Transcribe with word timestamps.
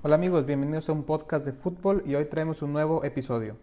Hola 0.00 0.14
amigos, 0.14 0.46
bienvenidos 0.46 0.88
a 0.88 0.92
un 0.92 1.02
podcast 1.02 1.44
de 1.44 1.52
fútbol 1.52 2.04
y 2.06 2.14
hoy 2.14 2.26
traemos 2.26 2.62
un 2.62 2.72
nuevo 2.72 3.02
episodio. 3.02 3.56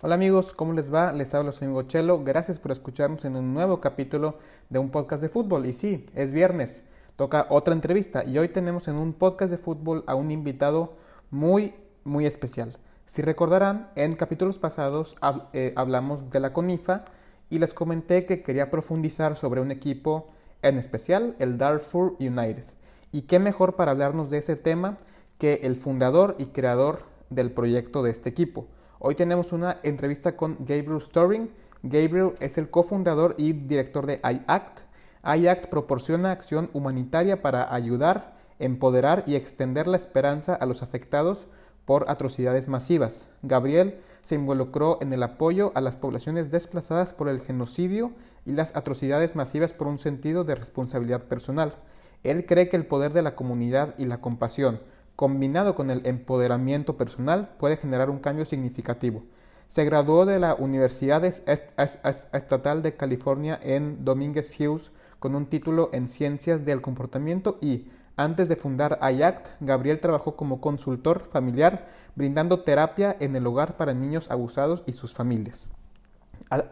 Hola 0.00 0.14
amigos, 0.14 0.54
¿cómo 0.54 0.72
les 0.72 0.92
va? 0.92 1.12
Les 1.12 1.34
hablo 1.34 1.52
su 1.52 1.66
amigo 1.66 1.82
Chelo. 1.82 2.24
Gracias 2.24 2.58
por 2.58 2.72
escucharnos 2.72 3.26
en 3.26 3.36
un 3.36 3.52
nuevo 3.52 3.82
capítulo 3.82 4.38
de 4.70 4.78
un 4.78 4.88
podcast 4.88 5.22
de 5.22 5.28
fútbol. 5.28 5.66
Y 5.66 5.74
sí, 5.74 6.06
es 6.14 6.32
viernes, 6.32 6.84
toca 7.16 7.46
otra 7.50 7.74
entrevista 7.74 8.24
y 8.24 8.38
hoy 8.38 8.48
tenemos 8.48 8.88
en 8.88 8.96
un 8.96 9.12
podcast 9.12 9.50
de 9.50 9.58
fútbol 9.58 10.04
a 10.06 10.14
un 10.14 10.30
invitado 10.30 10.94
muy, 11.30 11.74
muy 12.02 12.24
especial. 12.24 12.78
Si 13.04 13.20
recordarán, 13.20 13.90
en 13.94 14.16
capítulos 14.16 14.58
pasados 14.58 15.16
eh, 15.52 15.74
hablamos 15.76 16.30
de 16.30 16.40
la 16.40 16.54
CONIFA 16.54 17.04
y 17.50 17.58
les 17.58 17.74
comenté 17.74 18.24
que 18.24 18.42
quería 18.42 18.70
profundizar 18.70 19.36
sobre 19.36 19.60
un 19.60 19.70
equipo 19.70 20.28
en 20.62 20.78
especial, 20.78 21.36
el 21.38 21.58
Darfur 21.58 22.16
United. 22.20 22.64
Y 23.12 23.22
qué 23.22 23.38
mejor 23.38 23.76
para 23.76 23.90
hablarnos 23.90 24.30
de 24.30 24.38
ese 24.38 24.56
tema 24.56 24.96
que 25.38 25.60
el 25.64 25.76
fundador 25.76 26.36
y 26.38 26.46
creador 26.46 27.00
del 27.28 27.50
proyecto 27.50 28.02
de 28.02 28.10
este 28.10 28.28
equipo. 28.28 28.66
Hoy 28.98 29.14
tenemos 29.14 29.52
una 29.52 29.78
entrevista 29.82 30.36
con 30.36 30.56
Gabriel 30.60 31.00
Storing. 31.00 31.50
Gabriel 31.82 32.34
es 32.40 32.58
el 32.58 32.70
cofundador 32.70 33.34
y 33.38 33.52
director 33.52 34.06
de 34.06 34.20
IACT. 34.22 34.80
IACT 35.24 35.66
proporciona 35.70 36.30
acción 36.30 36.70
humanitaria 36.72 37.42
para 37.42 37.74
ayudar, 37.74 38.36
empoderar 38.58 39.24
y 39.26 39.34
extender 39.34 39.86
la 39.86 39.96
esperanza 39.96 40.54
a 40.54 40.66
los 40.66 40.82
afectados 40.82 41.48
por 41.90 42.08
atrocidades 42.08 42.68
masivas. 42.68 43.30
Gabriel 43.42 43.98
se 44.22 44.36
involucró 44.36 44.98
en 45.02 45.12
el 45.12 45.24
apoyo 45.24 45.72
a 45.74 45.80
las 45.80 45.96
poblaciones 45.96 46.48
desplazadas 46.48 47.14
por 47.14 47.28
el 47.28 47.40
genocidio 47.40 48.12
y 48.46 48.52
las 48.52 48.76
atrocidades 48.76 49.34
masivas 49.34 49.74
por 49.74 49.88
un 49.88 49.98
sentido 49.98 50.44
de 50.44 50.54
responsabilidad 50.54 51.24
personal. 51.24 51.74
Él 52.22 52.46
cree 52.46 52.68
que 52.68 52.76
el 52.76 52.86
poder 52.86 53.12
de 53.12 53.22
la 53.22 53.34
comunidad 53.34 53.96
y 53.98 54.04
la 54.04 54.20
compasión, 54.20 54.80
combinado 55.16 55.74
con 55.74 55.90
el 55.90 56.06
empoderamiento 56.06 56.96
personal, 56.96 57.56
puede 57.58 57.76
generar 57.76 58.08
un 58.08 58.20
cambio 58.20 58.44
significativo. 58.44 59.24
Se 59.66 59.84
graduó 59.84 60.26
de 60.26 60.38
la 60.38 60.54
Universidad 60.54 61.24
Estatal 61.24 62.82
de 62.82 62.94
California 62.94 63.58
en 63.64 64.04
Dominguez 64.04 64.60
Hills 64.60 64.92
con 65.18 65.34
un 65.34 65.46
título 65.46 65.90
en 65.92 66.06
Ciencias 66.06 66.64
del 66.64 66.82
Comportamiento 66.82 67.58
y, 67.60 67.90
antes 68.24 68.48
de 68.48 68.56
fundar 68.56 68.98
IACT, 69.02 69.48
Gabriel 69.60 70.00
trabajó 70.00 70.36
como 70.36 70.60
consultor 70.60 71.20
familiar, 71.20 71.86
brindando 72.14 72.62
terapia 72.62 73.16
en 73.18 73.34
el 73.36 73.46
hogar 73.46 73.76
para 73.76 73.94
niños 73.94 74.30
abusados 74.30 74.82
y 74.86 74.92
sus 74.92 75.14
familias. 75.14 75.68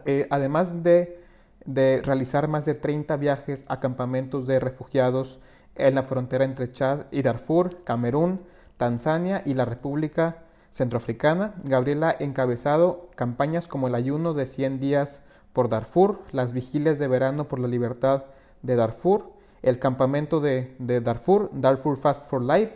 Eh, 0.05 0.27
además 0.29 0.83
de, 0.83 1.23
de 1.65 2.01
realizar 2.03 2.47
más 2.47 2.65
de 2.65 2.75
30 2.75 3.17
viajes 3.17 3.65
a 3.69 3.79
campamentos 3.79 4.45
de 4.45 4.59
refugiados 4.59 5.39
en 5.75 5.95
la 5.95 6.03
frontera 6.03 6.45
entre 6.45 6.71
Chad 6.71 7.05
y 7.11 7.21
Darfur, 7.21 7.83
Camerún, 7.83 8.41
Tanzania 8.77 9.41
y 9.45 9.53
la 9.53 9.65
República 9.65 10.43
Centroafricana, 10.71 11.55
Gabriel 11.63 12.03
ha 12.03 12.15
encabezado 12.19 13.09
campañas 13.15 13.67
como 13.67 13.87
el 13.87 13.95
ayuno 13.95 14.33
de 14.33 14.45
100 14.45 14.79
días 14.79 15.21
por 15.51 15.67
Darfur, 15.67 16.21
las 16.31 16.53
vigilias 16.53 16.99
de 16.99 17.07
verano 17.07 17.47
por 17.47 17.59
la 17.59 17.67
libertad 17.67 18.25
de 18.61 18.75
Darfur, 18.75 19.38
el 19.61 19.79
campamento 19.79 20.39
de, 20.39 20.75
Darfur, 20.77 21.49
Darfur 21.53 21.97
Fast 21.97 22.29
for 22.29 22.41
Life, 22.41 22.75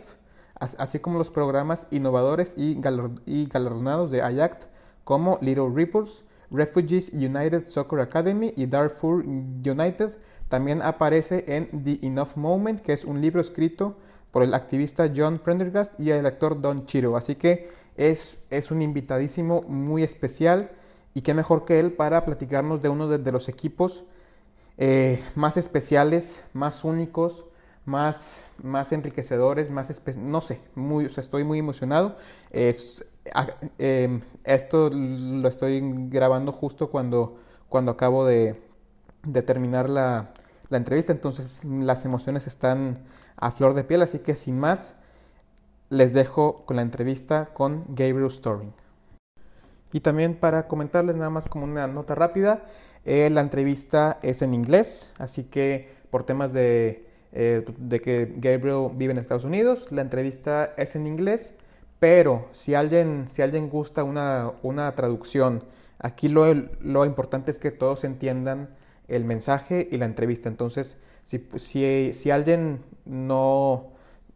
así 0.58 0.98
como 0.98 1.18
los 1.18 1.30
programas 1.30 1.86
innovadores 1.90 2.54
y, 2.56 2.74
galardonados 2.76 4.10
de 4.10 4.18
IACT 4.18 4.64
como 5.04 5.38
Little 5.40 5.70
Ripples, 5.74 6.24
Refugees 6.50 7.10
United 7.12 7.66
Soccer 7.66 8.00
Academy 8.00 8.52
y 8.56 8.66
Darfur 8.66 9.24
United. 9.24 10.16
También 10.48 10.82
aparece 10.82 11.44
en 11.48 11.84
The 11.84 12.06
Enough 12.06 12.36
Moment, 12.36 12.80
que 12.80 12.92
es 12.92 13.04
un 13.04 13.20
libro 13.20 13.40
escrito 13.40 13.96
por 14.30 14.42
el 14.42 14.54
activista 14.54 15.10
John 15.14 15.38
Prendergast 15.38 15.98
y 15.98 16.10
el 16.10 16.26
actor 16.26 16.60
Don 16.60 16.86
Chiro. 16.86 17.16
Así 17.16 17.34
que 17.34 17.68
es, 17.96 18.38
un 18.70 18.82
invitadísimo 18.82 19.62
muy 19.62 20.02
especial 20.02 20.70
y 21.12 21.22
qué 21.22 21.34
mejor 21.34 21.64
que 21.64 21.78
él 21.78 21.92
para 21.92 22.24
platicarnos 22.24 22.82
de 22.82 22.88
uno 22.88 23.08
de 23.08 23.32
los 23.32 23.48
equipos 23.48 24.04
eh, 24.76 25.22
más 25.34 25.56
especiales, 25.56 26.44
más 26.52 26.84
únicos, 26.84 27.46
más, 27.84 28.50
más 28.62 28.92
enriquecedores, 28.92 29.70
más 29.70 30.02
no 30.18 30.40
sé, 30.40 30.60
muy, 30.74 31.04
estoy 31.04 31.44
muy 31.44 31.58
emocionado. 31.58 32.16
Em, 32.50 34.20
esto 34.44 34.90
lo 34.90 35.48
estoy 35.48 35.80
grabando 36.08 36.52
justo 36.52 36.90
cuando, 36.90 37.38
cuando 37.68 37.92
acabo 37.92 38.24
de, 38.24 38.60
de 39.22 39.42
terminar 39.42 39.88
la, 39.88 40.32
la, 40.68 40.76
entrevista, 40.76 41.12
entonces 41.12 41.64
las 41.64 42.04
emociones 42.04 42.46
están 42.46 43.04
a 43.36 43.50
flor 43.50 43.74
de 43.74 43.84
piel, 43.84 44.02
así 44.02 44.18
que 44.18 44.34
sin 44.34 44.58
más, 44.58 44.96
les 45.90 46.12
dejo 46.12 46.64
con 46.66 46.76
la 46.76 46.82
entrevista 46.82 47.50
con 47.54 47.84
Gabriel 47.88 48.30
Storing. 48.30 48.72
Y 49.92 50.00
también 50.00 50.34
para 50.34 50.66
comentarles 50.66 51.16
nada 51.16 51.30
más 51.30 51.48
como 51.48 51.64
una 51.64 51.86
nota 51.86 52.14
rápida, 52.14 52.64
eh, 53.04 53.28
la 53.30 53.40
entrevista 53.40 54.18
es 54.22 54.42
en 54.42 54.54
inglés, 54.54 55.12
así 55.18 55.44
que 55.44 55.88
por 56.10 56.24
temas 56.24 56.52
de, 56.52 57.06
eh, 57.32 57.64
de, 57.78 58.00
que 58.00 58.32
Gabriel 58.36 58.90
vive 58.94 59.12
en 59.12 59.18
Estados 59.18 59.44
Unidos, 59.44 59.92
la 59.92 60.02
entrevista 60.02 60.72
es 60.76 60.96
en 60.96 61.06
inglés, 61.06 61.54
pero 61.98 62.48
si 62.52 62.74
alguien, 62.74 63.24
si 63.28 63.42
alguien 63.42 63.68
gusta 63.68 64.04
una, 64.04 64.52
una 64.62 64.94
traducción, 64.94 65.64
aquí 65.98 66.28
lo, 66.28 66.52
lo, 66.80 67.04
importante 67.04 67.50
es 67.50 67.58
que 67.58 67.70
todos 67.70 68.04
entiendan 68.04 68.70
el 69.08 69.24
mensaje 69.24 69.88
y 69.90 69.96
la 69.96 70.06
entrevista. 70.06 70.48
Entonces, 70.48 70.98
si, 71.24 71.46
si, 71.56 72.12
si 72.14 72.30
alguien 72.30 72.80
no, 73.04 73.92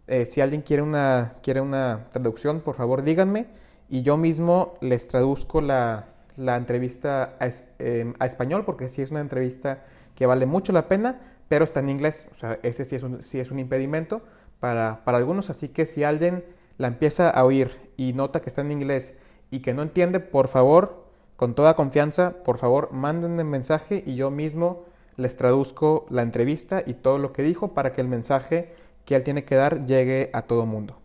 eh, 0.06 0.26
si 0.26 0.40
alguien 0.40 0.62
quiere 0.62 0.82
una, 0.82 1.36
quiere 1.42 1.60
una 1.60 2.08
traducción, 2.10 2.60
por 2.60 2.74
favor 2.74 3.02
díganme 3.02 3.46
y 3.88 4.02
yo 4.02 4.16
mismo 4.16 4.74
les 4.80 5.08
traduzco 5.08 5.60
la, 5.60 6.08
la 6.38 6.56
entrevista 6.56 7.36
em, 7.78 8.14
a, 8.18 8.26
español, 8.26 8.64
porque 8.64 8.88
sí 8.88 9.02
es 9.02 9.10
una 9.10 9.20
entrevista 9.20 9.84
que 10.14 10.26
vale 10.26 10.46
mucho 10.46 10.72
la 10.72 10.88
pena, 10.88 11.20
pero 11.48 11.64
está 11.64 11.80
en 11.80 11.88
inglés. 11.88 12.28
O 12.30 12.34
sea, 12.34 12.58
ese 12.62 12.84
sí 12.84 12.96
es 12.96 13.02
un, 13.02 13.22
sí 13.22 13.40
es 13.40 13.50
un 13.50 13.58
impedimento 13.58 14.22
para, 14.60 15.04
para 15.04 15.18
algunos. 15.18 15.50
Así 15.50 15.68
que 15.68 15.86
si 15.86 16.04
alguien 16.04 16.44
la 16.76 16.88
empieza 16.88 17.30
a 17.30 17.44
oír 17.44 17.70
y 17.96 18.12
nota 18.12 18.40
que 18.40 18.48
está 18.48 18.62
en 18.62 18.70
inglés 18.70 19.16
y 19.50 19.60
que 19.60 19.74
no 19.74 19.82
entiende, 19.82 20.20
por 20.20 20.48
favor, 20.48 21.06
con 21.36 21.54
toda 21.54 21.74
confianza, 21.74 22.42
por 22.42 22.58
favor, 22.58 22.92
mándenme 22.92 23.42
un 23.42 23.50
mensaje 23.50 24.02
y 24.06 24.16
yo 24.16 24.30
mismo 24.30 24.84
les 25.16 25.36
traduzco 25.36 26.06
la 26.10 26.22
entrevista 26.22 26.82
y 26.86 26.94
todo 26.94 27.18
lo 27.18 27.32
que 27.32 27.42
dijo 27.42 27.74
para 27.74 27.92
que 27.92 28.00
el 28.00 28.08
mensaje 28.08 28.72
que 29.04 29.14
él 29.14 29.24
tiene 29.24 29.44
que 29.44 29.54
dar 29.54 29.86
llegue 29.86 30.30
a 30.32 30.42
todo 30.42 30.66
mundo. 30.66 31.00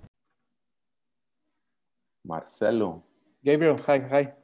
Marcelo. 2.23 3.03
Gabriel, 3.41 3.81
hi, 3.87 4.01
hi. 4.09 4.42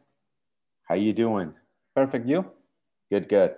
How 0.89 0.95
you 0.95 1.13
doing? 1.13 1.53
Perfect. 1.95 2.27
You? 2.27 2.49
Good, 3.11 3.29
good. 3.29 3.53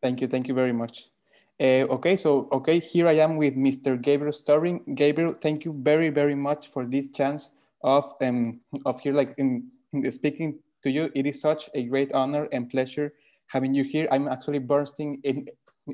Thank 0.00 0.20
you. 0.20 0.28
Thank 0.28 0.46
you 0.46 0.54
very 0.54 0.72
much. 0.72 1.10
Uh, 1.58 1.90
okay, 1.90 2.14
so 2.14 2.48
okay, 2.52 2.78
here 2.78 3.08
I 3.08 3.18
am 3.18 3.36
with 3.36 3.56
Mr. 3.56 4.00
Gabriel 4.00 4.32
Stauring. 4.32 4.94
Gabriel, 4.94 5.34
thank 5.34 5.64
you 5.64 5.74
very, 5.74 6.08
very 6.08 6.36
much 6.36 6.68
for 6.68 6.86
this 6.86 7.08
chance 7.08 7.50
of 7.82 8.14
um 8.22 8.60
of 8.84 9.00
here 9.00 9.12
like 9.12 9.34
in, 9.38 9.66
in 9.92 10.12
speaking 10.12 10.58
to 10.84 10.90
you. 10.90 11.10
It 11.16 11.26
is 11.26 11.40
such 11.40 11.68
a 11.74 11.82
great 11.82 12.12
honor 12.12 12.46
and 12.52 12.70
pleasure 12.70 13.14
having 13.48 13.74
you 13.74 13.82
here. 13.82 14.06
I'm 14.12 14.28
actually 14.28 14.60
bursting 14.60 15.18
in 15.24 15.48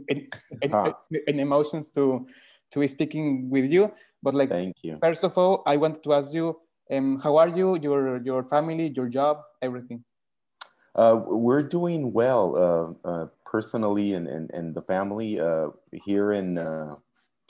in, 0.09 0.29
in, 0.61 0.75
ah. 0.75 0.93
in 1.29 1.41
emotions 1.41 1.89
to 1.93 2.27
to 2.73 2.81
be 2.81 2.89
speaking 2.89 3.49
with 3.49 3.71
you. 3.73 3.91
But 4.23 4.35
like, 4.35 4.51
thank 4.51 4.77
you. 4.83 4.99
First 5.01 5.25
of 5.25 5.39
all, 5.39 5.63
I 5.65 5.79
wanted 5.79 6.03
to 6.05 6.13
ask 6.13 6.35
you, 6.35 6.61
um, 6.91 7.21
how 7.21 7.39
are 7.39 7.49
you? 7.49 7.79
Your 7.81 8.21
your 8.21 8.45
family, 8.45 8.93
your 8.93 9.09
job, 9.09 9.41
everything. 9.63 10.05
Uh, 10.95 11.21
we're 11.25 11.63
doing 11.63 12.13
well 12.13 12.97
uh, 13.05 13.09
uh, 13.09 13.27
personally 13.47 14.13
and, 14.15 14.27
and, 14.29 14.51
and 14.53 14.75
the 14.75 14.83
family 14.83 15.41
uh, 15.41 15.69
here 15.93 16.33
in 16.33 16.59
uh, 16.59 16.97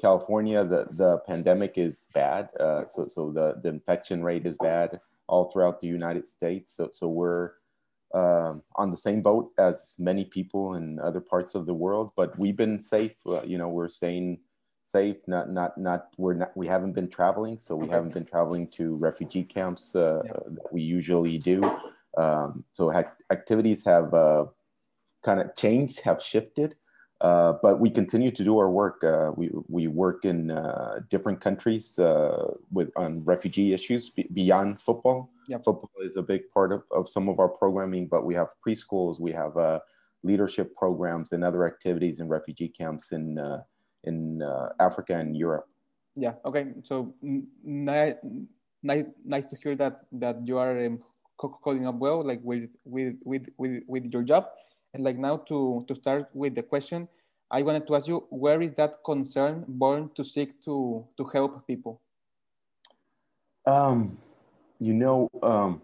California. 0.01 0.65
The, 0.65 0.87
the 0.91 1.19
pandemic 1.27 1.77
is 1.77 2.09
bad. 2.15 2.51
Uh, 2.59 2.85
so 2.85 3.09
so 3.09 3.33
the, 3.33 3.61
the 3.63 3.69
infection 3.69 4.23
rate 4.23 4.47
is 4.47 4.57
bad 4.63 5.01
all 5.27 5.49
throughout 5.49 5.81
the 5.81 5.89
United 5.89 6.29
States. 6.29 6.77
So, 6.77 6.91
so 6.93 7.09
we're 7.09 7.53
um, 8.15 8.63
on 8.77 8.91
the 8.91 8.97
same 8.97 9.23
boat 9.23 9.51
as 9.59 9.97
many 9.99 10.25
people 10.25 10.75
in 10.75 11.01
other 11.01 11.21
parts 11.21 11.55
of 11.55 11.67
the 11.67 11.75
world, 11.75 12.13
but 12.17 12.39
we've 12.39 12.57
been 12.57 12.81
safe. 12.81 13.13
you 13.45 13.59
know, 13.59 13.69
we're 13.69 13.89
staying 13.89 14.39
safe. 14.85 15.17
Not 15.27 15.51
not 15.51 15.79
not 15.79 16.09
we're 16.17 16.35
not 16.35 16.57
we 16.57 16.67
haven't 16.67 16.93
been 16.93 17.09
traveling, 17.09 17.59
so 17.59 17.75
we 17.75 17.87
okay. 17.87 17.95
haven't 17.95 18.15
been 18.15 18.27
traveling 18.27 18.69
to 18.73 18.97
refugee 18.97 19.45
camps 19.45 19.93
yeah. 19.95 20.21
that 20.23 20.73
we 20.73 20.83
usually 20.83 21.39
do. 21.39 21.61
Um, 22.17 22.65
so 22.73 22.93
activities 23.31 23.85
have 23.85 24.13
uh, 24.13 24.47
kind 25.23 25.41
of 25.41 25.55
changed, 25.57 26.01
have 26.01 26.23
shifted, 26.23 26.77
uh, 27.21 27.55
but 27.63 27.79
we 27.79 27.89
continue 27.89 28.31
to 28.31 28.45
do 28.45 28.59
our 28.59 28.69
work. 28.69 29.03
Uh, 29.05 29.31
we, 29.37 29.51
we 29.69 29.87
work 29.87 30.25
in 30.25 30.51
uh, 30.51 31.01
different 31.09 31.41
countries 31.41 31.99
uh, 31.99 32.49
with 32.71 32.91
on 32.97 33.25
refugee 33.25 33.73
issues 33.73 34.11
beyond 34.11 34.81
football. 34.81 35.31
Yep. 35.49 35.65
Football 35.65 35.91
is 36.05 36.17
a 36.17 36.23
big 36.23 36.51
part 36.53 36.73
of, 36.73 36.83
of 36.91 37.09
some 37.09 37.29
of 37.29 37.39
our 37.39 37.49
programming, 37.49 38.09
but 38.09 38.25
we 38.25 38.35
have 38.35 38.49
preschools, 38.67 39.21
we 39.21 39.33
have 39.33 39.57
uh, 39.57 39.79
leadership 40.23 40.75
programs 40.77 41.33
and 41.33 41.45
other 41.45 41.67
activities 41.67 42.21
in 42.21 42.29
refugee 42.29 42.69
camps 42.69 43.13
in 43.13 43.39
uh, 43.39 43.63
in 44.05 44.43
uh, 44.43 44.71
Africa 44.81 45.17
and 45.17 45.37
Europe. 45.37 45.69
Yeah. 46.17 46.35
Okay. 46.45 46.73
So 46.83 47.15
nice, 47.23 48.15
nice, 48.83 49.05
nice 49.25 49.47
to 49.47 49.57
hear 49.57 49.77
that 49.77 50.03
that 50.13 50.47
you 50.47 50.59
are 50.59 50.87
um, 50.87 51.03
coding 51.49 51.87
up 51.87 51.97
well, 51.97 52.23
like 52.23 52.41
with 52.43 52.71
with 52.85 53.17
with 53.25 53.47
with 53.57 53.83
with 53.87 54.05
your 54.13 54.23
job. 54.23 54.47
And 54.95 55.05
like 55.05 55.19
now 55.19 55.39
to 55.49 55.85
to 55.89 55.95
start 55.95 56.29
with 56.35 56.55
the 56.55 56.63
question, 56.63 57.09
I 57.51 57.63
wanted 57.63 57.87
to 57.87 57.97
ask 57.97 58.09
you, 58.09 58.27
where 58.31 58.61
is 58.63 58.73
that 58.75 59.05
concern 59.05 59.65
born 59.69 60.11
to 60.15 60.25
seek 60.25 60.61
to 60.63 61.05
to 61.17 61.25
help 61.25 61.67
people? 61.67 62.01
Um, 63.67 64.19
you 64.81 64.95
know, 64.95 65.31
um, 65.43 65.81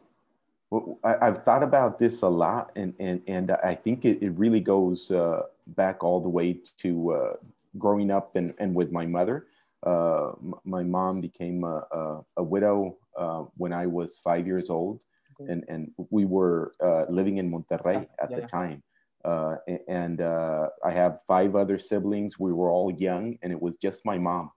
I, 1.04 1.26
have 1.26 1.44
thought 1.44 1.62
about 1.62 1.98
this 1.98 2.22
a 2.22 2.28
lot, 2.28 2.72
and 2.76 2.94
and 2.98 3.22
and 3.26 3.50
I 3.52 3.74
think 3.74 4.04
it, 4.04 4.22
it 4.22 4.30
really 4.30 4.60
goes 4.60 5.10
uh, 5.10 5.42
back 5.68 6.02
all 6.02 6.20
the 6.20 6.28
way 6.28 6.60
to 6.78 7.12
uh, 7.12 7.32
growing 7.78 8.10
up 8.10 8.36
and, 8.36 8.54
and 8.58 8.74
with 8.74 8.90
my 8.90 9.06
mother. 9.06 9.46
Uh, 9.84 10.32
my 10.64 10.82
mom 10.82 11.20
became 11.20 11.62
a, 11.62 11.86
a, 11.92 12.20
a 12.38 12.42
widow 12.42 12.96
uh, 13.16 13.44
when 13.56 13.72
I 13.72 13.86
was 13.86 14.16
five 14.16 14.46
years 14.46 14.70
old. 14.70 15.04
And 15.38 15.64
and 15.68 15.90
we 16.10 16.24
were 16.24 16.72
uh, 16.82 17.04
living 17.08 17.38
in 17.38 17.50
Monterrey 17.50 18.06
at 18.20 18.30
yeah, 18.30 18.36
the 18.36 18.42
yeah. 18.42 18.46
time. 18.46 18.82
Uh, 19.24 19.56
and 19.88 20.20
I 20.20 20.90
have 20.90 21.20
five 21.26 21.56
other 21.56 21.78
siblings. 21.78 22.38
We 22.38 22.52
were 22.52 22.70
all 22.70 22.92
young, 22.92 23.36
and 23.42 23.52
it 23.52 23.60
was 23.60 23.76
just 23.76 24.06
my 24.06 24.16
mom. 24.16 24.50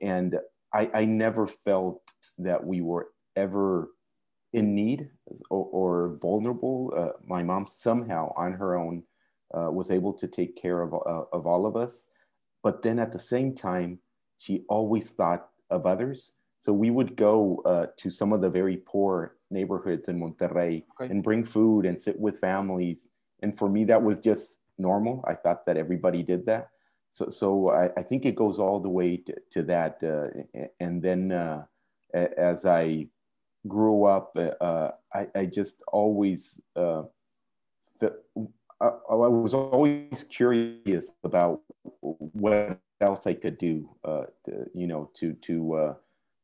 And 0.00 0.38
I, 0.72 0.90
I 0.94 1.04
never 1.04 1.46
felt 1.46 2.02
that 2.38 2.64
we 2.64 2.80
were 2.80 3.08
ever 3.34 3.90
in 4.52 4.74
need 4.74 5.10
or, 5.50 5.66
or 5.66 6.18
vulnerable. 6.20 6.92
Uh, 6.96 7.18
my 7.24 7.42
mom 7.42 7.66
somehow 7.66 8.32
on 8.36 8.52
her 8.52 8.76
own 8.76 9.02
uh, 9.56 9.70
was 9.70 9.90
able 9.90 10.12
to 10.14 10.26
take 10.26 10.56
care 10.56 10.82
of, 10.82 10.94
uh, 10.94 11.24
of 11.32 11.46
all 11.46 11.66
of 11.66 11.76
us. 11.76 12.08
But 12.62 12.82
then 12.82 12.98
at 12.98 13.12
the 13.12 13.18
same 13.18 13.54
time, 13.54 13.98
she 14.38 14.64
always 14.68 15.08
thought 15.10 15.48
of 15.70 15.86
others. 15.86 16.32
So 16.58 16.72
we 16.72 16.90
would 16.90 17.16
go 17.16 17.62
uh, 17.64 17.86
to 17.98 18.10
some 18.10 18.32
of 18.32 18.40
the 18.40 18.50
very 18.50 18.78
poor 18.78 19.35
neighborhoods 19.50 20.08
in 20.08 20.20
Monterrey 20.20 20.84
okay. 21.00 21.10
and 21.10 21.22
bring 21.22 21.44
food 21.44 21.86
and 21.86 22.00
sit 22.00 22.18
with 22.18 22.38
families. 22.38 23.10
And 23.42 23.56
for 23.56 23.68
me, 23.68 23.84
that 23.84 24.02
was 24.02 24.18
just 24.18 24.58
normal. 24.78 25.24
I 25.26 25.34
thought 25.34 25.66
that 25.66 25.76
everybody 25.76 26.22
did 26.22 26.46
that. 26.46 26.70
So, 27.10 27.28
so 27.28 27.70
I, 27.70 27.90
I 27.96 28.02
think 28.02 28.26
it 28.26 28.34
goes 28.34 28.58
all 28.58 28.80
the 28.80 28.88
way 28.88 29.18
to, 29.18 29.34
to 29.52 29.62
that. 29.64 30.02
Uh, 30.02 30.60
and 30.80 31.02
then 31.02 31.32
uh, 31.32 31.64
as 32.12 32.66
I 32.66 33.08
grew 33.66 34.04
up, 34.04 34.36
uh, 34.60 34.90
I, 35.14 35.28
I, 35.34 35.46
just 35.46 35.82
always 35.92 36.60
uh, 36.74 37.02
I, 38.80 38.86
I, 38.86 39.14
was 39.14 39.54
always 39.54 40.24
curious 40.24 41.10
about 41.24 41.62
what 42.00 42.78
else 43.00 43.26
I 43.26 43.34
could 43.34 43.58
do, 43.58 43.88
uh, 44.04 44.24
to, 44.44 44.66
you 44.74 44.86
know, 44.86 45.10
to 45.14 45.32
to 45.32 45.74
uh, 45.74 45.94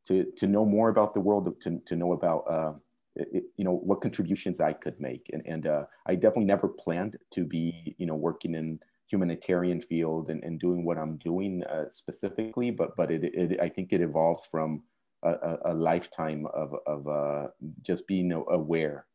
to 0.06 0.24
to 0.36 0.46
know 0.46 0.64
more 0.64 0.88
about 0.88 1.14
the 1.14 1.20
world, 1.20 1.60
to 1.62 1.78
to 1.84 1.96
know 1.96 2.12
about 2.12 2.44
uh, 2.48 2.72
it, 3.16 3.44
you 3.56 3.64
know 3.64 3.76
what 3.76 4.00
contributions 4.00 4.60
I 4.60 4.72
could 4.72 4.98
make, 5.00 5.30
and 5.32 5.42
and 5.46 5.66
uh, 5.66 5.84
I 6.06 6.14
definitely 6.14 6.46
never 6.46 6.68
planned 6.68 7.16
to 7.32 7.44
be 7.44 7.94
you 7.98 8.06
know 8.06 8.16
working 8.16 8.54
in 8.54 8.80
humanitarian 9.08 9.80
field 9.80 10.30
and, 10.30 10.42
and 10.42 10.58
doing 10.58 10.84
what 10.84 10.96
I'm 10.96 11.18
doing 11.18 11.62
specifically, 11.90 12.70
but 12.70 12.96
but 12.96 13.10
it, 13.10 13.24
it 13.24 13.60
I 13.60 13.68
think 13.68 13.92
it 13.92 14.00
evolved 14.00 14.46
from 14.50 14.82
a, 15.22 15.58
a 15.66 15.74
lifetime 15.74 16.46
of, 16.54 16.74
of 16.86 17.06
uh, 17.06 17.48
just 17.82 18.06
being 18.06 18.32
aware. 18.32 19.06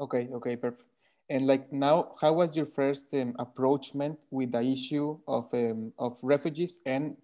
Okay, 0.00 0.28
okay, 0.32 0.56
perfect. 0.56 0.88
And 1.30 1.46
like 1.46 1.72
now, 1.72 2.14
how 2.20 2.32
was 2.32 2.56
your 2.56 2.66
first 2.66 3.12
um, 3.14 3.34
approachment 3.38 4.18
with 4.30 4.52
the 4.52 4.62
issue 4.62 5.18
of, 5.28 5.52
um, 5.52 5.92
of 5.98 6.16
refugees 6.22 6.80
and 6.86 7.16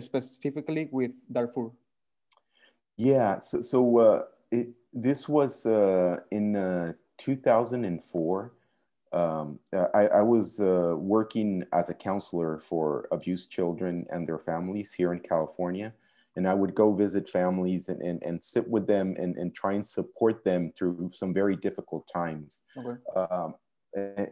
specifically 0.00 0.88
with 0.92 1.12
Darfur? 1.32 1.70
Yeah, 2.98 3.38
so, 3.38 3.62
so 3.62 3.98
uh, 3.98 4.22
it, 4.50 4.68
this 5.02 5.28
was 5.28 5.66
uh, 5.66 6.16
in 6.30 6.56
uh, 6.56 6.92
2004. 7.18 8.52
Um, 9.10 9.58
I, 9.94 10.06
I, 10.06 10.20
was 10.20 10.60
uh, 10.60 10.94
working 10.98 11.64
as 11.72 11.88
a 11.88 11.94
counselor 11.94 12.58
for 12.58 13.08
abused 13.10 13.50
children 13.50 14.04
and 14.10 14.28
their 14.28 14.38
families 14.38 14.92
here 14.92 15.14
in 15.14 15.20
California 15.20 15.94
and 16.38 16.46
I 16.46 16.54
would 16.54 16.72
go 16.72 16.92
visit 16.92 17.28
families 17.28 17.88
and, 17.88 18.00
and, 18.00 18.22
and 18.22 18.42
sit 18.42 18.66
with 18.68 18.86
them 18.86 19.16
and, 19.18 19.36
and 19.36 19.52
try 19.52 19.72
and 19.72 19.84
support 19.84 20.44
them 20.44 20.72
through 20.78 21.10
some 21.12 21.34
very 21.34 21.56
difficult 21.56 22.08
times. 22.10 22.62
Okay. 22.76 22.96
Um, 23.16 23.54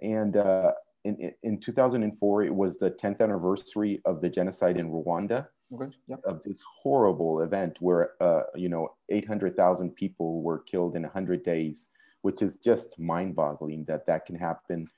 and 0.02 0.36
uh, 0.36 0.70
in, 1.04 1.32
in 1.42 1.58
2004, 1.58 2.44
it 2.44 2.54
was 2.54 2.78
the 2.78 2.92
10th 2.92 3.20
anniversary 3.20 4.00
of 4.04 4.20
the 4.20 4.28
genocide 4.28 4.76
in 4.76 4.88
Rwanda. 4.88 5.48
Okay. 5.72 5.92
Yep. 6.06 6.20
Of 6.24 6.42
this 6.42 6.62
horrible 6.82 7.40
event 7.40 7.76
where, 7.80 8.10
uh, 8.22 8.42
you 8.54 8.68
know, 8.68 8.94
800,000 9.08 9.94
people 9.94 10.42
were 10.42 10.60
killed 10.60 10.94
in 10.94 11.02
100 11.02 11.42
days, 11.44 11.90
which 12.22 12.40
is 12.40 12.56
just 12.56 12.98
mind 13.00 13.34
boggling 13.34 13.84
that 13.86 14.06
that 14.06 14.26
can 14.26 14.36
happen. 14.36 14.88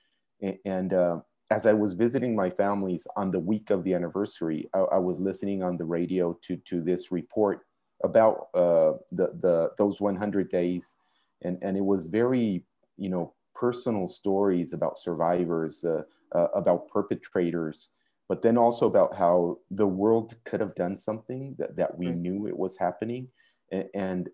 And, 0.65 0.93
uh, 0.93 1.20
as 1.50 1.65
I 1.65 1.73
was 1.73 1.94
visiting 1.94 2.37
my 2.37 2.50
families 2.50 3.06
on 3.17 3.31
the 3.31 3.38
week 3.38 3.70
of 3.70 3.82
the 3.82 3.94
anniversary, 3.94 4.69
I, 4.75 4.81
I 4.81 4.99
was 4.99 5.19
listening 5.19 5.62
on 5.62 5.79
the 5.79 5.85
radio 5.87 6.38
to, 6.43 6.56
to 6.56 6.82
this 6.82 7.11
report 7.11 7.65
about 8.05 8.49
uh, 8.53 8.93
the, 9.11 9.32
the, 9.41 9.70
those 9.79 9.99
100 9.99 10.50
days. 10.50 10.97
And, 11.43 11.59
and 11.62 11.79
it 11.79 11.85
was 11.85 12.09
very, 12.09 12.65
you 12.99 13.09
know, 13.09 13.32
personal 13.55 14.06
stories 14.06 14.75
about 14.75 14.99
survivors, 14.99 15.85
uh, 15.87 16.03
uh, 16.32 16.49
about 16.55 16.88
perpetrators, 16.88 17.88
but 18.28 18.42
then 18.42 18.58
also 18.58 18.86
about 18.86 19.14
how 19.16 19.58
the 19.70 19.86
world 19.86 20.34
could 20.44 20.60
have 20.60 20.75
done 20.75 20.96
something 20.96 21.56
that, 21.58 21.76
that 21.76 21.96
we 21.96 22.08
knew 22.08 22.46
it 22.46 22.58
was 22.58 22.76
happening. 22.76 23.28
And, 23.72 23.88
and 23.94 24.28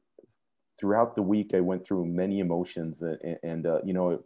throughout 0.79 1.15
the 1.15 1.23
week, 1.23 1.53
I 1.55 1.61
went 1.61 1.87
through 1.87 2.07
many 2.07 2.41
emotions, 2.41 3.03
and, 3.03 3.39
and 3.43 3.67
uh, 3.67 3.81
you 3.85 3.93
know, 3.93 4.21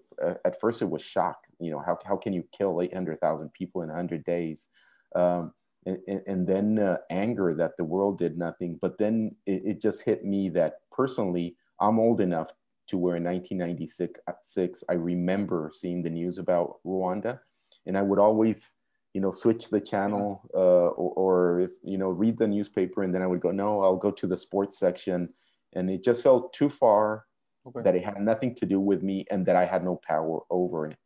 at 0.45 0.61
first 0.61 0.83
it 0.83 0.91
was 0.91 1.03
shock. 1.03 1.39
You 1.61 1.71
know, 1.71 1.83
how 1.85 1.99
how 2.05 2.17
can 2.17 2.33
you 2.33 2.45
kill 2.57 2.81
eight 2.83 2.95
hundred 2.95 3.21
thousand 3.21 3.53
people 3.53 3.83
in 3.83 3.91
hundred 3.91 4.25
days? 4.25 4.69
Um, 5.15 5.53
and, 5.87 6.23
and, 6.27 6.47
then 6.47 6.79
uh, 6.79 6.99
anger 7.09 7.55
that 7.55 7.77
the 7.77 7.85
world 7.85 8.19
did 8.19 8.37
nothing. 8.37 8.79
But 8.81 8.99
then 8.99 9.35
it, 9.47 9.63
it, 9.65 9.81
just 9.81 10.03
hit 10.03 10.25
me 10.25 10.51
that 10.51 10.81
personally, 10.91 11.57
I'm 11.81 11.99
old 11.99 12.21
enough 12.21 12.53
to 12.89 12.99
where 12.99 13.17
in 13.17 13.25
1996, 13.25 14.85
I 14.89 14.93
remember 14.93 15.71
seeing 15.73 16.03
the 16.03 16.11
news 16.11 16.39
about 16.39 16.77
Rwanda, 16.85 17.39
and 17.87 17.97
I 17.97 18.03
would 18.03 18.19
always, 18.19 18.75
you 19.15 19.21
know, 19.21 19.33
switch 19.33 19.71
the 19.71 19.81
channel 19.81 20.43
uh, 20.55 20.59
or, 20.59 21.13
or 21.17 21.61
if 21.61 21.73
you 21.83 21.99
know 21.99 22.11
read 22.11 22.39
the 22.39 22.47
newspaper, 22.47 23.03
and 23.03 23.15
then 23.15 23.23
I 23.23 23.27
would 23.27 23.41
go, 23.41 23.51
no, 23.51 23.83
I'll 23.83 23.97
go 23.97 24.11
to 24.11 24.27
the 24.27 24.37
sports 24.37 24.79
section 24.79 25.31
and 25.75 25.91
it 25.91 26.03
just 26.03 26.23
felt 26.23 26.53
too 26.53 26.69
far 26.69 27.25
okay. 27.67 27.81
that 27.83 27.95
it 27.95 28.05
had 28.05 28.21
nothing 28.21 28.55
to 28.57 28.67
do 28.67 28.81
with 28.81 29.03
me 29.03 29.27
and 29.31 29.45
that 29.47 29.57
I 29.57 29.65
had 29.65 29.85
no 29.85 30.01
power 30.07 30.41
over 30.51 30.87
it. 30.87 30.97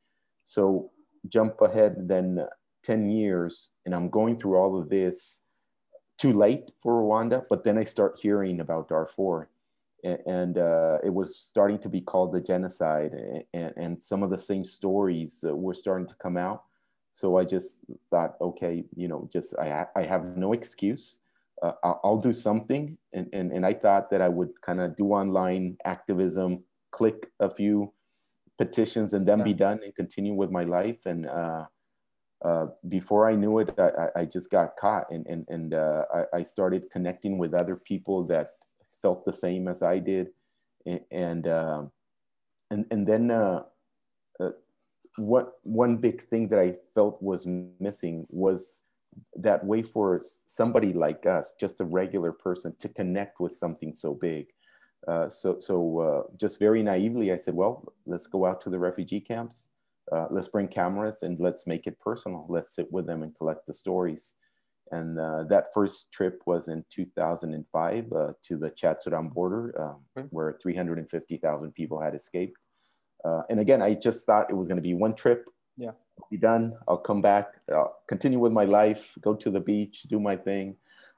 So 0.45 0.91
jump 1.29 1.61
ahead 1.61 1.97
then 2.09 2.47
10 2.85 3.07
years 3.07 3.71
and 3.87 3.95
I'm 3.95 4.11
going 4.11 4.39
through 4.39 4.57
all 4.57 4.79
of 4.79 4.89
this 4.89 5.43
too 6.19 6.33
late 6.33 6.71
for 6.81 7.03
Rwanda, 7.03 7.45
but 7.49 7.65
then 7.65 7.79
I 7.79 7.85
start 7.85 8.19
hearing 8.21 8.61
about 8.61 8.89
Darfur 8.89 9.49
and 10.05 10.59
uh, 10.59 10.99
it 11.05 11.15
was 11.15 11.39
starting 11.39 11.79
to 11.79 11.89
be 11.89 12.01
called 12.01 12.33
the 12.33 12.41
genocide 12.41 13.13
and, 13.55 13.73
and 13.77 14.03
some 14.03 14.23
of 14.23 14.31
the 14.31 14.39
same 14.39 14.65
stories 14.65 15.45
were 15.45 15.75
starting 15.75 16.09
to 16.09 16.15
come 16.17 16.37
out. 16.37 16.65
So 17.13 17.39
I 17.39 17.45
just 17.45 17.85
thought, 18.11 18.37
okay, 18.41 18.85
you 18.97 19.07
know, 19.07 19.29
just 19.33 19.55
I, 19.59 19.87
I 19.95 20.03
have 20.03 20.37
no 20.37 20.53
excuse 20.53 21.19
uh, 21.63 21.73
I'll 21.83 22.19
do 22.19 22.33
something. 22.33 22.99
And, 23.13 23.29
and, 23.33 23.53
and 23.53 23.65
I 23.65 23.73
thought 23.73 24.11
that 24.11 24.21
I 24.21 24.29
would 24.29 24.61
kind 24.63 24.81
of 24.81 24.97
do 24.97 25.13
online 25.13 25.77
activism, 25.85 26.65
click 26.91 27.31
a 27.41 27.49
few 27.49 27.93
petitions 28.59 29.15
and 29.15 29.27
then 29.27 29.39
yeah. 29.39 29.45
be 29.45 29.55
done 29.55 29.81
and 29.85 29.95
continue 29.95 30.35
with 30.35 30.51
my 30.51 30.65
life. 30.65 31.07
And 31.07 31.27
uh, 31.27 31.67
uh, 32.45 32.67
before 32.89 33.31
I 33.31 33.37
knew 33.37 33.61
it, 33.61 33.75
I, 33.79 34.21
I 34.21 34.25
just 34.25 34.51
got 34.51 34.77
caught 34.77 35.11
and, 35.11 35.27
and, 35.27 35.47
and 35.49 35.75
uh, 35.75 36.05
I, 36.13 36.39
I 36.39 36.43
started 36.43 36.91
connecting 36.91 37.39
with 37.39 37.55
other 37.55 37.77
people 37.77 38.25
that 38.27 38.53
felt 39.01 39.25
the 39.25 39.33
same 39.33 39.69
as 39.69 39.83
I 39.83 40.01
did. 40.01 40.29
And, 40.85 41.01
and, 41.13 41.49
um, 41.49 41.93
and, 42.71 42.87
and 42.91 43.07
then 43.07 43.31
uh, 43.31 43.35
uh, 43.35 43.63
what 45.17 45.55
one 45.63 45.97
big 45.97 46.23
thing 46.29 46.49
that 46.49 46.59
I 46.59 46.77
felt 46.95 47.23
was 47.23 47.47
missing 47.47 48.27
was 48.31 48.83
that 49.37 49.65
way 49.65 49.83
for 49.83 50.19
somebody 50.21 50.93
like 50.93 51.27
us, 51.27 51.55
just 51.61 51.81
a 51.81 51.85
regular 51.85 52.33
person, 52.33 52.75
to 52.79 52.89
connect 52.89 53.41
with 53.41 53.55
something 53.55 53.93
so 53.93 54.15
big. 54.15 54.47
Uh, 55.07 55.29
so, 55.29 55.59
so 55.59 55.99
uh, 55.99 56.23
just 56.37 56.59
very 56.59 56.83
naively, 56.83 57.33
I 57.33 57.37
said, 57.37 57.55
well, 57.55 57.93
let's 58.07 58.27
go 58.27 58.47
out 58.47 58.61
to 58.63 58.71
the 58.71 58.79
refugee 58.79 59.21
camps. 59.21 59.69
Uh, 60.11 60.27
let's 60.31 60.49
bring 60.49 60.69
cameras 60.69 61.23
and 61.23 61.39
let's 61.41 61.67
make 61.67 61.87
it 61.87 61.99
personal. 62.01 62.47
Let's 62.49 62.75
sit 62.75 62.91
with 62.93 63.07
them 63.07 63.23
and 63.23 63.37
collect 63.37 63.67
the 63.67 63.73
stories. 63.73 64.35
And 64.91 65.19
uh, 65.19 65.45
that 65.45 65.69
first 65.73 66.13
trip 66.13 66.43
was 66.47 66.69
in 66.69 66.85
2005 66.91 68.13
uh, 68.13 68.33
to 68.43 68.57
the 68.59 68.71
Chadsudan 68.71 69.33
border, 69.33 69.75
um, 69.81 70.29
where 70.31 70.59
350,000 70.63 71.73
people 71.73 72.01
had 72.01 72.15
escaped. 72.15 72.59
Uh, 73.25 73.43
and 73.49 73.61
again, 73.61 73.83
I 73.83 73.95
just 73.95 74.27
thought 74.27 74.51
it 74.51 74.55
was 74.55 74.69
going 74.69 74.77
to 74.77 74.83
be 74.83 74.95
one 74.95 75.15
trip. 75.15 75.49
Yeah. 75.77 75.93
I'll 76.21 76.29
be 76.31 76.37
done. 76.37 76.75
I'll 76.89 76.99
come 76.99 77.23
back, 77.23 77.55
I'll 77.73 77.97
continue 78.09 78.39
with 78.39 78.53
my 78.53 78.65
life, 78.65 79.13
go 79.21 79.35
to 79.35 79.51
the 79.51 79.61
beach, 79.61 80.03
do 80.03 80.21
my 80.21 80.37
thing. 80.37 80.77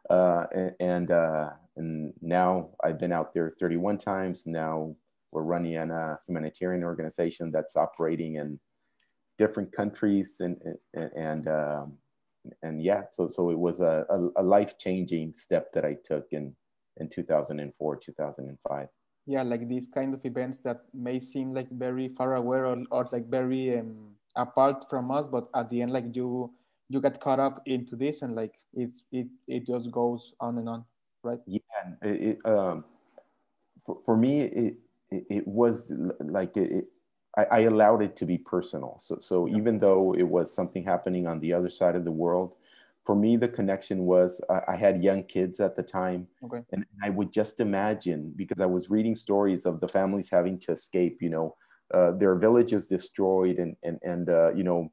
Uh, 0.09 0.45
and 0.55 0.73
and, 0.81 1.11
uh, 1.11 1.51
and 1.77 2.13
now 2.21 2.71
I've 2.85 2.99
been 2.99 3.13
out 3.13 3.35
there 3.35 3.51
31 3.51 3.99
times. 3.99 4.47
Now 4.47 4.95
we're 5.33 5.43
running 5.43 5.77
a 5.77 6.19
humanitarian 6.29 6.85
organization 6.85 7.51
that's 7.51 7.77
operating 7.77 8.37
in 8.37 8.61
different 9.39 9.73
countries 9.73 10.37
and 10.41 10.57
and 10.93 11.11
and, 11.17 11.49
um, 11.49 11.99
and 12.63 12.83
yeah. 12.83 13.05
So 13.11 13.29
so 13.29 13.51
it 13.51 13.59
was 13.59 13.81
a, 13.81 14.07
a, 14.09 14.43
a 14.43 14.45
life 14.45 14.79
changing 14.79 15.35
step 15.35 15.73
that 15.73 15.85
I 15.85 15.97
took 16.05 16.29
in 16.33 16.55
in 16.99 17.09
2004 17.09 17.97
2005 17.97 18.89
yeah 19.27 19.43
like 19.43 19.69
these 19.69 19.89
kind 19.89 20.15
of 20.15 20.25
events 20.25 20.61
that 20.61 20.83
may 20.93 21.19
seem 21.19 21.55
like 21.55 21.71
very 21.71 22.09
far 22.09 22.35
away 22.37 22.59
or, 22.59 22.83
or 22.91 23.09
like 23.13 23.29
very 23.29 23.79
um, 23.79 23.95
apart 24.37 24.85
from 24.89 25.11
us 25.11 25.29
but 25.29 25.49
at 25.55 25.71
the 25.71 25.81
end 25.81 25.91
like 25.91 26.15
you 26.15 26.51
you 26.89 27.01
get 27.01 27.21
caught 27.21 27.41
up 27.41 27.63
into 27.67 27.97
this 27.97 28.23
and 28.23 28.35
like 28.35 28.55
it's 28.75 29.03
it 29.13 29.27
it 29.49 29.67
just 29.67 29.91
goes 29.91 30.35
on 30.41 30.59
and 30.59 30.69
on 30.69 30.85
right 31.23 31.41
yeah 31.47 31.59
it, 32.03 32.39
um 32.45 32.85
for, 33.85 33.99
for 34.05 34.17
me 34.17 34.43
it, 34.43 34.77
it, 35.11 35.25
it 35.31 35.49
was 35.49 35.93
like 36.21 36.57
it, 36.57 36.87
I, 37.37 37.45
I, 37.45 37.59
allowed 37.61 38.03
it 38.03 38.17
to 38.17 38.27
be 38.27 38.39
personal 38.39 38.97
so 38.99 39.19
so 39.21 39.47
yeah. 39.47 39.57
even 39.57 39.79
though 39.79 40.15
it 40.15 40.23
was 40.23 40.53
something 40.53 40.85
happening 40.85 41.27
on 41.27 41.41
the 41.41 41.53
other 41.53 41.71
side 41.71 41.97
of 41.97 42.05
the 42.05 42.13
world 42.13 42.57
for 43.05 43.15
me 43.15 43.37
the 43.37 43.49
connection 43.49 44.05
was 44.05 44.41
uh, 44.49 44.61
i 44.69 44.77
had 44.77 45.03
young 45.05 45.23
kids 45.23 45.61
at 45.61 45.77
the 45.77 45.83
time 45.83 46.27
okay. 46.45 46.63
and 46.73 46.85
i 47.03 47.11
would 47.11 47.33
just 47.33 47.61
imagine 47.61 48.33
because 48.37 48.61
i 48.61 48.67
was 48.67 48.91
reading 48.91 49.15
stories 49.15 49.67
of 49.67 49.81
the 49.81 49.89
families 49.89 50.29
having 50.31 50.59
to 50.59 50.73
escape 50.73 51.19
you 51.21 51.31
know 51.31 51.55
uh, 51.93 52.13
their 52.13 52.35
villages 52.35 52.89
destroyed 52.89 53.59
and 53.59 53.77
and, 53.83 53.99
and 54.03 54.29
uh, 54.29 54.53
you 54.55 54.65
know 54.65 54.91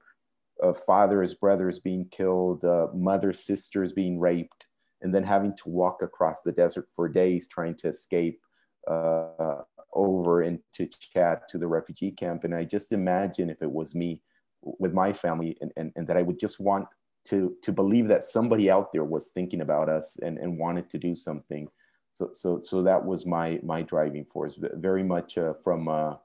uh, 0.63 0.73
fathers 0.73 1.33
brothers 1.33 1.79
being 1.79 2.05
killed 2.11 2.63
uh, 2.65 2.87
mothers 2.93 3.43
sisters 3.43 3.93
being 3.93 4.19
raped 4.19 4.67
and 5.01 5.15
then 5.15 5.23
having 5.23 5.55
to 5.55 5.69
walk 5.69 6.01
across 6.03 6.43
the 6.43 6.51
desert 6.51 6.87
for 6.93 7.09
days 7.09 7.47
trying 7.47 7.75
to 7.75 7.87
escape 7.87 8.39
uh, 8.87 9.61
over 9.93 10.43
into 10.43 10.87
chad 11.13 11.39
to 11.49 11.57
the 11.57 11.67
refugee 11.67 12.11
camp 12.11 12.43
and 12.43 12.53
i 12.53 12.63
just 12.63 12.91
imagine 12.91 13.49
if 13.49 13.61
it 13.61 13.71
was 13.71 13.95
me 13.95 14.21
with 14.61 14.93
my 14.93 15.11
family 15.11 15.57
and, 15.61 15.71
and, 15.77 15.91
and 15.95 16.07
that 16.07 16.17
i 16.17 16.21
would 16.21 16.39
just 16.39 16.59
want 16.59 16.85
to 17.25 17.55
to 17.61 17.71
believe 17.71 18.07
that 18.07 18.23
somebody 18.23 18.69
out 18.69 18.91
there 18.91 19.03
was 19.03 19.27
thinking 19.27 19.61
about 19.61 19.89
us 19.89 20.17
and, 20.21 20.37
and 20.37 20.57
wanted 20.57 20.89
to 20.89 20.97
do 20.97 21.15
something. 21.15 21.67
So 22.11 22.29
so 22.33 22.61
so 22.61 22.81
that 22.83 23.03
was 23.03 23.25
my 23.25 23.59
my 23.63 23.81
driving 23.81 24.25
force, 24.25 24.57
very 24.59 25.03
much 25.03 25.37
uh, 25.37 25.53
from 25.63 25.87
a, 25.87 26.19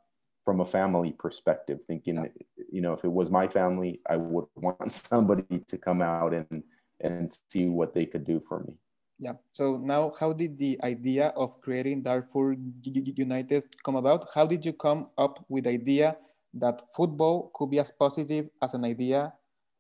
from 0.45 0.61
a 0.61 0.67
family 0.67 1.13
perspective, 1.13 1.81
thinking 1.87 2.17
yeah. 2.17 2.65
you 2.71 2.81
know 2.81 2.93
if 2.93 3.05
it 3.05 3.13
was 3.13 3.31
my 3.31 3.47
family, 3.47 4.01
I 4.09 4.17
would 4.17 4.47
want 4.57 4.91
somebody 4.91 5.59
to 5.67 5.79
come 5.79 6.03
out 6.03 6.33
and 6.33 6.63
and 7.01 7.31
see 7.51 7.67
what 7.67 7.95
they 7.95 8.07
could 8.07 8.25
do 8.25 8.41
for 8.41 8.61
me. 8.61 8.75
Yeah. 9.19 9.35
So 9.53 9.79
now, 9.79 10.13
how 10.21 10.33
did 10.33 10.59
the 10.59 10.79
idea 10.83 11.29
of 11.37 11.61
creating 11.63 12.03
Darfur 12.03 12.57
United 12.83 13.65
come 13.83 13.97
about? 13.97 14.29
How 14.35 14.47
did 14.47 14.65
you 14.65 14.73
come 14.73 15.09
up 15.17 15.45
with 15.49 15.65
the 15.65 15.71
idea 15.71 16.17
that 16.55 16.83
football 16.95 17.51
could 17.55 17.71
be 17.71 17.79
as 17.79 17.91
positive 17.91 18.49
as 18.63 18.75
an 18.75 18.85
idea 18.85 19.33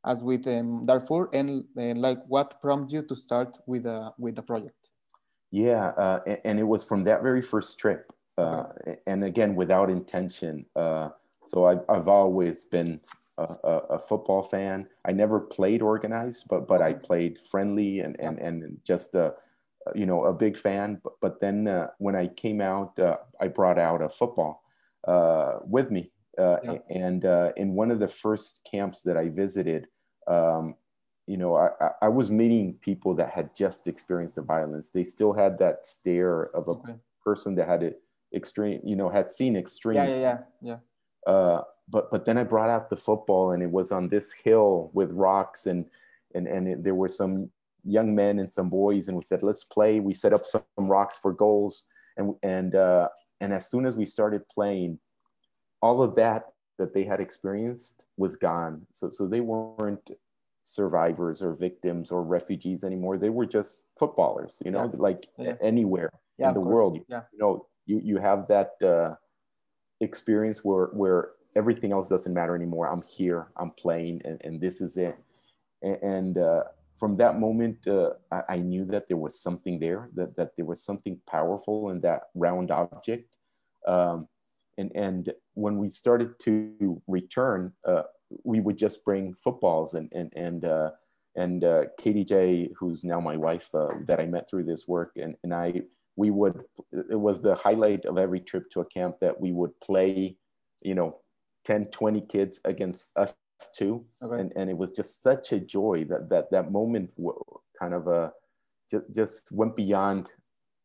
as 0.06 0.22
with 0.22 0.46
um, 0.46 0.86
Darfur, 0.86 1.28
and 1.32 1.64
uh, 1.76 1.94
like 1.96 2.18
what 2.28 2.60
prompted 2.62 2.94
you 2.94 3.02
to 3.02 3.16
start 3.16 3.58
with 3.66 3.86
uh, 3.86 4.12
with 4.18 4.36
the 4.36 4.42
project? 4.42 4.92
Yeah, 5.50 5.88
uh, 5.98 6.20
and, 6.26 6.38
and, 6.44 6.60
it 6.60 6.64
was 6.64 6.84
from 6.84 7.04
that 7.04 7.22
very 7.22 7.42
first 7.42 7.78
trip, 7.78 8.12
uh, 8.38 8.64
okay. 8.80 8.98
and 9.06 9.24
again 9.24 9.54
without 9.56 9.90
intention. 9.90 10.64
Uh, 10.76 11.10
so 11.44 11.66
I've 11.66 11.84
I've 11.88 12.08
always 12.08 12.66
been 12.66 13.00
a, 13.38 13.42
a, 13.90 13.98
football 13.98 14.42
fan. 14.42 14.88
I 15.04 15.12
never 15.12 15.40
played 15.40 15.82
organized, 15.82 16.46
but 16.48 16.68
but 16.68 16.80
I 16.82 16.94
played 16.94 17.40
friendly 17.40 18.00
and 18.00 18.18
and 18.20 18.38
and 18.38 18.78
just 18.84 19.14
a 19.14 19.34
you 19.94 20.06
know 20.06 20.24
a 20.24 20.32
big 20.32 20.56
fan. 20.56 21.00
But 21.02 21.14
but 21.20 21.40
then 21.40 21.66
uh, 21.66 21.88
when 21.98 22.14
I 22.14 22.28
came 22.28 22.60
out, 22.60 22.98
I 23.40 23.48
brought 23.48 23.78
out 23.78 24.02
a 24.02 24.08
football 24.08 24.62
with 25.64 25.90
me. 25.90 26.12
Yeah. 26.38 26.78
And 26.90 27.24
in 27.56 27.74
one 27.74 27.90
of 27.90 27.98
the 27.98 28.08
first 28.08 28.68
camps 28.70 29.02
that 29.02 29.16
I 29.16 29.30
visited, 29.30 29.86
um, 30.26 30.74
you 31.26 31.36
know, 31.36 31.56
I, 31.56 31.90
I 32.02 32.08
was 32.08 32.30
meeting 32.30 32.74
people 32.80 33.14
that 33.14 33.30
had 33.30 33.54
just 33.54 33.88
experienced 33.88 34.36
the 34.36 34.42
violence. 34.42 34.90
They 34.90 35.04
still 35.04 35.32
had 35.32 35.58
that 35.58 35.86
stare 35.86 36.54
of 36.54 36.68
a 36.68 36.72
okay. 36.72 36.94
person 37.24 37.54
that 37.56 37.66
had 37.68 37.82
it 37.82 38.00
extreme, 38.34 38.80
you 38.84 38.94
know, 38.94 39.08
had 39.08 39.30
seen 39.30 39.56
extreme. 39.56 39.96
Yeah, 39.96 40.08
yeah, 40.08 40.16
yeah. 40.18 40.38
yeah. 41.26 41.32
Uh, 41.32 41.62
but 41.88 42.10
but 42.10 42.24
then 42.24 42.38
I 42.38 42.44
brought 42.44 42.70
out 42.70 42.90
the 42.90 42.96
football, 42.96 43.52
and 43.52 43.62
it 43.62 43.70
was 43.70 43.90
on 43.92 44.08
this 44.08 44.32
hill 44.32 44.90
with 44.92 45.10
rocks, 45.10 45.66
and 45.66 45.86
and 46.34 46.46
and 46.46 46.68
it, 46.68 46.84
there 46.84 46.94
were 46.94 47.08
some 47.08 47.50
young 47.84 48.14
men 48.14 48.38
and 48.38 48.52
some 48.52 48.68
boys, 48.68 49.08
and 49.08 49.16
we 49.16 49.24
said, 49.24 49.42
let's 49.42 49.64
play. 49.64 50.00
We 50.00 50.14
set 50.14 50.32
up 50.32 50.42
some 50.44 50.62
rocks 50.78 51.18
for 51.18 51.32
goals, 51.32 51.86
and 52.16 52.34
and 52.42 52.74
uh, 52.74 53.08
and 53.40 53.52
as 53.52 53.68
soon 53.68 53.86
as 53.86 53.96
we 53.96 54.06
started 54.06 54.48
playing, 54.48 54.98
all 55.82 56.02
of 56.02 56.14
that 56.16 56.52
that 56.78 56.94
they 56.94 57.04
had 57.04 57.20
experienced 57.20 58.06
was 58.16 58.36
gone. 58.36 58.86
So, 58.90 59.10
so 59.10 59.26
they 59.26 59.40
weren't 59.40 60.10
survivors 60.62 61.42
or 61.42 61.54
victims 61.54 62.10
or 62.10 62.22
refugees 62.22 62.84
anymore. 62.84 63.18
They 63.18 63.30
were 63.30 63.46
just 63.46 63.84
footballers, 63.98 64.60
you 64.64 64.70
know, 64.70 64.90
yeah. 64.92 65.00
like 65.00 65.28
yeah. 65.38 65.54
anywhere 65.60 66.10
yeah, 66.38 66.48
in 66.48 66.54
the 66.54 66.60
world. 66.60 66.98
Yeah. 67.08 67.22
You 67.32 67.38
know, 67.38 67.66
you, 67.86 68.00
you 68.02 68.18
have 68.18 68.48
that 68.48 68.74
uh, 68.82 69.14
experience 70.00 70.64
where, 70.64 70.86
where 70.86 71.30
everything 71.54 71.92
else 71.92 72.08
doesn't 72.08 72.34
matter 72.34 72.54
anymore. 72.54 72.88
I'm 72.88 73.02
here, 73.02 73.48
I'm 73.56 73.70
playing, 73.70 74.22
and, 74.24 74.40
and 74.44 74.60
this 74.60 74.80
is 74.80 74.96
it. 74.96 75.16
And, 75.82 76.02
and 76.02 76.38
uh, 76.38 76.64
from 76.96 77.14
that 77.16 77.38
moment, 77.38 77.86
uh, 77.86 78.10
I, 78.32 78.42
I, 78.50 78.56
knew 78.56 78.84
that 78.86 79.06
there 79.08 79.16
was 79.16 79.38
something 79.38 79.78
there, 79.78 80.08
that, 80.14 80.36
that 80.36 80.56
there 80.56 80.64
was 80.64 80.82
something 80.82 81.20
powerful 81.26 81.90
in 81.90 82.00
that 82.00 82.24
round 82.34 82.70
object. 82.70 83.36
Um, 83.86 84.28
and 84.78 84.92
and 84.94 85.32
when 85.54 85.78
we 85.78 85.90
started 85.90 86.38
to 86.40 87.02
return, 87.06 87.72
uh, 87.86 88.02
we 88.44 88.60
would 88.60 88.76
just 88.76 89.04
bring 89.04 89.34
footballs 89.34 89.94
and 89.94 90.10
and 90.12 90.32
and 90.36 90.64
uh, 90.64 90.90
and 91.36 91.64
uh, 91.64 91.84
Katie 91.98 92.24
J, 92.24 92.70
who's 92.78 93.04
now 93.04 93.20
my 93.20 93.36
wife, 93.36 93.68
uh, 93.74 93.88
that 94.06 94.20
I 94.20 94.26
met 94.26 94.48
through 94.48 94.64
this 94.64 94.86
work, 94.88 95.12
and 95.16 95.36
and 95.42 95.54
I 95.54 95.82
we 96.16 96.30
would 96.30 96.62
it 96.92 97.20
was 97.20 97.42
the 97.42 97.54
highlight 97.54 98.04
of 98.04 98.18
every 98.18 98.40
trip 98.40 98.70
to 98.70 98.80
a 98.80 98.86
camp 98.86 99.16
that 99.20 99.38
we 99.40 99.52
would 99.52 99.78
play, 99.80 100.36
you 100.82 100.94
know, 100.94 101.18
10, 101.66 101.86
20 101.86 102.22
kids 102.22 102.60
against 102.64 103.16
us 103.16 103.34
too, 103.74 104.04
okay. 104.22 104.40
and 104.40 104.52
and 104.56 104.70
it 104.70 104.76
was 104.76 104.90
just 104.90 105.22
such 105.22 105.52
a 105.52 105.60
joy 105.60 106.04
that 106.08 106.28
that 106.28 106.50
that 106.50 106.70
moment 106.70 107.10
kind 107.78 107.94
of 107.94 108.06
a 108.06 108.10
uh, 108.10 108.30
just 108.90 109.04
just 109.14 109.42
went 109.50 109.76
beyond 109.76 110.32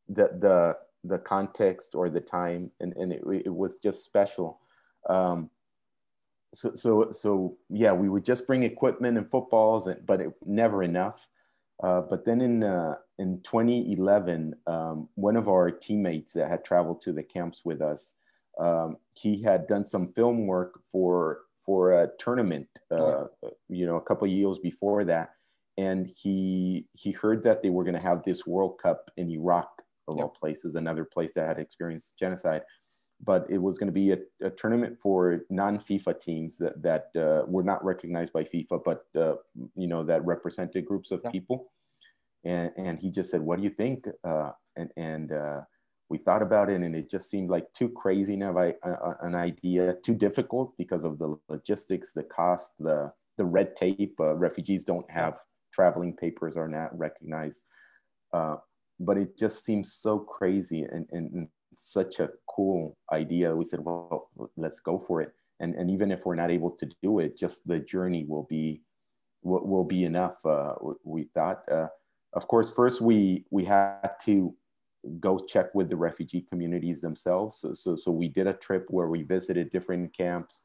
the 0.07 0.29
the 0.39 0.77
the 1.03 1.17
context 1.17 1.95
or 1.95 2.09
the 2.09 2.19
time, 2.19 2.71
and, 2.79 2.93
and 2.95 3.11
it, 3.11 3.23
it 3.45 3.53
was 3.53 3.77
just 3.77 4.05
special. 4.05 4.59
Um, 5.09 5.49
so, 6.53 6.73
so, 6.73 7.11
so 7.11 7.57
yeah, 7.69 7.93
we 7.93 8.09
would 8.09 8.25
just 8.25 8.45
bring 8.45 8.63
equipment 8.63 9.17
and 9.17 9.29
footballs, 9.29 9.87
and, 9.87 10.05
but 10.05 10.21
it, 10.21 10.31
never 10.45 10.83
enough. 10.83 11.27
Uh, 11.81 12.01
but 12.01 12.25
then 12.25 12.41
in 12.41 12.63
uh, 12.63 12.95
in 13.17 13.41
2011, 13.41 14.53
um, 14.67 15.09
one 15.15 15.35
of 15.35 15.47
our 15.47 15.71
teammates 15.71 16.33
that 16.33 16.47
had 16.47 16.63
traveled 16.63 17.01
to 17.01 17.11
the 17.11 17.23
camps 17.23 17.63
with 17.65 17.81
us, 17.81 18.15
um, 18.59 18.97
he 19.17 19.41
had 19.41 19.67
done 19.67 19.85
some 19.85 20.05
film 20.05 20.45
work 20.45 20.79
for 20.83 21.39
for 21.55 21.91
a 22.03 22.09
tournament, 22.19 22.67
uh, 22.91 23.25
you 23.69 23.85
know, 23.85 23.95
a 23.95 24.01
couple 24.01 24.27
years 24.27 24.59
before 24.59 25.03
that, 25.05 25.31
and 25.77 26.05
he 26.07 26.85
he 26.93 27.11
heard 27.11 27.43
that 27.43 27.63
they 27.63 27.69
were 27.69 27.83
going 27.83 27.95
to 27.95 27.99
have 27.99 28.23
this 28.23 28.45
World 28.45 28.77
Cup 28.77 29.09
in 29.17 29.31
Iraq 29.31 29.80
of 30.07 30.17
yep. 30.17 30.23
all 30.23 30.29
places, 30.29 30.75
another 30.75 31.05
place 31.05 31.33
that 31.35 31.47
had 31.47 31.59
experienced 31.59 32.17
genocide. 32.17 32.63
But 33.23 33.45
it 33.49 33.59
was 33.59 33.77
going 33.77 33.87
to 33.87 33.93
be 33.93 34.11
a, 34.11 34.17
a 34.41 34.49
tournament 34.49 34.97
for 35.01 35.41
non-FIFA 35.49 36.19
teams 36.19 36.57
that 36.57 36.81
that 36.81 37.05
uh, 37.15 37.45
were 37.47 37.63
not 37.63 37.83
recognized 37.85 38.33
by 38.33 38.43
FIFA, 38.43 38.83
but 38.83 39.05
uh, 39.15 39.35
you 39.75 39.87
know 39.87 40.03
that 40.03 40.25
represented 40.25 40.85
groups 40.85 41.11
of 41.11 41.21
yep. 41.23 41.31
people. 41.31 41.71
And 42.43 42.71
and 42.77 42.99
he 42.99 43.11
just 43.11 43.29
said, 43.29 43.41
"What 43.41 43.57
do 43.57 43.63
you 43.63 43.69
think?" 43.69 44.07
Uh, 44.23 44.51
and 44.75 44.89
and 44.97 45.31
uh, 45.31 45.61
we 46.11 46.17
thought 46.17 46.41
about 46.41 46.69
it, 46.69 46.81
and 46.81 46.95
it 46.95 47.09
just 47.09 47.29
seemed 47.29 47.49
like 47.49 47.71
too 47.73 47.89
crazy 47.89 48.41
of 48.41 48.57
an 48.57 49.35
idea, 49.35 49.95
too 50.03 50.13
difficult 50.13 50.73
because 50.77 51.03
of 51.03 51.17
the 51.19 51.37
logistics, 51.47 52.11
the 52.11 52.23
cost, 52.23 52.73
the 52.79 53.11
the 53.37 53.45
red 53.45 53.75
tape. 53.77 54.15
Uh, 54.19 54.35
refugees 54.35 54.83
don't 54.83 55.09
have 55.09 55.39
traveling 55.73 56.13
papers, 56.15 56.57
are 56.57 56.67
not 56.67 56.97
recognized. 56.97 57.69
Uh, 58.33 58.57
but 59.05 59.17
it 59.17 59.37
just 59.37 59.63
seems 59.65 59.93
so 59.93 60.19
crazy 60.19 60.83
and, 60.83 61.07
and, 61.11 61.47
such 61.73 62.19
a 62.19 62.29
cool 62.53 62.97
idea. 63.13 63.55
We 63.55 63.63
said, 63.63 63.79
well, 63.79 64.29
let's 64.57 64.81
go 64.81 64.99
for 64.99 65.21
it. 65.21 65.31
And, 65.61 65.73
and 65.75 65.89
even 65.89 66.11
if 66.11 66.25
we're 66.25 66.35
not 66.35 66.51
able 66.51 66.71
to 66.71 66.89
do 67.01 67.19
it, 67.19 67.37
just 67.37 67.65
the 67.65 67.79
journey 67.79 68.25
will 68.27 68.43
be 68.43 68.81
will, 69.41 69.65
will 69.65 69.85
be 69.85 70.03
enough. 70.03 70.45
Uh, 70.45 70.73
we 71.05 71.23
thought. 71.33 71.63
Uh, 71.71 71.87
of 72.33 72.45
course, 72.49 72.73
first 72.73 72.99
we 72.99 73.45
we 73.51 73.63
had 73.63 74.15
to 74.25 74.53
go 75.21 75.39
check 75.39 75.73
with 75.73 75.89
the 75.89 75.95
refugee 75.95 76.45
communities 76.49 76.99
themselves. 76.99 77.57
So, 77.61 77.71
so, 77.71 77.95
so 77.95 78.11
we 78.11 78.27
did 78.27 78.47
a 78.47 78.53
trip 78.53 78.87
where 78.89 79.07
we 79.07 79.23
visited 79.23 79.69
different 79.69 80.15
camps, 80.15 80.63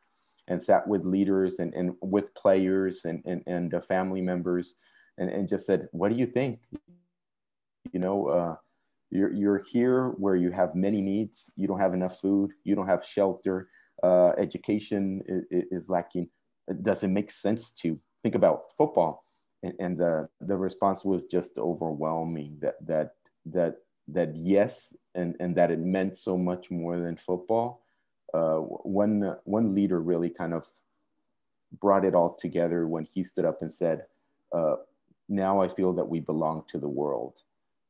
and 0.48 0.62
sat 0.62 0.86
with 0.86 1.04
leaders 1.04 1.58
and, 1.58 1.74
and 1.74 1.94
with 2.00 2.34
players 2.34 3.04
and, 3.04 3.22
and, 3.26 3.42
and 3.46 3.74
uh, 3.74 3.80
family 3.80 4.20
members 4.20 4.74
and, 5.18 5.30
and 5.30 5.48
just 5.48 5.66
said, 5.66 5.88
what 5.92 6.10
do 6.10 6.16
you 6.16 6.26
think? 6.26 6.60
You 7.92 8.00
know, 8.00 8.26
uh, 8.26 8.56
you're, 9.10 9.32
you're 9.32 9.58
here 9.58 10.08
where 10.18 10.36
you 10.36 10.50
have 10.50 10.74
many 10.74 11.00
needs. 11.00 11.52
You 11.56 11.66
don't 11.68 11.80
have 11.80 11.94
enough 11.94 12.20
food. 12.20 12.52
You 12.64 12.74
don't 12.74 12.86
have 12.86 13.04
shelter. 13.04 13.68
Uh, 14.02 14.30
education 14.38 15.22
is, 15.26 15.44
is 15.70 15.90
lacking. 15.90 16.28
Does 16.82 17.04
it 17.04 17.08
make 17.08 17.30
sense 17.30 17.72
to 17.72 17.98
think 18.22 18.34
about 18.34 18.74
football? 18.76 19.24
And, 19.62 19.74
and 19.78 19.98
the, 19.98 20.28
the 20.40 20.56
response 20.56 21.04
was 21.04 21.24
just 21.24 21.58
overwhelming 21.58 22.58
that, 22.60 22.74
that, 22.86 23.14
that, 23.46 23.76
that 24.08 24.36
yes, 24.36 24.94
and, 25.14 25.36
and 25.40 25.56
that 25.56 25.70
it 25.70 25.80
meant 25.80 26.16
so 26.16 26.36
much 26.36 26.70
more 26.70 26.98
than 26.98 27.16
football. 27.16 27.82
Uh, 28.34 28.56
one, 28.56 29.36
one 29.44 29.74
leader 29.74 30.00
really 30.00 30.28
kind 30.28 30.52
of 30.52 30.68
brought 31.80 32.04
it 32.04 32.14
all 32.14 32.34
together 32.34 32.86
when 32.86 33.04
he 33.04 33.22
stood 33.22 33.44
up 33.44 33.62
and 33.62 33.72
said, 33.72 34.04
uh, 34.52 34.76
now 35.28 35.60
I 35.60 35.68
feel 35.68 35.92
that 35.94 36.08
we 36.08 36.20
belong 36.20 36.64
to 36.68 36.78
the 36.78 36.88
world 36.88 37.42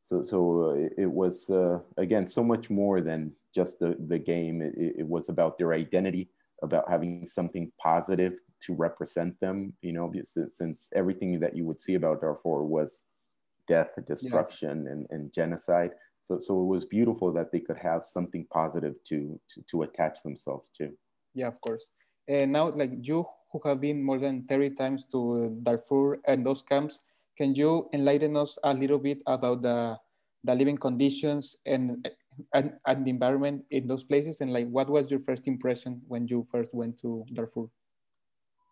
so 0.06 0.22
so 0.22 0.70
uh, 0.70 0.88
it, 0.96 1.10
was 1.10 1.50
uh, 1.50 1.80
again 1.96 2.28
so 2.28 2.44
much 2.44 2.70
more 2.70 3.00
than 3.00 3.32
just 3.52 3.80
the 3.80 3.96
the 4.06 4.20
game. 4.20 4.62
It, 4.62 5.00
it, 5.00 5.06
was 5.06 5.28
about 5.28 5.58
their 5.58 5.72
identity, 5.72 6.30
about 6.62 6.88
having 6.88 7.26
something 7.26 7.72
positive 7.82 8.34
to 8.66 8.74
represent 8.74 9.34
them. 9.40 9.72
You 9.82 9.94
know, 9.94 10.12
since, 10.22 10.58
since 10.58 10.88
everything 10.94 11.40
that 11.40 11.56
you 11.56 11.64
would 11.64 11.80
see 11.80 11.94
about 11.94 12.20
Darfur 12.20 12.62
was 12.62 13.02
death, 13.66 13.90
destruction, 14.06 14.84
yeah. 14.84 14.92
and, 14.92 15.06
and 15.10 15.32
genocide. 15.32 15.90
So 16.20 16.38
so 16.38 16.52
it 16.62 16.66
was 16.66 16.84
beautiful 16.84 17.32
that 17.32 17.50
they 17.50 17.60
could 17.60 17.78
have 17.78 18.04
something 18.04 18.46
positive 18.52 18.94
to 19.08 19.40
to, 19.50 19.62
to 19.72 19.82
attach 19.82 20.22
themselves 20.22 20.70
to. 20.76 20.92
Yeah, 21.34 21.48
of 21.48 21.60
course. 21.60 21.90
And 22.28 22.52
now, 22.52 22.70
like 22.70 22.92
you 23.02 23.26
who 23.50 23.60
have 23.64 23.80
been 23.80 24.04
more 24.04 24.20
than 24.20 24.44
30 24.44 24.70
times 24.70 25.04
to 25.10 25.50
Darfur 25.64 26.18
and 26.26 26.46
those 26.46 26.62
camps, 26.62 27.02
can 27.36 27.54
you 27.54 27.88
enlighten 27.92 28.36
us 28.36 28.58
a 28.64 28.72
little 28.72 28.98
bit 28.98 29.18
about 29.26 29.62
the, 29.62 29.98
the 30.44 30.54
living 30.54 30.76
conditions 30.76 31.56
and, 31.66 32.08
and, 32.54 32.72
and 32.86 33.04
the 33.04 33.10
environment 33.10 33.64
in 33.70 33.86
those 33.86 34.04
places? 34.04 34.40
And 34.40 34.52
like, 34.52 34.68
what 34.68 34.88
was 34.88 35.10
your 35.10 35.20
first 35.20 35.46
impression 35.46 36.00
when 36.08 36.26
you 36.26 36.44
first 36.50 36.74
went 36.74 36.98
to 37.00 37.24
Darfur? 37.32 37.66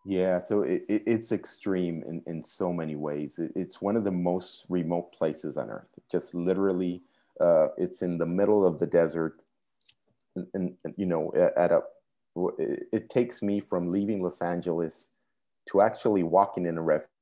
Yeah, 0.06 0.38
so 0.38 0.62
it, 0.62 0.84
it, 0.88 1.02
it's 1.06 1.32
extreme 1.32 2.02
in, 2.06 2.22
in 2.26 2.42
so 2.42 2.72
many 2.72 2.94
ways. 2.94 3.38
It, 3.38 3.52
it's 3.56 3.80
one 3.80 3.96
of 3.96 4.04
the 4.04 4.10
most 4.10 4.66
remote 4.68 5.12
places 5.12 5.56
on 5.56 5.70
earth. 5.70 5.88
Just 6.10 6.34
literally, 6.34 7.02
uh, 7.40 7.68
it's 7.78 8.02
in 8.02 8.18
the 8.18 8.26
middle 8.26 8.66
of 8.66 8.78
the 8.78 8.86
desert. 8.86 9.40
And, 10.36 10.74
and, 10.84 10.94
you 10.96 11.06
know, 11.06 11.32
at 11.56 11.70
a, 11.70 11.80
it 12.92 13.08
takes 13.08 13.40
me 13.42 13.60
from 13.60 13.92
leaving 13.92 14.22
Los 14.22 14.42
Angeles 14.42 15.10
to 15.70 15.80
actually 15.80 16.22
walking 16.22 16.66
in 16.66 16.76
a 16.76 16.82
refugee 16.82 17.13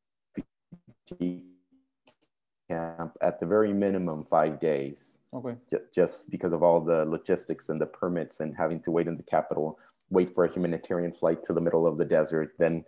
camp 2.68 3.16
at 3.20 3.40
the 3.40 3.46
very 3.46 3.72
minimum 3.72 4.24
five 4.24 4.58
days. 4.58 5.18
Okay. 5.34 5.56
J- 5.70 5.78
just 5.94 6.30
because 6.30 6.52
of 6.52 6.62
all 6.62 6.80
the 6.80 7.04
logistics 7.04 7.68
and 7.68 7.80
the 7.80 7.86
permits 7.86 8.40
and 8.40 8.56
having 8.56 8.80
to 8.80 8.90
wait 8.90 9.08
in 9.08 9.16
the 9.16 9.22
capital, 9.22 9.78
wait 10.10 10.34
for 10.34 10.44
a 10.44 10.52
humanitarian 10.52 11.12
flight 11.12 11.44
to 11.44 11.52
the 11.52 11.60
middle 11.60 11.86
of 11.86 11.98
the 11.98 12.04
desert, 12.04 12.54
then 12.58 12.84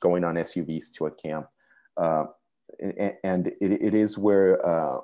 going 0.00 0.24
on 0.24 0.34
SUVs 0.36 0.92
to 0.94 1.06
a 1.06 1.10
camp. 1.10 1.46
Uh, 1.96 2.26
and, 2.80 3.14
and 3.24 3.46
it, 3.60 3.72
it 3.82 3.94
is 3.94 4.18
where 4.18 4.64
uh, 4.66 5.00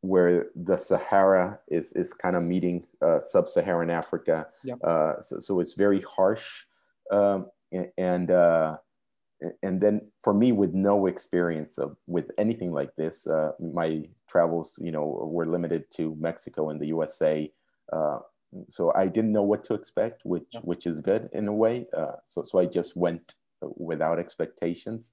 where 0.00 0.46
the 0.56 0.76
Sahara 0.76 1.60
is 1.68 1.92
is 1.92 2.12
kind 2.12 2.34
of 2.34 2.42
meeting 2.42 2.84
uh, 3.00 3.20
sub-Saharan 3.20 3.90
Africa. 3.90 4.48
Yep. 4.64 4.78
Uh, 4.82 5.20
so, 5.20 5.38
so, 5.38 5.60
it's 5.60 5.74
very 5.74 6.00
harsh, 6.00 6.64
um, 7.12 7.46
and, 7.70 7.88
and 7.98 8.30
uh, 8.30 8.76
and 9.62 9.80
then 9.80 10.00
for 10.22 10.34
me 10.34 10.52
with 10.52 10.72
no 10.74 11.06
experience 11.06 11.78
of 11.78 11.96
with 12.06 12.30
anything 12.38 12.72
like 12.72 12.94
this 12.96 13.26
uh, 13.26 13.52
my 13.60 14.02
travels 14.28 14.78
you 14.80 14.92
know 14.92 15.04
were 15.04 15.46
limited 15.46 15.84
to 15.90 16.16
mexico 16.18 16.70
and 16.70 16.80
the 16.80 16.86
usa 16.86 17.50
uh, 17.92 18.18
so 18.68 18.92
i 18.94 19.06
didn't 19.06 19.32
know 19.32 19.42
what 19.42 19.64
to 19.64 19.74
expect 19.74 20.22
which 20.24 20.52
which 20.62 20.86
is 20.86 21.00
good 21.00 21.28
in 21.32 21.48
a 21.48 21.52
way 21.52 21.86
uh, 21.96 22.16
so 22.24 22.42
so 22.42 22.58
i 22.58 22.66
just 22.66 22.96
went 22.96 23.34
without 23.76 24.18
expectations 24.18 25.12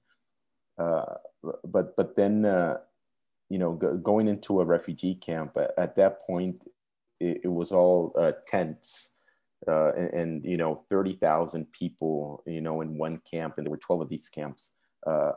uh, 0.78 1.14
but 1.64 1.96
but 1.96 2.16
then 2.16 2.44
uh, 2.44 2.76
you 3.48 3.58
know 3.58 3.72
go, 3.72 3.96
going 3.96 4.28
into 4.28 4.60
a 4.60 4.64
refugee 4.64 5.14
camp 5.14 5.56
at, 5.56 5.72
at 5.78 5.96
that 5.96 6.26
point 6.26 6.66
it, 7.20 7.40
it 7.44 7.48
was 7.48 7.72
all 7.72 8.12
uh, 8.18 8.32
tents 8.46 9.14
uh, 9.68 9.92
and, 9.92 10.12
and, 10.14 10.44
you 10.44 10.56
know 10.56 10.84
30,000 10.88 11.70
people 11.72 12.42
you 12.46 12.60
know 12.60 12.80
in 12.80 12.96
one 12.96 13.20
camp 13.30 13.54
and 13.56 13.66
there 13.66 13.70
were 13.70 13.76
12 13.76 14.02
of 14.02 14.08
these 14.08 14.28
camps 14.28 14.72
uh, 15.06 15.32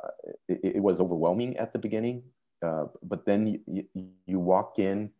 it, 0.47 0.75
it, 0.75 0.83
was 0.83 0.99
overwhelming 0.99 1.55
at 1.57 1.71
the 1.71 1.79
beginning 1.79 2.23
uh, 2.63 2.85
but 3.03 3.25
then 3.25 3.59
you, 3.67 3.85
you, 4.25 4.39
walk 4.39 4.79
in 4.79 5.11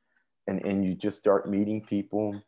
and, 0.48 0.64
and 0.66 0.86
you 0.86 0.96
just 0.96 1.18
start 1.18 1.50
meeting 1.50 1.82
people. 1.82 2.42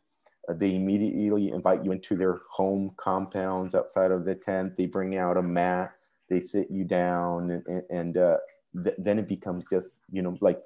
Uh, 0.48 0.54
they 0.54 0.74
immediately 0.74 1.50
invite 1.50 1.84
you 1.84 1.92
into 1.92 2.16
their 2.16 2.40
home 2.50 2.90
compounds 2.96 3.74
outside 3.74 4.10
of 4.10 4.24
the 4.24 4.34
tent. 4.34 4.74
They 4.74 4.86
bring 4.86 5.18
out 5.18 5.36
a 5.36 5.42
mat. 5.42 5.92
They 6.30 6.40
sit 6.40 6.70
you 6.70 6.84
down 6.84 7.62
and, 7.66 7.82
and, 7.90 8.16
uh, 8.16 8.38
th- 8.82 8.96
then 8.98 9.18
it 9.18 9.28
becomes 9.28 9.66
just 9.68 10.00
you 10.10 10.22
know 10.22 10.36
like 10.40 10.60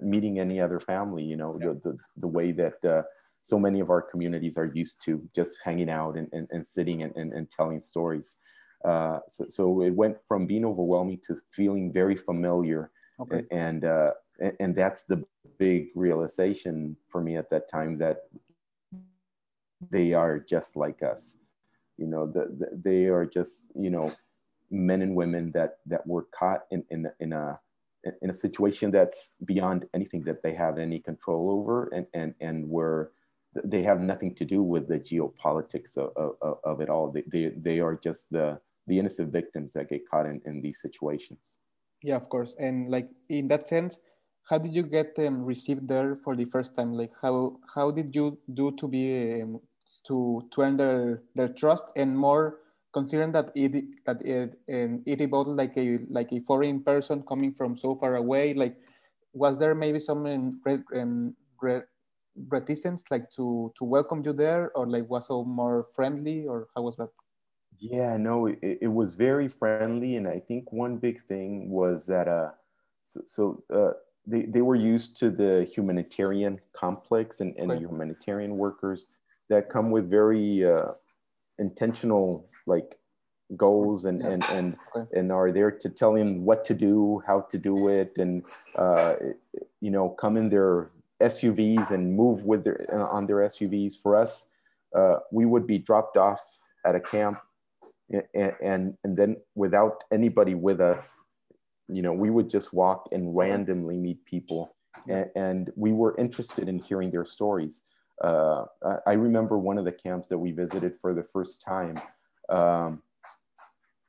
meeting 0.00 0.38
any 0.40 0.60
other 0.60 0.80
family 0.80 1.22
you 1.22 1.36
know 1.36 1.58
yeah. 1.60 1.68
the, 1.68 1.74
the, 1.90 1.98
the 2.16 2.28
way 2.28 2.52
that 2.52 2.84
uh, 2.84 3.02
so 3.44 3.58
many 3.58 3.80
of 3.80 3.90
our 3.90 4.00
communities 4.00 4.56
are 4.56 4.72
used 4.72 5.04
to 5.04 5.22
just 5.36 5.58
hanging 5.62 5.90
out 5.90 6.16
and, 6.16 6.28
and, 6.32 6.48
and 6.50 6.64
sitting 6.64 7.02
and, 7.02 7.14
and, 7.14 7.34
and, 7.34 7.50
telling 7.50 7.78
stories. 7.78 8.38
Uh, 8.86 9.18
so, 9.28 9.44
so, 9.48 9.82
it 9.82 9.90
went 9.90 10.16
from 10.26 10.46
being 10.46 10.64
overwhelming 10.64 11.20
to 11.26 11.36
feeling 11.50 11.92
very 11.92 12.16
familiar. 12.16 12.90
Okay. 13.20 13.42
And, 13.50 13.84
uh, 13.84 14.12
and 14.60 14.74
that's 14.74 15.04
the 15.04 15.22
big 15.58 15.88
realization 15.94 16.96
for 17.10 17.20
me 17.20 17.36
at 17.36 17.50
that 17.50 17.68
time 17.68 17.98
that 17.98 18.22
they 19.90 20.14
are 20.14 20.38
just 20.38 20.74
like 20.74 21.02
us. 21.02 21.36
You 21.98 22.06
know, 22.06 22.26
the, 22.26 22.46
the, 22.58 22.80
they 22.82 23.04
are 23.06 23.26
just, 23.26 23.72
you 23.78 23.90
know, 23.90 24.10
men 24.70 25.02
and 25.02 25.14
women 25.14 25.52
that, 25.52 25.80
that 25.84 26.06
were 26.06 26.26
caught 26.32 26.62
in, 26.70 26.82
in, 26.88 27.10
in 27.20 27.34
a, 27.34 27.60
in 28.22 28.30
a 28.30 28.34
situation 28.34 28.90
that's 28.90 29.36
beyond 29.44 29.86
anything 29.92 30.22
that 30.24 30.42
they 30.42 30.54
have 30.54 30.78
any 30.78 30.98
control 30.98 31.50
over 31.50 31.88
and, 31.88 32.06
and, 32.14 32.34
and 32.40 32.66
were 32.66 33.12
they 33.64 33.82
have 33.82 34.00
nothing 34.00 34.34
to 34.34 34.44
do 34.44 34.62
with 34.62 34.88
the 34.88 34.98
geopolitics 34.98 35.96
of, 35.96 36.34
of, 36.42 36.58
of 36.64 36.80
it 36.80 36.88
all. 36.88 37.10
They, 37.10 37.22
they, 37.26 37.52
they 37.56 37.80
are 37.80 37.96
just 37.96 38.30
the, 38.30 38.58
the 38.86 38.98
innocent 38.98 39.32
victims 39.32 39.72
that 39.74 39.88
get 39.88 40.08
caught 40.08 40.26
in, 40.26 40.40
in 40.44 40.60
these 40.60 40.80
situations. 40.80 41.58
Yeah, 42.02 42.16
of 42.16 42.28
course. 42.28 42.54
And 42.58 42.90
like 42.90 43.08
in 43.28 43.46
that 43.48 43.68
sense, 43.68 44.00
how 44.48 44.58
did 44.58 44.74
you 44.74 44.82
get 44.82 45.16
them 45.16 45.36
um, 45.36 45.44
received 45.44 45.88
there 45.88 46.16
for 46.16 46.36
the 46.36 46.44
first 46.44 46.76
time? 46.76 46.92
Like 46.92 47.12
how 47.22 47.56
how 47.74 47.90
did 47.90 48.14
you 48.14 48.38
do 48.52 48.72
to 48.72 48.88
be 48.88 49.40
um, 49.42 49.60
to 50.06 50.46
to 50.50 50.60
earn 50.60 50.76
their, 50.76 51.22
their 51.34 51.48
trust 51.48 51.84
and 51.96 52.16
more 52.16 52.60
considering 52.92 53.32
that 53.32 53.50
it 53.54 54.04
that 54.04 54.20
it, 54.20 54.58
um, 54.70 55.02
it 55.06 55.22
evolved 55.22 55.56
like 55.56 55.72
a 55.78 55.98
like 56.10 56.30
a 56.32 56.40
foreign 56.40 56.82
person 56.82 57.22
coming 57.22 57.52
from 57.52 57.74
so 57.74 57.94
far 57.94 58.16
away? 58.16 58.52
Like 58.52 58.76
was 59.32 59.58
there 59.58 59.74
maybe 59.74 59.98
some 59.98 60.26
um, 60.26 60.60
um, 60.94 61.36
reticence 62.48 63.04
like 63.10 63.30
to 63.30 63.72
to 63.76 63.84
welcome 63.84 64.22
you 64.24 64.32
there 64.32 64.72
or 64.74 64.86
like 64.86 65.08
was 65.08 65.28
it 65.30 65.46
more 65.46 65.84
friendly 65.94 66.46
or 66.46 66.66
how 66.74 66.82
was 66.82 66.96
that 66.96 67.08
yeah 67.78 68.16
no 68.16 68.46
it, 68.46 68.58
it 68.62 68.92
was 68.92 69.14
very 69.14 69.48
friendly 69.48 70.16
and 70.16 70.26
i 70.26 70.38
think 70.38 70.72
one 70.72 70.96
big 70.96 71.22
thing 71.26 71.70
was 71.70 72.06
that 72.06 72.26
uh 72.26 72.50
so, 73.04 73.20
so 73.26 73.62
uh, 73.72 73.92
they, 74.26 74.42
they 74.42 74.62
were 74.62 74.74
used 74.74 75.16
to 75.18 75.30
the 75.30 75.64
humanitarian 75.64 76.58
complex 76.72 77.40
and, 77.40 77.54
and 77.56 77.70
humanitarian 77.78 78.56
workers 78.56 79.08
that 79.50 79.68
come 79.68 79.90
with 79.90 80.10
very 80.10 80.64
uh, 80.64 80.92
intentional 81.58 82.46
like 82.66 82.98
goals 83.56 84.06
and 84.06 84.22
yeah. 84.22 84.30
and 84.30 84.44
and, 84.44 84.76
okay. 84.96 85.18
and 85.18 85.30
are 85.30 85.52
there 85.52 85.70
to 85.70 85.88
tell 85.90 86.14
him 86.14 86.44
what 86.44 86.64
to 86.64 86.74
do 86.74 87.22
how 87.26 87.42
to 87.42 87.58
do 87.58 87.88
it 87.88 88.16
and 88.16 88.42
uh, 88.76 89.14
you 89.80 89.90
know 89.90 90.08
come 90.08 90.36
in 90.36 90.48
their 90.48 90.90
SUVs 91.22 91.90
and 91.90 92.14
move 92.14 92.44
with 92.44 92.64
their 92.64 92.86
uh, 92.92 93.04
on 93.04 93.26
their 93.26 93.36
SUVs. 93.38 93.94
For 94.00 94.16
us, 94.16 94.46
uh, 94.96 95.16
we 95.30 95.46
would 95.46 95.66
be 95.66 95.78
dropped 95.78 96.16
off 96.16 96.40
at 96.84 96.94
a 96.94 97.00
camp, 97.00 97.38
and, 98.10 98.52
and 98.62 98.96
and 99.04 99.16
then 99.16 99.36
without 99.54 100.04
anybody 100.12 100.54
with 100.54 100.80
us, 100.80 101.24
you 101.88 102.02
know, 102.02 102.12
we 102.12 102.30
would 102.30 102.50
just 102.50 102.72
walk 102.72 103.08
and 103.12 103.36
randomly 103.36 103.96
meet 103.96 104.24
people, 104.24 104.76
and, 105.08 105.30
and 105.36 105.72
we 105.76 105.92
were 105.92 106.16
interested 106.18 106.68
in 106.68 106.78
hearing 106.78 107.10
their 107.10 107.24
stories. 107.24 107.82
Uh, 108.22 108.64
I 109.06 109.12
remember 109.14 109.58
one 109.58 109.76
of 109.76 109.84
the 109.84 109.92
camps 109.92 110.28
that 110.28 110.38
we 110.38 110.52
visited 110.52 110.96
for 110.96 111.14
the 111.14 111.24
first 111.24 111.62
time. 111.62 112.00
Um, 112.48 113.02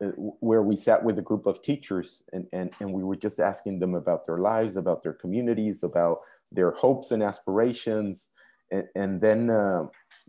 uh, 0.04 0.08
where 0.41 0.62
we 0.62 0.76
sat 0.76 1.02
with 1.02 1.18
a 1.18 1.22
group 1.22 1.46
of 1.46 1.62
teachers 1.62 2.22
and, 2.34 2.46
and, 2.52 2.74
and 2.82 2.91
we 2.91 3.02
were 3.02 3.15
just 3.15 3.39
asking 3.39 3.80
them 3.80 3.96
about 3.96 4.26
their 4.26 4.39
lives, 4.39 4.76
about 4.76 5.02
their 5.02 5.13
communities, 5.13 5.84
about 5.84 6.20
their 6.51 6.71
hopes 6.71 7.12
and 7.12 7.23
aspirations. 7.23 8.29
And, 8.71 8.88
and 8.95 9.21
then 9.21 9.49
uh, 9.49 9.86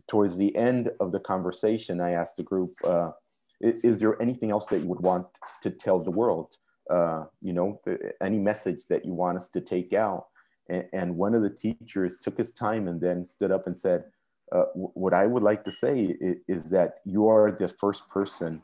towards 0.09 0.37
the 0.37 0.55
end 0.57 0.90
of 1.00 1.12
the 1.12 1.20
conversation, 1.20 2.00
I 2.00 2.12
asked 2.12 2.37
the 2.37 2.42
group, 2.42 2.74
uh, 2.85 3.11
is, 3.61 3.98
there 3.98 4.20
anything 4.20 4.50
else 4.50 4.66
that 4.66 4.81
you 4.81 4.88
would 4.88 5.00
want 5.00 5.26
to 5.62 5.70
tell 5.70 5.98
the 5.98 6.11
world? 6.11 6.57
Uh, 6.90 7.24
you 7.40 7.52
know, 7.52 7.81
the, 7.85 8.12
any 8.22 8.38
message 8.38 8.87
that 8.88 9.05
you 9.05 9.14
want 9.14 9.38
us 9.38 9.50
to 9.50 9.61
take 9.61 9.92
out? 9.92 10.26
And, 10.68 10.85
and, 10.92 11.16
one 11.16 11.35
of 11.35 11.42
the 11.42 11.50
teachers 11.50 12.20
took 12.20 12.37
his 12.37 12.52
time 12.52 12.87
and 12.87 13.00
then 13.00 13.24
stood 13.24 13.50
up 13.50 13.66
and 13.66 13.76
said, 13.76 14.05
uh, 14.52 14.64
what 14.74 15.14
I 15.14 15.26
would 15.26 15.42
like 15.42 15.64
to 15.64 15.72
say 15.72 16.16
is, 16.20 16.37
is, 16.46 16.70
that 16.70 16.98
you 17.05 17.29
are 17.29 17.50
the 17.50 17.66
first 17.66 18.09
person 18.09 18.62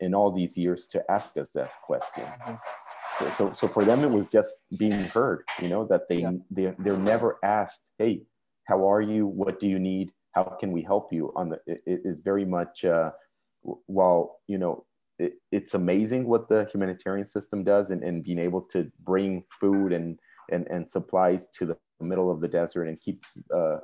in 0.00 0.14
all 0.14 0.32
these 0.32 0.56
years 0.56 0.86
to 0.88 1.10
ask 1.10 1.36
us 1.36 1.50
that 1.52 1.70
question. 1.82 2.24
Mm-hmm. 2.24 2.54
So, 2.54 2.91
so, 3.30 3.52
so, 3.52 3.68
for 3.68 3.84
them, 3.84 4.04
it 4.04 4.10
was 4.10 4.28
just 4.28 4.64
being 4.76 4.92
heard, 4.92 5.44
you 5.60 5.68
know, 5.68 5.86
that 5.86 6.08
they, 6.08 6.20
yeah. 6.20 6.32
they're, 6.50 6.76
they're 6.78 6.96
never 6.96 7.38
asked, 7.44 7.90
hey, 7.98 8.22
how 8.64 8.88
are 8.90 9.00
you? 9.00 9.26
What 9.26 9.60
do 9.60 9.66
you 9.68 9.78
need? 9.78 10.12
How 10.32 10.44
can 10.44 10.72
we 10.72 10.82
help 10.82 11.12
you? 11.12 11.32
On 11.36 11.50
the, 11.50 11.58
it, 11.66 11.80
it 11.86 12.00
is 12.04 12.22
very 12.22 12.44
much, 12.44 12.84
uh, 12.84 13.10
while, 13.86 14.40
you 14.48 14.58
know, 14.58 14.84
it, 15.18 15.34
it's 15.50 15.74
amazing 15.74 16.26
what 16.26 16.48
the 16.48 16.68
humanitarian 16.72 17.24
system 17.24 17.64
does 17.64 17.90
and, 17.90 18.02
and 18.02 18.24
being 18.24 18.38
able 18.38 18.62
to 18.72 18.90
bring 19.00 19.44
food 19.50 19.92
and, 19.92 20.18
and, 20.50 20.66
and 20.70 20.90
supplies 20.90 21.48
to 21.50 21.66
the 21.66 21.76
middle 22.00 22.30
of 22.30 22.40
the 22.40 22.48
desert 22.48 22.88
and 22.88 23.00
keep 23.00 23.24
uh, 23.54 23.78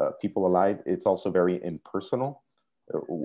uh, 0.00 0.10
people 0.20 0.46
alive. 0.46 0.78
It's 0.86 1.06
also 1.06 1.30
very 1.30 1.62
impersonal, 1.64 2.43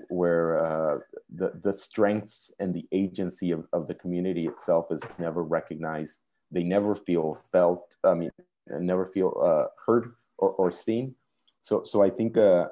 where 0.10 0.60
uh, 0.66 1.00
the, 1.36 1.52
the 1.62 1.74
strengths 1.74 2.52
and 2.60 2.74
the 2.74 2.88
agency 2.92 3.52
of, 3.52 3.66
of 3.74 3.88
the 3.88 3.94
community 3.94 4.48
itself 4.48 4.88
is 4.92 5.02
never 5.18 5.44
recognized. 5.44 6.22
They 6.52 6.64
never 6.64 6.96
feel 6.96 7.38
felt, 7.52 7.96
I 8.04 8.14
mean, 8.14 8.32
never 8.68 9.06
feel 9.06 9.38
uh, 9.44 9.68
heard 9.86 10.14
or, 10.38 10.52
or 10.52 10.72
seen. 10.72 11.16
So, 11.62 11.84
so 11.84 12.02
I 12.02 12.10
think 12.10 12.38
uh, 12.38 12.68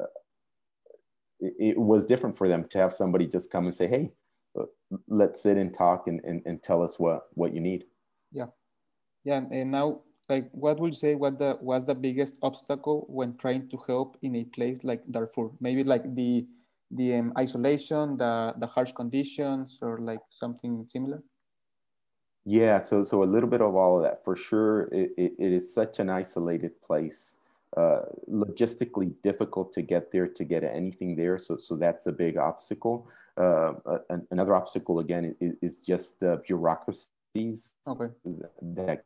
uh, 0.00 0.06
it, 1.40 1.54
it 1.58 1.78
was 1.78 2.06
different 2.06 2.36
for 2.36 2.48
them 2.48 2.66
to 2.70 2.78
have 2.78 2.92
somebody 2.92 3.26
just 3.26 3.50
come 3.50 3.66
and 3.66 3.74
say, 3.74 3.86
hey, 3.86 4.10
let's 5.08 5.42
sit 5.42 5.56
and 5.56 5.72
talk 5.72 6.08
and, 6.08 6.20
and, 6.24 6.42
and 6.44 6.62
tell 6.62 6.82
us 6.82 6.98
what, 6.98 7.22
what 7.34 7.54
you 7.54 7.60
need. 7.60 7.84
Yeah. 8.32 8.46
Yeah. 9.24 9.42
And 9.50 9.70
now 9.70 10.00
like 10.32 10.48
what 10.52 10.80
would 10.80 10.94
you 10.94 11.00
say 11.06 11.14
what 11.14 11.38
the 11.38 11.58
was 11.60 11.84
the 11.84 11.94
biggest 11.94 12.34
obstacle 12.42 12.98
when 13.08 13.30
trying 13.36 13.68
to 13.72 13.76
help 13.86 14.16
in 14.22 14.32
a 14.36 14.44
place 14.56 14.78
like 14.82 15.02
Darfur? 15.14 15.48
Maybe 15.60 15.82
like 15.84 16.04
the 16.14 16.46
the 16.90 17.08
um, 17.16 17.32
isolation, 17.44 18.16
the 18.22 18.32
the 18.62 18.68
harsh 18.74 18.92
conditions, 18.92 19.78
or 19.82 19.98
like 20.10 20.24
something 20.30 20.72
similar. 20.94 21.20
Yeah, 22.44 22.78
so 22.88 23.04
so 23.04 23.22
a 23.22 23.30
little 23.34 23.50
bit 23.54 23.62
of 23.68 23.76
all 23.76 23.92
of 23.98 24.02
that 24.06 24.24
for 24.24 24.34
sure. 24.48 24.88
It, 25.00 25.08
it, 25.16 25.32
it 25.38 25.52
is 25.58 25.64
such 25.80 26.00
an 26.00 26.08
isolated 26.22 26.74
place, 26.82 27.36
uh, 27.76 28.02
logistically 28.44 29.12
difficult 29.28 29.72
to 29.76 29.82
get 29.82 30.10
there 30.12 30.28
to 30.38 30.44
get 30.52 30.64
anything 30.64 31.14
there. 31.14 31.38
So 31.38 31.56
so 31.56 31.76
that's 31.76 32.06
a 32.06 32.14
big 32.24 32.34
obstacle. 32.36 32.96
Uh, 33.36 33.72
another 34.30 34.54
obstacle 34.54 34.98
again 35.04 35.24
is, 35.40 35.52
is 35.66 35.86
just 35.92 36.20
the 36.20 36.32
bureaucracies 36.46 37.60
okay. 37.86 38.10
that 38.60 39.04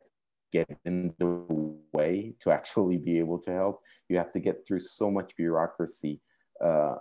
get 0.51 0.67
in 0.85 1.13
the 1.19 1.45
way 1.93 2.33
to 2.39 2.51
actually 2.51 2.97
be 2.97 3.19
able 3.19 3.39
to 3.39 3.51
help. 3.51 3.81
You 4.09 4.17
have 4.17 4.31
to 4.33 4.39
get 4.39 4.65
through 4.65 4.79
so 4.79 5.11
much 5.11 5.35
bureaucracy, 5.35 6.21
uh, 6.63 6.95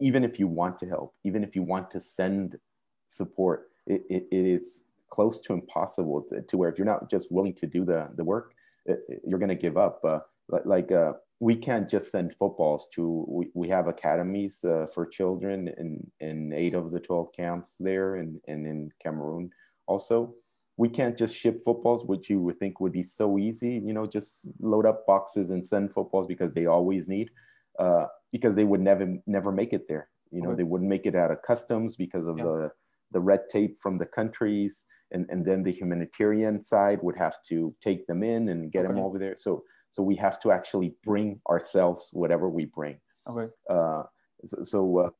even 0.00 0.24
if 0.24 0.38
you 0.38 0.46
want 0.46 0.78
to 0.78 0.86
help, 0.86 1.14
even 1.24 1.44
if 1.44 1.54
you 1.54 1.62
want 1.62 1.90
to 1.92 2.00
send 2.00 2.58
support, 3.06 3.70
it, 3.86 4.02
it, 4.08 4.26
it 4.30 4.46
is 4.46 4.84
close 5.10 5.40
to 5.42 5.52
impossible 5.52 6.22
to, 6.22 6.42
to, 6.42 6.56
where 6.56 6.70
if 6.70 6.78
you're 6.78 6.86
not 6.86 7.10
just 7.10 7.30
willing 7.30 7.54
to 7.54 7.66
do 7.66 7.84
the, 7.84 8.08
the 8.16 8.24
work, 8.24 8.54
it, 8.86 9.00
you're 9.26 9.38
going 9.38 9.48
to 9.48 9.54
give 9.54 9.76
up. 9.76 10.00
Uh, 10.04 10.20
like 10.64 10.90
uh, 10.92 11.12
we 11.40 11.54
can't 11.56 11.88
just 11.88 12.10
send 12.10 12.34
footballs 12.34 12.88
to, 12.94 13.24
we, 13.28 13.48
we 13.54 13.68
have 13.68 13.86
academies 13.86 14.64
uh, 14.64 14.86
for 14.92 15.06
children 15.06 15.68
in, 15.78 16.10
in 16.20 16.52
eight 16.52 16.74
of 16.74 16.90
the 16.90 17.00
12 17.00 17.32
camps 17.32 17.76
there 17.78 18.16
and, 18.16 18.40
and 18.48 18.66
in 18.66 18.90
Cameroon 19.02 19.50
also 19.86 20.34
we 20.76 20.88
can't 20.88 21.16
just 21.16 21.36
ship 21.36 21.60
footballs, 21.64 22.04
which 22.04 22.28
you 22.28 22.40
would 22.40 22.58
think 22.58 22.80
would 22.80 22.92
be 22.92 23.02
so 23.02 23.38
easy. 23.38 23.80
You 23.84 23.92
know, 23.92 24.06
just 24.06 24.46
load 24.60 24.86
up 24.86 25.06
boxes 25.06 25.50
and 25.50 25.66
send 25.66 25.92
footballs 25.92 26.26
because 26.26 26.52
they 26.52 26.66
always 26.66 27.08
need, 27.08 27.30
uh, 27.78 28.06
because 28.32 28.56
they 28.56 28.64
would 28.64 28.80
never 28.80 29.16
never 29.26 29.52
make 29.52 29.72
it 29.72 29.86
there. 29.88 30.08
You 30.30 30.42
know, 30.42 30.50
okay. 30.50 30.58
they 30.58 30.64
wouldn't 30.64 30.90
make 30.90 31.06
it 31.06 31.14
out 31.14 31.30
of 31.30 31.42
customs 31.42 31.96
because 31.96 32.26
of 32.26 32.38
yeah. 32.38 32.44
the 32.44 32.70
the 33.12 33.20
red 33.20 33.42
tape 33.48 33.78
from 33.78 33.98
the 33.98 34.06
countries, 34.06 34.84
and 35.12 35.26
and 35.30 35.44
then 35.44 35.62
the 35.62 35.72
humanitarian 35.72 36.64
side 36.64 36.98
would 37.02 37.16
have 37.16 37.36
to 37.48 37.74
take 37.80 38.06
them 38.06 38.22
in 38.22 38.48
and 38.48 38.72
get 38.72 38.84
okay. 38.84 38.94
them 38.94 39.02
over 39.02 39.18
there. 39.18 39.36
So 39.36 39.62
so 39.90 40.02
we 40.02 40.16
have 40.16 40.40
to 40.40 40.50
actually 40.50 40.94
bring 41.04 41.40
ourselves 41.48 42.10
whatever 42.12 42.48
we 42.50 42.64
bring. 42.64 42.98
Okay. 43.30 43.48
Uh, 43.70 44.02
so, 44.44 44.62
so 44.64 44.98
uh, 44.98 45.10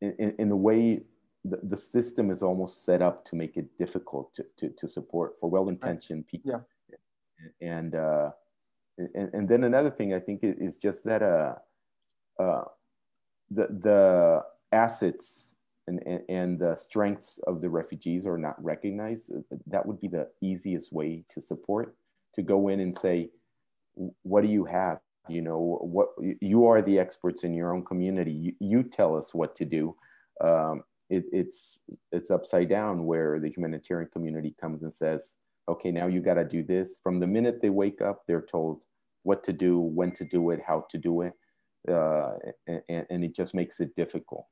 in, 0.00 0.34
in 0.38 0.50
a 0.50 0.56
way 0.56 1.02
the, 1.44 1.58
the 1.62 1.76
system 1.76 2.30
is 2.30 2.42
almost 2.42 2.84
set 2.84 3.02
up 3.02 3.24
to 3.26 3.36
make 3.36 3.56
it 3.56 3.76
difficult 3.78 4.34
to, 4.34 4.44
to, 4.56 4.68
to 4.70 4.88
support 4.88 5.38
for 5.38 5.48
well-intentioned 5.48 6.26
people. 6.26 6.64
Yeah. 6.88 6.98
And, 7.60 7.94
uh, 7.94 8.30
and, 8.96 9.30
and 9.32 9.48
then 9.48 9.64
another 9.64 9.90
thing 9.90 10.12
I 10.12 10.18
think 10.18 10.40
is 10.42 10.78
just 10.78 11.04
that 11.04 11.22
uh, 11.22 11.54
uh, 12.42 12.64
the, 13.50 13.68
the 13.68 14.42
assets 14.72 15.54
and, 15.86 16.02
and, 16.04 16.22
and 16.28 16.58
the 16.58 16.74
strengths 16.74 17.38
of 17.46 17.60
the 17.60 17.70
refugees 17.70 18.26
are 18.26 18.38
not 18.38 18.62
recognized. 18.62 19.32
That 19.66 19.86
would 19.86 20.00
be 20.00 20.08
the 20.08 20.28
easiest 20.40 20.92
way 20.92 21.24
to 21.28 21.40
support, 21.40 21.94
to 22.34 22.42
go 22.42 22.68
in 22.68 22.80
and 22.80 22.96
say, 22.96 23.30
what 24.22 24.42
do 24.42 24.48
you 24.48 24.64
have? 24.64 24.98
You 25.28 25.42
know, 25.42 25.78
what 25.82 26.08
you 26.40 26.66
are 26.66 26.82
the 26.82 26.98
experts 26.98 27.44
in 27.44 27.52
your 27.52 27.74
own 27.74 27.84
community. 27.84 28.32
You, 28.32 28.52
you 28.60 28.82
tell 28.82 29.16
us 29.16 29.34
what 29.34 29.54
to 29.56 29.64
do. 29.64 29.94
Um, 30.40 30.84
it, 31.10 31.24
it's 31.32 31.82
it's 32.12 32.30
upside 32.30 32.68
down 32.68 33.04
where 33.06 33.40
the 33.40 33.48
humanitarian 33.48 34.10
community 34.12 34.54
comes 34.60 34.82
and 34.82 34.92
says 34.92 35.36
okay 35.68 35.90
now 35.90 36.06
you 36.06 36.20
got 36.20 36.34
to 36.34 36.44
do 36.44 36.62
this. 36.62 36.98
From 37.02 37.20
the 37.20 37.26
minute 37.26 37.60
they 37.60 37.70
wake 37.70 38.00
up 38.00 38.22
they're 38.26 38.42
told 38.50 38.80
what 39.22 39.42
to 39.44 39.52
do 39.52 39.78
when 39.78 40.12
to 40.12 40.24
do 40.24 40.50
it 40.50 40.60
how 40.66 40.86
to 40.90 40.98
do 40.98 41.22
it 41.22 41.32
uh, 41.90 42.32
and, 42.66 43.06
and, 43.10 43.24
it 43.24 43.34
just 43.34 43.54
makes 43.54 43.80
it 43.80 43.94
difficult. 43.96 44.46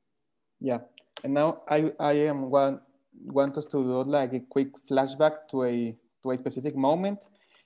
Yeah. 0.59 0.79
And 1.23 1.33
now 1.33 1.63
i 1.69 1.91
i 1.99 2.13
am 2.13 2.49
want 2.49 2.81
want 3.25 3.57
us 3.57 3.65
to 3.67 3.83
do 3.83 4.03
like 4.03 4.33
a 4.33 4.39
quick 4.39 4.69
flashback 4.89 5.47
to 5.51 5.63
a 5.63 5.95
to 6.23 6.31
a 6.31 6.37
specific 6.37 6.75
moment. 6.75 7.25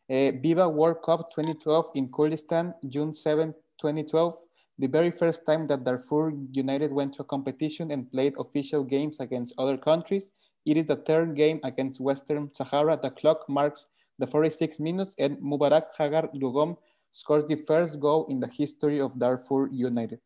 Uh, 0.10 0.32
viva 0.42 0.68
world 0.68 1.02
cup 1.04 1.32
2012 1.32 1.92
in 1.96 2.10
kurdistan 2.10 2.74
june 2.90 3.14
7 3.14 3.54
2012 3.80 4.36
the 4.82 4.88
very 4.88 5.12
first 5.12 5.46
time 5.46 5.68
that 5.68 5.84
Darfur 5.84 6.34
United 6.52 6.92
went 6.92 7.14
to 7.14 7.22
a 7.22 7.26
competition 7.26 7.92
and 7.92 8.12
played 8.12 8.34
official 8.40 8.84
games 8.84 9.20
against 9.20 9.54
other 9.60 9.78
countries. 9.78 10.32
It 10.66 10.76
is 10.76 10.88
the 10.88 10.96
third 10.96 11.36
game 11.36 11.60
against 11.64 12.02
Western 12.02 12.50
Sahara. 12.56 12.98
The 13.02 13.12
clock 13.12 13.48
marks 13.48 13.90
the 14.18 14.26
46 14.26 14.80
minutes 14.80 15.14
and 15.20 15.38
Mubarak 15.38 15.94
Hagar 15.96 16.30
Lugom 16.34 16.78
scores 17.12 17.46
the 17.46 17.58
first 17.58 18.00
goal 18.00 18.26
in 18.28 18.40
the 18.40 18.48
history 18.48 19.00
of 19.00 19.20
Darfur 19.20 19.70
United. 19.72 20.20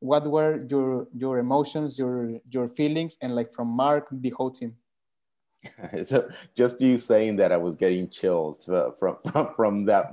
What 0.00 0.26
were 0.26 0.66
your, 0.68 1.06
your 1.14 1.38
emotions, 1.38 1.96
your, 1.96 2.40
your 2.50 2.66
feelings, 2.66 3.16
and 3.22 3.36
like 3.36 3.52
from 3.52 3.68
Mark, 3.68 4.08
the 4.10 4.30
whole 4.30 4.50
team? 4.50 4.74
so 6.04 6.28
just 6.56 6.80
you 6.80 6.98
saying 6.98 7.36
that 7.36 7.52
I 7.52 7.58
was 7.58 7.76
getting 7.76 8.08
chills 8.08 8.68
uh, 8.68 8.90
from, 8.98 9.18
from 9.56 9.84
that 9.84 10.10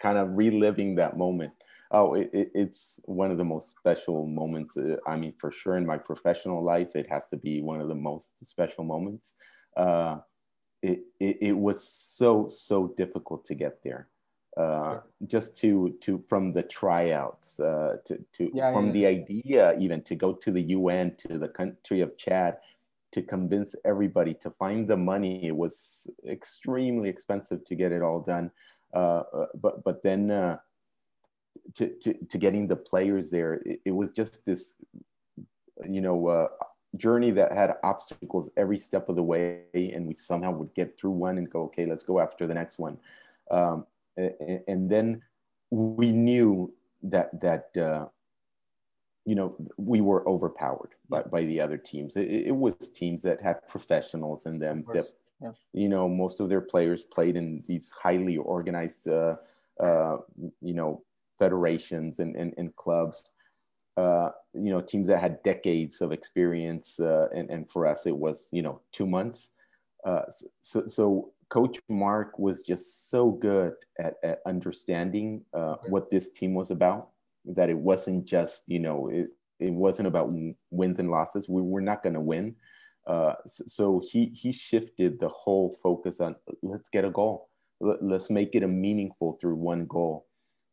kind 0.00 0.18
of 0.18 0.36
reliving 0.36 0.96
that 0.96 1.16
moment. 1.16 1.52
Oh, 1.94 2.14
it, 2.14 2.30
it, 2.32 2.50
it's 2.54 3.00
one 3.04 3.30
of 3.30 3.36
the 3.36 3.44
most 3.44 3.76
special 3.76 4.26
moments. 4.26 4.78
Uh, 4.78 4.96
I 5.06 5.16
mean, 5.16 5.34
for 5.38 5.52
sure, 5.52 5.76
in 5.76 5.84
my 5.84 5.98
professional 5.98 6.64
life, 6.64 6.96
it 6.96 7.06
has 7.10 7.28
to 7.28 7.36
be 7.36 7.60
one 7.60 7.82
of 7.82 7.88
the 7.88 7.94
most 7.94 8.46
special 8.46 8.82
moments. 8.82 9.34
Uh, 9.76 10.16
it, 10.80 11.00
it, 11.20 11.36
it, 11.40 11.52
was 11.52 11.86
so 11.86 12.48
so 12.48 12.88
difficult 12.96 13.44
to 13.44 13.54
get 13.54 13.82
there. 13.84 14.08
Uh, 14.56 15.00
just 15.26 15.56
to 15.58 15.94
to 16.00 16.22
from 16.28 16.52
the 16.52 16.62
tryouts 16.62 17.60
uh, 17.60 17.96
to 18.04 18.18
to 18.32 18.50
yeah, 18.52 18.72
from 18.72 18.86
yeah. 18.86 18.92
the 18.92 19.06
idea 19.06 19.78
even 19.78 20.02
to 20.02 20.14
go 20.14 20.32
to 20.32 20.50
the 20.50 20.62
UN 20.62 21.14
to 21.16 21.38
the 21.38 21.48
country 21.48 22.00
of 22.00 22.16
Chad 22.18 22.58
to 23.12 23.22
convince 23.22 23.74
everybody 23.84 24.34
to 24.34 24.50
find 24.50 24.88
the 24.88 24.96
money. 24.96 25.46
It 25.46 25.56
was 25.56 26.10
extremely 26.26 27.08
expensive 27.08 27.64
to 27.64 27.74
get 27.74 27.92
it 27.92 28.02
all 28.02 28.20
done. 28.20 28.50
Uh, 28.94 29.22
uh 29.32 29.46
but 29.54 29.84
but 29.84 30.02
then 30.02 30.30
to, 31.74 31.88
to, 32.00 32.14
to 32.26 32.38
getting 32.38 32.66
the 32.66 32.76
players 32.76 33.30
there, 33.30 33.54
it, 33.64 33.80
it 33.86 33.90
was 33.90 34.12
just 34.12 34.44
this, 34.44 34.76
you 35.88 36.00
know, 36.00 36.26
uh, 36.28 36.48
journey 36.96 37.30
that 37.30 37.52
had 37.52 37.74
obstacles 37.82 38.50
every 38.56 38.78
step 38.78 39.08
of 39.08 39.16
the 39.16 39.22
way, 39.22 39.62
and 39.74 40.06
we 40.06 40.14
somehow 40.14 40.50
would 40.52 40.74
get 40.74 40.98
through 40.98 41.10
one 41.10 41.38
and 41.38 41.50
go, 41.50 41.62
okay, 41.64 41.86
let's 41.86 42.04
go 42.04 42.20
after 42.20 42.46
the 42.46 42.54
next 42.54 42.78
one. 42.78 42.98
Um, 43.50 43.86
and, 44.16 44.60
and, 44.68 44.90
then 44.90 45.22
we 45.70 46.12
knew 46.12 46.72
that 47.02 47.40
that 47.40 47.76
uh, 47.76 48.06
you 49.24 49.34
know 49.34 49.56
we 49.76 50.00
were 50.00 50.26
overpowered 50.28 50.94
by, 51.08 51.22
by 51.22 51.44
the 51.44 51.60
other 51.60 51.78
teams. 51.78 52.16
It, 52.16 52.28
it 52.28 52.56
was 52.56 52.74
teams 52.76 53.22
that 53.22 53.42
had 53.42 53.66
professionals 53.68 54.46
in 54.46 54.58
them 54.58 54.84
that 54.92 55.06
yeah. 55.40 55.52
you 55.72 55.88
know 55.88 56.08
most 56.08 56.40
of 56.40 56.48
their 56.48 56.60
players 56.60 57.02
played 57.02 57.36
in 57.36 57.62
these 57.66 57.90
highly 57.90 58.36
organized 58.36 59.08
uh, 59.08 59.36
uh, 59.80 60.18
you 60.60 60.74
know 60.74 61.02
federations 61.42 62.20
and, 62.22 62.32
and, 62.40 62.50
and 62.58 62.70
clubs. 62.76 63.34
uh, 63.96 64.30
you 64.54 64.70
know, 64.70 64.80
teams 64.80 65.08
that 65.08 65.18
had 65.20 65.42
decades 65.42 66.00
of 66.00 66.12
experience, 66.12 66.98
uh, 67.00 67.28
and, 67.34 67.50
and 67.50 67.70
for 67.70 67.86
us 67.86 68.06
it 68.06 68.16
was, 68.16 68.48
you 68.50 68.62
know, 68.62 68.80
two 68.92 69.06
months. 69.06 69.50
Uh, 70.04 70.22
so, 70.60 70.86
so 70.86 71.32
Coach 71.48 71.78
Mark 71.88 72.38
was 72.38 72.62
just 72.62 73.10
so 73.10 73.30
good 73.30 73.74
at, 73.98 74.14
at 74.22 74.40
understanding 74.46 75.42
uh, 75.52 75.76
what 75.88 76.10
this 76.10 76.30
team 76.30 76.54
was 76.54 76.70
about. 76.70 77.10
That 77.44 77.70
it 77.70 77.76
wasn't 77.76 78.24
just, 78.24 78.64
you 78.68 78.78
know, 78.78 79.08
it, 79.08 79.28
it 79.58 79.72
wasn't 79.72 80.08
about 80.08 80.32
wins 80.70 80.98
and 80.98 81.10
losses. 81.10 81.48
We 81.48 81.60
were 81.62 81.80
not 81.80 82.02
going 82.02 82.14
to 82.14 82.20
win. 82.20 82.54
Uh, 83.06 83.34
so 83.46 84.00
he 84.10 84.26
he 84.26 84.52
shifted 84.52 85.18
the 85.18 85.28
whole 85.28 85.76
focus 85.82 86.20
on 86.20 86.36
let's 86.62 86.88
get 86.88 87.04
a 87.04 87.10
goal. 87.10 87.48
Let's 87.80 88.30
make 88.30 88.54
it 88.54 88.62
a 88.62 88.68
meaningful 88.68 89.36
through 89.40 89.56
one 89.56 89.86
goal. 89.86 90.26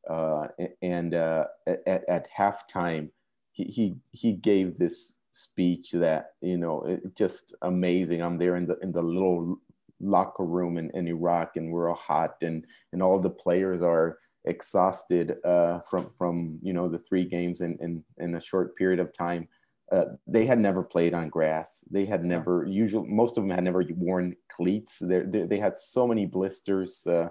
Uh, 0.09 0.47
and 0.81 1.13
uh, 1.13 1.45
at, 1.67 2.03
at 2.07 2.27
halftime, 2.37 3.09
he, 3.51 3.63
he 3.65 3.95
he 4.11 4.33
gave 4.33 4.77
this 4.77 5.17
speech 5.31 5.91
that 5.91 6.31
you 6.41 6.57
know 6.57 6.83
it, 6.83 7.15
just 7.15 7.53
amazing. 7.61 8.21
I'm 8.21 8.37
there 8.37 8.55
in 8.55 8.65
the 8.65 8.77
in 8.79 8.91
the 8.91 9.01
little 9.01 9.59
locker 9.99 10.45
room 10.45 10.77
in, 10.77 10.89
in 10.91 11.07
Iraq, 11.07 11.57
and 11.57 11.71
we're 11.71 11.89
all 11.89 11.95
hot, 11.95 12.35
and 12.41 12.65
and 12.93 13.03
all 13.03 13.19
the 13.19 13.29
players 13.29 13.81
are 13.81 14.19
exhausted 14.45 15.37
uh, 15.45 15.79
from 15.89 16.11
from 16.17 16.59
you 16.61 16.73
know 16.73 16.87
the 16.87 16.99
three 16.99 17.25
games 17.25 17.61
in 17.61 17.77
in, 17.81 18.03
in 18.17 18.35
a 18.35 18.41
short 18.41 18.75
period 18.75 18.99
of 18.99 19.13
time. 19.13 19.47
Uh, 19.91 20.05
they 20.27 20.45
had 20.45 20.59
never 20.59 20.83
played 20.83 21.15
on 21.15 21.29
grass. 21.29 21.83
They 21.89 22.05
had 22.05 22.23
never, 22.23 22.63
usually, 22.69 23.09
most 23.09 23.37
of 23.37 23.43
them 23.43 23.49
had 23.49 23.63
never 23.63 23.83
worn 23.95 24.35
cleats. 24.47 24.99
They, 24.99 25.21
they, 25.21 25.43
they 25.45 25.57
had 25.57 25.79
so 25.79 26.07
many 26.07 26.27
blisters. 26.27 27.07
Uh, 27.07 27.29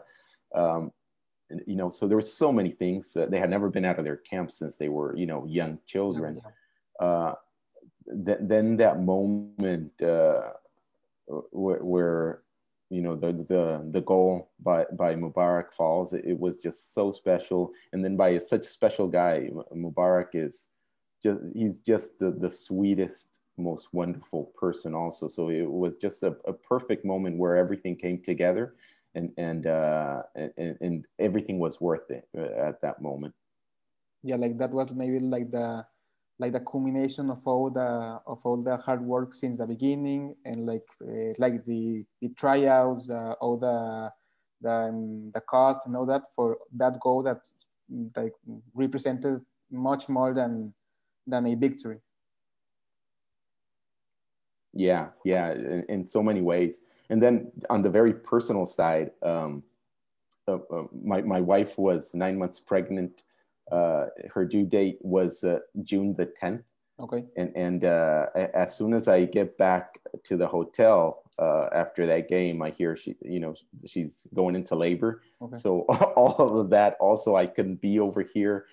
um, 0.56 0.90
you 1.66 1.76
know, 1.76 1.88
so 1.88 2.06
there 2.06 2.16
were 2.16 2.22
so 2.22 2.52
many 2.52 2.70
things. 2.70 3.16
Uh, 3.16 3.26
they 3.26 3.38
had 3.38 3.50
never 3.50 3.68
been 3.70 3.84
out 3.84 3.98
of 3.98 4.04
their 4.04 4.16
camp 4.16 4.50
since 4.52 4.78
they 4.78 4.88
were, 4.88 5.16
you 5.16 5.26
know, 5.26 5.46
young 5.46 5.78
children. 5.86 6.40
Uh, 7.00 7.34
th- 8.26 8.38
then 8.40 8.76
that 8.76 9.00
moment 9.00 9.92
uh, 10.02 10.50
where, 11.50 11.82
where, 11.84 12.42
you 12.90 13.02
know, 13.02 13.14
the, 13.14 13.32
the, 13.32 13.86
the 13.90 14.00
goal 14.00 14.50
by, 14.60 14.84
by 14.92 15.14
Mubarak 15.14 15.72
falls, 15.72 16.12
it, 16.12 16.24
it 16.26 16.38
was 16.38 16.58
just 16.58 16.94
so 16.94 17.12
special. 17.12 17.72
And 17.92 18.04
then 18.04 18.16
by 18.16 18.38
such 18.38 18.66
a 18.66 18.70
special 18.70 19.08
guy, 19.08 19.50
Mubarak 19.74 20.28
is 20.34 20.68
just, 21.22 21.40
he's 21.54 21.80
just 21.80 22.18
the, 22.18 22.30
the 22.30 22.50
sweetest, 22.50 23.40
most 23.56 23.92
wonderful 23.92 24.52
person 24.56 24.94
also. 24.94 25.28
So 25.28 25.48
it 25.48 25.70
was 25.70 25.96
just 25.96 26.22
a, 26.22 26.36
a 26.46 26.52
perfect 26.52 27.04
moment 27.04 27.36
where 27.38 27.56
everything 27.56 27.96
came 27.96 28.20
together 28.20 28.74
and 29.18 29.32
and 29.36 29.66
uh, 29.66 30.22
and, 30.34 30.76
and 30.80 31.06
everything 31.18 31.58
was 31.58 31.80
worth 31.80 32.08
it 32.10 32.24
uh, 32.36 32.68
at 32.68 32.80
that 32.82 33.02
moment. 33.02 33.34
Yeah, 34.22 34.36
like 34.36 34.58
that 34.58 34.70
was 34.70 34.92
maybe 34.92 35.18
like 35.18 35.50
the 35.50 35.84
like 36.38 36.52
the 36.52 36.60
culmination 36.60 37.30
of 37.30 37.46
all 37.46 37.70
the 37.70 38.20
of 38.26 38.40
all 38.44 38.62
the 38.62 38.76
hard 38.76 39.02
work 39.02 39.34
since 39.34 39.58
the 39.58 39.66
beginning 39.66 40.34
and 40.44 40.66
like 40.66 40.88
uh, 41.02 41.32
like 41.38 41.64
the 41.66 42.04
the 42.20 42.28
tryouts 42.30 43.10
uh, 43.10 43.34
all 43.40 43.56
the 43.58 44.10
the 44.60 44.76
um, 44.90 45.30
the 45.32 45.40
cost 45.40 45.86
and 45.86 45.96
all 45.96 46.06
that 46.06 46.24
for 46.34 46.58
that 46.72 46.98
goal 47.00 47.22
that 47.22 47.42
like 48.16 48.34
represented 48.74 49.40
much 49.70 50.08
more 50.08 50.32
than 50.34 50.72
than 51.26 51.46
a 51.46 51.54
victory 51.54 51.98
yeah 54.72 55.08
yeah 55.24 55.52
in, 55.52 55.84
in 55.88 56.06
so 56.06 56.22
many 56.22 56.42
ways 56.42 56.80
and 57.10 57.22
then 57.22 57.50
on 57.70 57.82
the 57.82 57.90
very 57.90 58.12
personal 58.12 58.66
side, 58.66 59.10
um, 59.22 59.62
uh, 60.46 60.58
uh, 60.70 60.84
my, 60.92 61.22
my 61.22 61.40
wife 61.40 61.78
was 61.78 62.14
nine 62.14 62.38
months 62.38 62.60
pregnant. 62.60 63.22
Uh, 63.70 64.06
her 64.32 64.44
due 64.44 64.64
date 64.64 64.98
was 65.00 65.44
uh, 65.44 65.58
June 65.82 66.14
the 66.14 66.26
10th. 66.40 66.62
Okay. 67.00 67.24
And, 67.36 67.52
and 67.54 67.84
uh, 67.84 68.26
as 68.54 68.76
soon 68.76 68.92
as 68.92 69.08
I 69.08 69.24
get 69.24 69.56
back 69.56 69.98
to 70.24 70.36
the 70.36 70.46
hotel 70.46 71.22
uh, 71.38 71.68
after 71.72 72.06
that 72.06 72.28
game, 72.28 72.60
I 72.60 72.70
hear 72.70 72.96
she, 72.96 73.14
you 73.22 73.40
know, 73.40 73.54
she's 73.86 74.26
going 74.34 74.56
into 74.56 74.74
labor. 74.74 75.22
Okay. 75.40 75.56
So 75.56 75.82
all 76.16 76.60
of 76.60 76.70
that 76.70 76.96
also, 76.98 77.36
I 77.36 77.46
couldn't 77.46 77.80
be 77.80 78.00
over 78.00 78.22
here. 78.22 78.66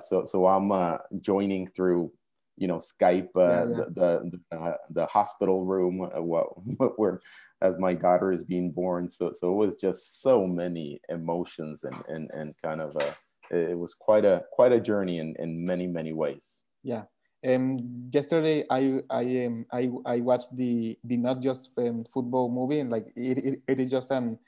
so, 0.00 0.24
so 0.24 0.46
I'm 0.46 0.98
joining 1.20 1.66
through 1.68 2.12
you 2.60 2.68
know 2.68 2.76
Skype 2.76 3.34
uh, 3.34 3.40
yeah, 3.40 3.64
yeah. 3.70 3.84
the 3.88 4.30
the, 4.30 4.56
uh, 4.56 4.76
the 4.90 5.06
hospital 5.06 5.64
room 5.64 6.02
uh, 6.02 6.22
what, 6.22 6.46
where 6.98 7.20
as 7.62 7.78
my 7.78 7.94
daughter 7.94 8.30
is 8.30 8.44
being 8.44 8.70
born. 8.70 9.10
So 9.10 9.32
so 9.32 9.50
it 9.50 9.56
was 9.56 9.76
just 9.76 10.22
so 10.22 10.46
many 10.46 11.00
emotions 11.08 11.82
and 11.82 11.96
and 12.06 12.30
and 12.32 12.54
kind 12.62 12.80
of 12.80 12.94
a 12.96 13.08
it 13.50 13.76
was 13.76 13.94
quite 13.94 14.24
a 14.24 14.44
quite 14.52 14.72
a 14.72 14.80
journey 14.80 15.18
in 15.18 15.34
in 15.38 15.64
many 15.64 15.88
many 15.88 16.12
ways. 16.12 16.62
Yeah. 16.84 17.04
Um, 17.42 18.10
yesterday 18.12 18.64
I 18.70 19.00
I 19.08 19.46
um, 19.46 19.64
I 19.72 19.90
I 20.04 20.20
watched 20.20 20.54
the 20.54 20.98
the 21.02 21.16
not 21.16 21.40
just 21.40 21.72
um, 21.78 22.04
football 22.04 22.52
movie 22.52 22.80
and 22.80 22.92
like 22.92 23.06
it, 23.16 23.38
it, 23.38 23.62
it 23.66 23.80
is 23.80 23.90
just 23.90 24.10
an 24.10 24.38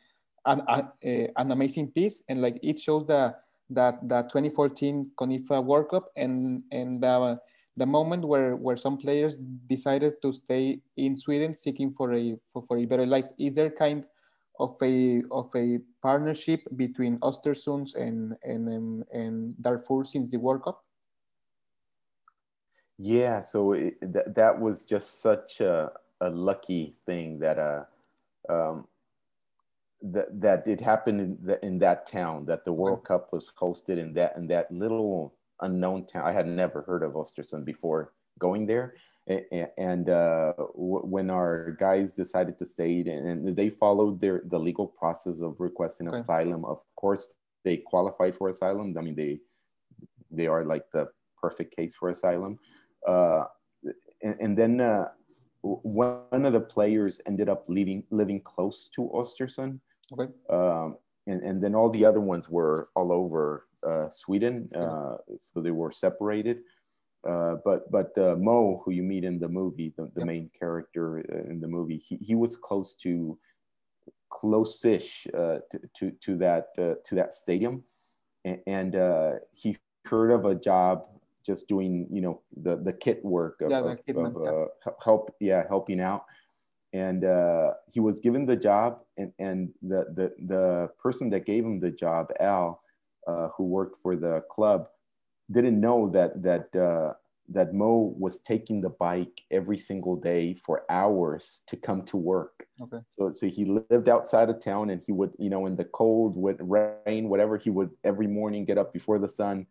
an, 0.45 0.61
uh, 0.69 0.83
an 1.01 1.51
amazing 1.51 1.91
piece 1.93 2.23
and 2.29 2.43
like 2.43 2.61
it 2.63 2.79
shows 2.79 3.07
the 3.07 3.35
that 3.71 4.07
the 4.07 4.21
2014 4.29 5.13
CONIFA 5.17 5.65
World 5.65 5.89
Cup 5.89 6.11
and 6.15 6.63
and 6.71 7.01
the 7.01 7.41
the 7.77 7.87
moment 7.87 8.25
where, 8.25 8.55
where 8.57 8.77
some 8.77 8.99
players 8.99 9.39
decided 9.69 10.15
to 10.23 10.33
stay 10.33 10.81
in 10.97 11.17
Sweden 11.17 11.55
seeking 11.55 11.93
for 11.93 12.15
a 12.15 12.37
for, 12.47 12.63
for 12.63 12.79
a 12.79 12.85
better 12.85 13.07
life. 13.07 13.25
Is 13.39 13.55
there 13.55 13.71
kind 13.71 14.05
of 14.59 14.77
a 14.83 15.23
of 15.31 15.51
a 15.57 15.79
partnership 16.03 16.61
between 16.77 17.19
Östersunds 17.19 17.95
and 17.97 18.37
and 18.43 18.69
um, 18.69 19.05
and 19.13 19.55
Darfur 19.61 20.05
since 20.05 20.31
the 20.31 20.39
World 20.39 20.65
Cup? 20.65 20.85
Yeah, 22.99 23.41
so 23.41 23.73
it, 23.73 23.97
that 24.13 24.35
that 24.35 24.61
was 24.61 24.83
just 24.83 25.23
such 25.23 25.61
a, 25.61 25.91
a 26.21 26.29
lucky 26.29 26.95
thing 27.07 27.39
that 27.39 27.59
uh 27.59 27.85
um, 28.49 28.87
that 30.03 30.41
that 30.41 30.69
it 30.69 30.81
happened 30.81 31.21
in, 31.21 31.39
the, 31.43 31.65
in 31.65 31.79
that 31.79 32.07
town 32.07 32.45
that 32.47 32.65
the 32.65 32.73
World 32.73 33.05
Cup 33.05 33.33
was 33.33 33.51
hosted 33.59 33.99
in 33.99 34.13
that 34.13 34.37
in 34.37 34.47
that 34.49 34.71
little 34.71 35.33
unknown 35.63 36.07
town. 36.07 36.25
I 36.27 36.33
had 36.33 36.47
never 36.47 36.83
heard 36.83 37.03
of 37.03 37.13
Östersund 37.13 37.65
before 37.65 38.13
going 38.39 38.67
there. 38.67 38.95
And 39.79 40.11
uh, 40.11 40.53
when 40.75 41.31
our 41.31 41.77
guys 41.79 42.15
decided 42.15 42.59
to 42.59 42.67
stay, 42.67 43.01
and 43.01 43.57
they 43.57 43.71
followed 43.71 44.21
their 44.21 44.43
the 44.47 44.59
legal 44.59 44.87
process 44.87 45.41
of 45.41 45.61
requesting 45.61 46.09
okay. 46.09 46.19
asylum, 46.19 46.65
of 46.65 46.79
course 46.97 47.33
they 47.65 47.77
qualified 47.77 48.37
for 48.37 48.49
asylum. 48.49 48.97
I 48.99 49.03
mean, 49.03 49.15
they 49.15 49.39
they 50.31 50.49
are 50.49 50.65
like 50.65 50.91
the 50.93 51.09
perfect 51.41 51.77
case 51.77 51.95
for 51.95 52.09
asylum. 52.09 52.59
Uh, 53.07 53.45
and, 54.23 54.37
and, 54.41 54.59
then 54.59 54.81
uh, 54.81 55.09
one 55.63 56.47
of 56.47 56.53
the 56.53 56.61
players 56.61 57.21
ended 57.27 57.49
up 57.49 57.65
living 57.69 58.03
living 58.11 58.41
close 58.41 58.89
to 58.95 59.11
Östersund. 59.15 59.79
Okay. 60.13 60.33
Um, 60.51 60.97
and, 61.27 61.43
and 61.43 61.63
then 61.63 61.75
all 61.75 61.91
the 61.91 62.05
other 62.05 62.21
ones 62.21 62.49
were 62.49 62.89
all 62.97 63.13
over 63.13 63.67
uh, 63.87 64.09
Sweden, 64.11 64.69
uh, 64.75 65.17
so 65.39 65.61
they 65.61 65.71
were 65.71 65.91
separated. 65.91 66.59
Uh, 67.29 67.57
but 67.65 67.91
but 67.91 68.17
uh, 68.19 68.35
Mo, 68.37 68.83
who 68.85 68.91
you 68.91 69.03
meet 69.03 69.25
in 69.25 69.39
the 69.39 69.49
movie, 69.49 69.93
the, 69.97 70.11
the 70.15 70.21
yep. 70.21 70.27
main 70.27 70.51
character 70.59 71.19
uh, 71.33 71.51
in 71.51 71.61
the 71.61 71.69
movie, 71.69 71.99
he, 71.99 72.17
he 72.17 72.35
was 72.35 72.57
close 72.57 72.95
to 72.97 73.39
close-ish 74.31 75.27
uh, 75.35 75.59
to, 75.71 75.81
to, 75.95 76.11
to 76.21 76.37
that 76.39 76.75
to 76.75 77.15
that 77.15 77.33
stadium, 77.33 77.85
and, 78.45 78.95
he 79.53 79.77
heard 80.07 80.33
of 80.33 80.47
a 80.47 80.55
job 80.55 81.05
just 81.47 81.69
doing 81.69 82.09
you 82.11 82.21
know 82.21 82.41
the 82.57 82.77
the 82.77 82.93
kit 82.93 83.25
work 83.25 83.61
of, 83.61 83.71
yeah, 83.71 83.79
of, 83.79 84.37
of 84.37 84.69
yeah. 84.85 84.93
help 85.05 85.35
yeah 85.41 85.63
helping 85.69 86.01
out 86.01 86.25
and 86.93 87.25
uh, 87.25 87.73
he 87.91 88.01
was 88.01 88.21
given 88.21 88.45
the 88.45 88.57
job 88.57 89.01
and, 89.17 89.33
and 89.39 89.71
the, 89.83 90.05
the, 90.15 90.33
the 90.47 90.91
person 91.03 91.31
that 91.31 91.47
gave 91.47 91.65
him 91.65 91.81
the 91.81 91.91
job 91.91 92.31
al 92.39 92.82
uh, 93.27 93.49
who 93.57 93.65
worked 93.65 93.97
for 93.97 94.17
the 94.17 94.43
club 94.51 94.89
didn't 95.51 95.81
know 95.81 96.09
that 96.11 96.43
that 96.43 96.75
uh, 96.77 97.13
that 97.49 97.75
mo 97.75 98.15
was 98.19 98.41
taking 98.41 98.81
the 98.81 98.89
bike 98.89 99.43
every 99.51 99.77
single 99.77 100.17
day 100.17 100.55
for 100.55 100.85
hours 100.89 101.63
to 101.67 101.77
come 101.77 102.03
to 102.03 102.17
work. 102.17 102.67
Okay. 102.81 102.99
So 103.09 103.31
so 103.31 103.47
he 103.47 103.65
lived 103.65 104.09
outside 104.09 104.49
of 104.49 104.61
town 104.61 104.91
and 104.91 105.03
he 105.05 105.13
would 105.13 105.33
you 105.39 105.51
know 105.51 105.67
in 105.67 105.77
the 105.77 105.85
cold 105.85 106.37
with 106.37 106.59
rain 106.61 107.29
whatever 107.29 107.59
he 107.59 107.71
would 107.71 107.91
every 108.05 108.27
morning 108.27 108.65
get 108.65 108.79
up 108.79 108.93
before 108.93 109.19
the 109.19 109.29
sun 109.29 109.67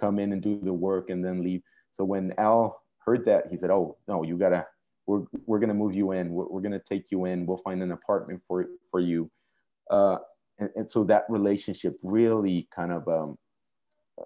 come 0.00 0.18
in 0.18 0.32
and 0.32 0.42
do 0.42 0.60
the 0.62 0.72
work 0.72 1.10
and 1.10 1.24
then 1.24 1.42
leave. 1.42 1.62
So 1.90 2.04
when 2.04 2.32
al 2.38 2.82
heard 2.98 3.24
that 3.26 3.48
he 3.50 3.56
said 3.56 3.70
oh 3.70 3.96
no 4.08 4.22
you 4.22 4.38
gotta 4.38 4.66
we're, 5.06 5.22
we're 5.46 5.58
going 5.58 5.68
to 5.68 5.74
move 5.74 5.94
you 5.94 6.12
in. 6.12 6.30
We're, 6.30 6.46
we're 6.46 6.60
going 6.60 6.72
to 6.72 6.78
take 6.78 7.10
you 7.10 7.24
in. 7.24 7.46
We'll 7.46 7.58
find 7.58 7.82
an 7.82 7.92
apartment 7.92 8.42
for 8.46 8.66
for 8.90 9.00
you. 9.00 9.30
Uh, 9.90 10.18
and, 10.62 10.70
and, 10.76 10.90
so 10.90 11.04
that 11.04 11.24
relationship 11.28 11.98
really 12.02 12.68
kind 12.74 12.92
of 12.92 13.06
um, 13.08 13.36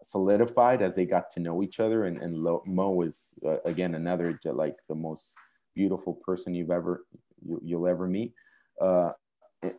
solidified 0.03 0.83
as 0.83 0.95
they 0.95 1.05
got 1.05 1.31
to 1.31 1.41
know 1.41 1.63
each 1.63 1.81
other 1.81 2.05
and, 2.05 2.19
and 2.23 2.35
mo 2.67 3.03
is 3.03 3.35
uh, 3.47 3.61
again 3.65 3.95
another 3.95 4.39
like 4.45 4.77
the 4.89 4.95
most 4.95 5.35
beautiful 5.75 6.15
person 6.15 6.55
you've 6.55 6.71
ever 6.71 7.05
you, 7.45 7.79
will 7.79 7.89
ever 7.89 8.07
meet 8.07 8.33
uh, 8.81 9.11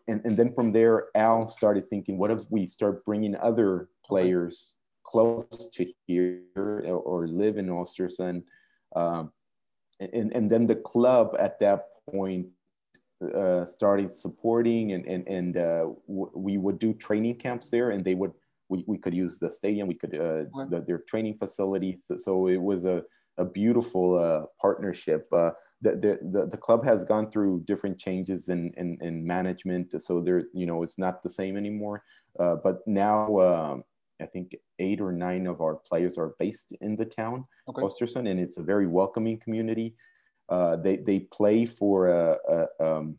and, 0.08 0.22
and 0.26 0.36
then 0.38 0.54
from 0.54 0.72
there 0.72 1.08
al 1.15 1.48
started 1.48 1.89
thinking 1.89 2.17
what 2.17 2.32
if 2.32 2.43
we 2.50 2.65
start 2.65 3.04
bringing 3.06 3.36
other 3.36 3.89
players 4.06 4.78
close 5.08 5.70
to 5.74 5.86
here 6.06 6.43
or 6.56 7.28
live 7.28 7.58
in 7.58 7.67
Ostersund. 7.67 8.43
Um, 8.96 9.32
and, 10.00 10.32
and 10.34 10.52
then 10.52 10.67
the 10.67 10.76
club 10.76 11.36
at 11.39 11.60
that 11.62 11.84
point 12.12 12.48
uh, 13.36 13.65
started 13.65 14.15
supporting 14.15 14.93
and, 14.93 15.06
and, 15.06 15.27
and 15.27 15.58
uh, 15.58 15.88
we 16.08 16.58
would 16.58 16.80
do 16.80 16.93
training 16.93 17.36
camps 17.36 17.69
there 17.69 17.91
and 17.91 18.03
they 18.06 18.15
would, 18.15 18.32
we, 18.69 18.84
we 18.88 18.97
could 18.97 19.13
use 19.13 19.39
the 19.39 19.49
stadium, 19.49 19.88
we 19.88 19.95
could, 19.95 20.13
uh, 20.13 20.43
the, 20.69 20.84
their 20.86 20.99
training 20.99 21.38
facilities. 21.38 22.06
So, 22.08 22.17
so, 22.17 22.47
it 22.47 22.62
was 22.62 22.86
a, 22.86 23.03
a 23.38 23.45
beautiful 23.45 24.17
uh, 24.19 24.45
partnership. 24.62 25.27
Uh, 25.32 25.51
the, 25.82 26.19
the, 26.32 26.47
the, 26.47 26.58
club 26.58 26.84
has 26.84 27.06
gone 27.06 27.30
through 27.30 27.63
different 27.67 27.99
changes 27.99 28.49
in, 28.49 28.73
in, 28.77 28.97
in 29.01 29.25
management. 29.25 30.01
So 30.01 30.21
there, 30.21 30.43
you 30.53 30.65
know, 30.65 30.82
it's 30.82 30.97
not 30.97 31.21
the 31.21 31.30
same 31.30 31.56
anymore. 31.56 32.03
Uh, 32.39 32.56
but 32.63 32.80
now 32.88 33.39
um, 33.39 33.84
I 34.21 34.25
think 34.25 34.56
eight 34.80 35.01
or 35.01 35.12
nine 35.12 35.47
of 35.47 35.62
our 35.62 35.75
players 35.75 36.17
are 36.17 36.34
based 36.39 36.73
in 36.82 36.95
the 36.95 37.06
town, 37.06 37.45
okay. 37.67 37.82
Ostersund, 37.82 38.30
and 38.30 38.39
it's 38.39 38.58
a 38.58 38.63
very 38.63 38.88
welcoming 38.88 39.38
community. 39.39 39.95
Uh, 40.49 40.75
they, 40.77 40.97
they 40.97 41.19
play 41.19 41.65
for 41.65 42.07
a, 42.07 42.38
a, 42.49 42.86
um, 42.86 43.17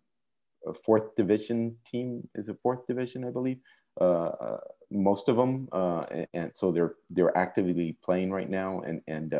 a, 0.66 0.72
fourth 0.72 1.14
division 1.14 1.76
team. 1.84 2.26
Is 2.34 2.48
it 2.48 2.58
fourth 2.62 2.86
division, 2.86 3.24
I 3.24 3.30
believe? 3.30 3.58
Uh, 4.00 4.28
uh 4.28 4.60
most 4.90 5.28
of 5.28 5.36
them, 5.36 5.68
uh, 5.72 6.04
and, 6.10 6.26
and, 6.32 6.52
so 6.54 6.72
they're 6.72 6.94
they're 7.10 7.36
actively 7.36 7.98
playing 8.02 8.30
right 8.30 8.48
now, 8.48 8.80
and 8.80 9.02
and 9.06 9.34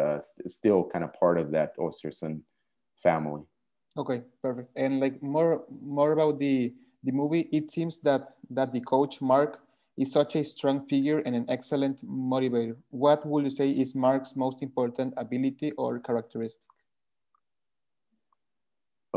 still 0.47 0.85
kind 0.85 1.05
of 1.05 1.13
part 1.15 1.39
of 1.39 1.51
that 1.53 1.75
Ostersund 1.79 2.43
family. 2.97 3.43
Okay, 3.97 4.23
perfect. 4.43 4.71
And 4.77 5.01
like 5.01 5.23
more 5.23 5.65
more 5.81 6.13
about 6.13 6.39
the 6.39 6.75
the 7.03 7.13
movie, 7.13 7.49
it 7.53 7.71
seems 7.71 8.01
that 8.01 8.29
that 8.51 8.73
the 8.73 8.81
coach 8.81 9.21
Mark 9.23 9.61
is 9.97 10.13
such 10.13 10.37
a 10.37 10.45
strong 10.45 10.87
figure 10.87 11.19
and 11.27 11.35
an 11.35 11.45
excellent 11.49 12.07
motivator. 12.07 12.77
What 12.91 13.27
would 13.27 13.45
you 13.45 13.51
say 13.51 13.71
is 13.71 13.95
Mark's 13.95 14.37
most 14.37 14.63
important 14.63 15.15
ability 15.17 15.73
or 15.73 15.99
characteristic? 15.99 16.71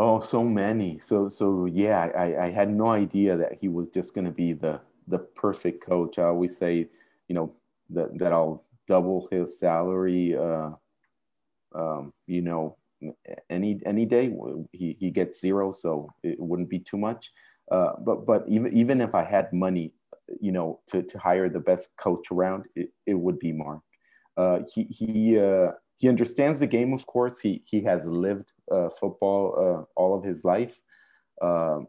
Oh, 0.04 0.20
so 0.20 0.44
many. 0.44 0.98
So 0.98 1.28
so 1.28 1.66
yeah, 1.66 2.10
I, 2.18 2.46
I 2.46 2.50
had 2.50 2.72
no 2.74 2.88
idea 2.88 3.38
that 3.38 3.54
he 3.62 3.68
was 3.68 3.88
just 3.90 4.16
going 4.16 4.26
to 4.26 4.32
be 4.32 4.52
the 4.54 4.82
the 5.08 5.20
perfect 5.20 5.86
coach. 5.86 6.18
I 6.18 6.24
always 6.24 6.58
say, 6.58 6.88
you 7.28 7.36
know, 7.36 7.54
that 7.92 8.18
that 8.18 8.34
I'll 8.34 8.66
double 8.88 9.28
his 9.30 9.60
salary. 9.60 10.36
Uh, 10.36 10.72
um, 11.76 12.14
you 12.26 12.42
know, 12.42 12.78
any 13.52 13.80
any 13.86 14.06
day 14.08 14.34
he, 14.72 14.98
he 15.00 15.12
gets 15.12 15.40
zero 15.40 15.72
so 15.72 16.10
it 16.24 16.40
wouldn't 16.40 16.70
be 16.70 16.80
too 16.80 16.98
much 16.98 17.32
uh, 17.72 17.94
but 18.06 18.26
but 18.26 18.44
even 18.48 18.72
even 18.74 19.02
if 19.02 19.16
i 19.16 19.24
had 19.24 19.52
money 19.54 19.94
you 20.40 20.52
know 20.52 20.80
to, 20.88 21.02
to 21.04 21.18
hire 21.18 21.50
the 21.50 21.60
best 21.60 21.90
coach 21.98 22.32
around 22.32 22.66
it, 22.76 22.90
it 23.08 23.16
would 23.16 23.40
be 23.40 23.52
mark 23.52 23.82
uh, 24.38 24.60
he 24.74 24.84
he 24.84 25.40
uh, 25.40 25.72
he 25.98 26.10
understands 26.10 26.60
the 26.60 26.68
game 26.68 26.94
of 26.94 27.06
course 27.08 27.40
he 27.40 27.62
he 27.66 27.82
has 27.82 28.06
lived 28.08 28.52
football 28.90 29.44
uh, 29.58 30.00
all 30.00 30.18
of 30.18 30.24
his 30.24 30.44
life 30.44 30.80
um, 31.42 31.88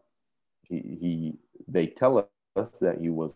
he, 0.63 0.79
he 0.99 1.33
they 1.67 1.87
tell 1.87 2.29
us 2.55 2.79
that 2.79 2.99
he 2.99 3.09
was 3.09 3.35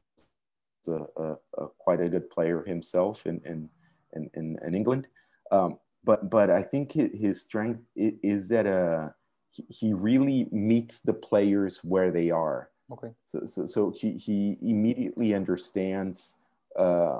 a, 0.87 0.91
a, 0.91 1.35
a 1.57 1.67
quite 1.77 2.01
a 2.01 2.09
good 2.09 2.29
player 2.29 2.63
himself 2.63 3.25
in 3.25 3.41
in 3.45 3.69
in, 4.13 4.57
in 4.65 4.73
England 4.73 5.07
um, 5.51 5.77
but 6.03 6.29
but 6.29 6.49
I 6.49 6.63
think 6.63 6.93
his 6.93 7.41
strength 7.41 7.81
is 7.95 8.47
that 8.47 8.65
uh, 8.65 9.09
he 9.51 9.93
really 9.93 10.47
meets 10.51 11.01
the 11.01 11.13
players 11.13 11.83
where 11.83 12.11
they 12.11 12.31
are. 12.31 12.69
Okay. 12.91 13.11
So 13.25 13.45
so, 13.45 13.65
so 13.65 13.93
he 13.95 14.13
he 14.13 14.57
immediately 14.61 15.33
understands, 15.33 16.37
uh, 16.79 17.19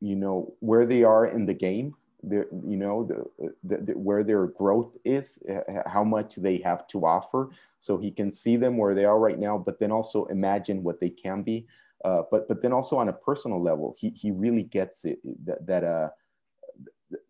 you 0.00 0.16
know, 0.16 0.54
where 0.60 0.86
they 0.86 1.04
are 1.04 1.26
in 1.26 1.46
the 1.46 1.54
game. 1.54 1.94
You 2.28 2.76
know 2.76 3.04
the, 3.04 3.50
the, 3.62 3.76
the, 3.82 3.92
where 3.92 4.24
their 4.24 4.46
growth 4.46 4.96
is 5.04 5.38
how 5.86 6.04
much 6.04 6.36
they 6.36 6.58
have 6.58 6.86
to 6.88 7.06
offer 7.06 7.50
so 7.78 7.96
he 7.98 8.10
can 8.10 8.30
see 8.30 8.56
them 8.56 8.76
where 8.76 8.94
they 8.94 9.04
are 9.04 9.18
right 9.18 9.38
now 9.38 9.58
but 9.58 9.78
then 9.78 9.92
also 9.92 10.24
imagine 10.26 10.82
what 10.82 10.98
they 10.98 11.10
can 11.10 11.42
be 11.42 11.66
uh, 12.04 12.22
but 12.30 12.48
but 12.48 12.60
then 12.60 12.72
also 12.72 12.96
on 12.96 13.08
a 13.08 13.12
personal 13.12 13.62
level 13.62 13.94
he, 13.98 14.10
he 14.10 14.30
really 14.32 14.64
gets 14.64 15.04
it 15.04 15.18
that, 15.44 15.64
that 15.66 15.84
uh, 15.84 16.08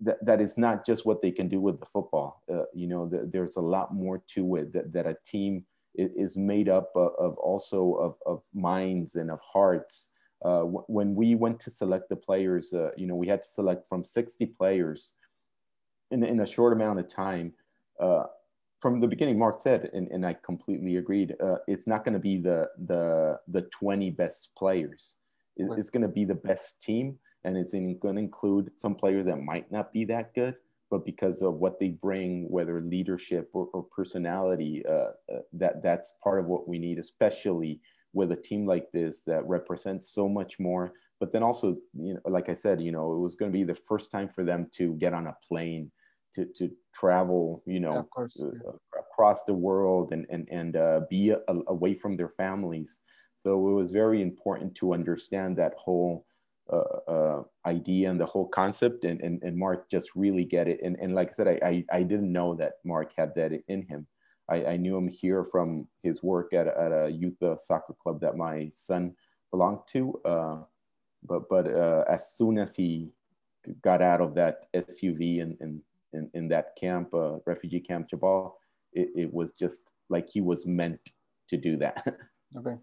that, 0.00 0.24
that 0.24 0.40
is 0.40 0.56
not 0.56 0.86
just 0.86 1.04
what 1.06 1.20
they 1.22 1.30
can 1.30 1.48
do 1.48 1.60
with 1.60 1.80
the 1.80 1.86
football. 1.86 2.42
Uh, 2.52 2.64
you 2.72 2.86
know, 2.86 3.06
the, 3.06 3.28
there's 3.30 3.56
a 3.56 3.60
lot 3.60 3.94
more 3.94 4.22
to 4.28 4.56
it 4.56 4.72
that, 4.72 4.92
that 4.92 5.06
a 5.06 5.16
team 5.24 5.64
is 5.94 6.36
made 6.36 6.68
up 6.68 6.90
of, 6.94 7.12
of 7.18 7.38
also 7.38 7.94
of, 7.94 8.14
of, 8.26 8.42
minds 8.54 9.16
and 9.16 9.30
of 9.30 9.40
hearts. 9.40 10.10
Uh, 10.44 10.62
when 10.62 11.14
we 11.14 11.34
went 11.34 11.58
to 11.60 11.70
select 11.70 12.08
the 12.08 12.16
players, 12.16 12.72
uh, 12.72 12.90
you 12.96 13.06
know, 13.06 13.16
we 13.16 13.26
had 13.26 13.42
to 13.42 13.48
select 13.48 13.88
from 13.88 14.04
60 14.04 14.46
players 14.46 15.14
in, 16.10 16.22
in 16.22 16.40
a 16.40 16.46
short 16.46 16.72
amount 16.72 16.98
of 16.98 17.08
time. 17.08 17.52
Uh, 17.98 18.24
from 18.80 19.00
the 19.00 19.08
beginning, 19.08 19.38
Mark 19.38 19.60
said, 19.60 19.90
and, 19.94 20.08
and 20.08 20.26
I 20.26 20.34
completely 20.34 20.96
agreed, 20.96 21.34
uh, 21.42 21.56
it's 21.66 21.86
not 21.86 22.04
going 22.04 22.12
to 22.12 22.20
be 22.20 22.36
the, 22.36 22.68
the, 22.86 23.40
the 23.48 23.62
20 23.62 24.10
best 24.10 24.50
players. 24.56 25.16
It's 25.56 25.88
going 25.88 26.02
to 26.02 26.08
be 26.08 26.26
the 26.26 26.34
best 26.34 26.82
team 26.82 27.18
and 27.46 27.56
it's 27.56 27.72
going 27.72 28.16
to 28.16 28.20
include 28.20 28.72
some 28.76 28.94
players 28.94 29.24
that 29.26 29.36
might 29.36 29.70
not 29.70 29.92
be 29.92 30.04
that 30.04 30.34
good, 30.34 30.56
but 30.90 31.04
because 31.04 31.42
of 31.42 31.54
what 31.54 31.78
they 31.78 31.90
bring, 31.90 32.50
whether 32.50 32.80
leadership 32.80 33.48
or, 33.52 33.68
or 33.72 33.84
personality, 33.84 34.84
uh, 34.86 35.12
uh, 35.32 35.40
that 35.52 35.80
that's 35.80 36.14
part 36.22 36.40
of 36.40 36.46
what 36.46 36.68
we 36.68 36.78
need, 36.78 36.98
especially 36.98 37.80
with 38.16 38.32
a 38.32 38.36
team 38.36 38.66
like 38.66 38.90
this 38.92 39.22
that 39.24 39.46
represents 39.46 40.10
so 40.10 40.28
much 40.28 40.58
more. 40.58 40.94
But 41.20 41.32
then 41.32 41.42
also, 41.42 41.76
you 41.94 42.14
know, 42.14 42.20
like 42.24 42.48
I 42.48 42.54
said, 42.54 42.80
you 42.80 42.90
know, 42.90 43.12
it 43.12 43.18
was 43.18 43.34
going 43.34 43.52
to 43.52 43.56
be 43.56 43.64
the 43.64 43.74
first 43.74 44.10
time 44.10 44.28
for 44.28 44.42
them 44.42 44.68
to 44.72 44.94
get 44.94 45.12
on 45.12 45.26
a 45.26 45.36
plane 45.46 45.92
to, 46.34 46.46
to 46.56 46.70
travel, 46.94 47.62
you 47.66 47.78
know, 47.78 47.94
yeah, 47.94 48.02
course, 48.02 48.38
uh, 48.40 48.46
yeah. 48.46 49.00
across 49.00 49.44
the 49.44 49.54
world 49.54 50.12
and, 50.12 50.26
and, 50.30 50.48
and 50.50 50.76
uh, 50.76 51.00
be 51.10 51.30
a, 51.30 51.38
away 51.68 51.94
from 51.94 52.14
their 52.14 52.30
families. 52.30 53.02
So 53.36 53.68
it 53.68 53.72
was 53.72 53.92
very 53.92 54.22
important 54.22 54.74
to 54.76 54.94
understand 54.94 55.58
that 55.58 55.74
whole 55.76 56.26
uh, 56.72 56.98
uh, 57.06 57.42
idea 57.66 58.10
and 58.10 58.18
the 58.18 58.26
whole 58.26 58.48
concept 58.48 59.04
and, 59.04 59.20
and, 59.20 59.42
and 59.42 59.56
mark 59.56 59.88
just 59.88 60.16
really 60.16 60.44
get 60.44 60.66
it 60.66 60.80
and, 60.82 60.96
and 61.00 61.14
like 61.14 61.28
i 61.28 61.30
said 61.30 61.46
I, 61.46 61.60
I, 61.64 61.98
I 61.98 62.02
didn't 62.02 62.32
know 62.32 62.56
that 62.56 62.78
mark 62.84 63.12
had 63.16 63.36
that 63.36 63.52
in 63.68 63.82
him 63.82 64.04
i, 64.48 64.64
I 64.64 64.76
knew 64.76 64.96
him 64.96 65.08
here 65.08 65.44
from 65.44 65.86
his 66.02 66.22
work 66.22 66.52
at, 66.52 66.66
at 66.66 66.92
a 66.92 67.10
youth 67.10 67.42
uh, 67.42 67.56
soccer 67.56 67.94
club 68.02 68.20
that 68.20 68.36
my 68.36 68.70
son 68.72 69.14
belonged 69.50 69.80
to 69.88 70.20
uh, 70.24 70.56
but 71.24 71.48
but 71.48 71.66
uh, 71.66 72.04
as 72.08 72.32
soon 72.36 72.58
as 72.58 72.74
he 72.74 73.10
got 73.82 74.02
out 74.02 74.20
of 74.20 74.34
that 74.34 74.72
suv 74.74 75.20
in, 75.20 75.56
in, 75.60 75.82
in, 76.12 76.30
in 76.34 76.48
that 76.48 76.76
camp 76.76 77.12
uh, 77.14 77.38
refugee 77.46 77.80
camp 77.80 78.08
Djabal 78.08 78.52
it, 78.96 79.10
it 79.14 79.32
was 79.32 79.52
just 79.52 79.92
like 80.08 80.28
he 80.28 80.40
was 80.40 80.66
meant 80.66 81.00
to 81.48 81.56
do 81.56 81.76
that. 81.76 82.02
Okay. 82.56 82.76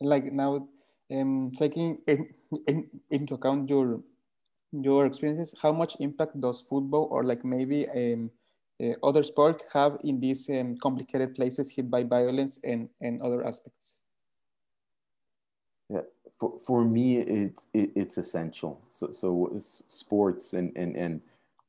Like 0.00 0.32
now 0.32 0.68
um, 1.12 1.50
taking 1.58 1.98
in, 2.06 2.28
in, 2.66 2.88
into 3.10 3.34
account 3.34 3.68
your 3.68 4.00
your 4.70 5.04
experiences, 5.04 5.54
how 5.60 5.72
much 5.72 5.96
impact 5.98 6.40
does 6.40 6.62
football 6.62 7.08
or 7.10 7.24
like 7.24 7.44
maybe 7.44 7.88
um, 7.90 8.30
other 9.02 9.22
sport 9.22 9.62
have 9.72 9.98
in 10.04 10.20
these 10.20 10.48
um, 10.50 10.76
complicated 10.76 11.34
places 11.34 11.70
hit 11.70 11.90
by 11.90 12.02
violence 12.02 12.58
and, 12.64 12.88
and 13.00 13.22
other 13.22 13.46
aspects? 13.46 14.00
Yeah, 15.88 16.00
for, 16.38 16.58
for 16.58 16.84
me, 16.84 17.18
it's 17.18 17.68
it, 17.74 17.90
it's 17.94 18.18
essential. 18.18 18.80
So 18.90 19.10
so 19.10 19.52
sports 19.58 20.54
and 20.54 20.72
and 20.76 20.96
and 20.96 21.20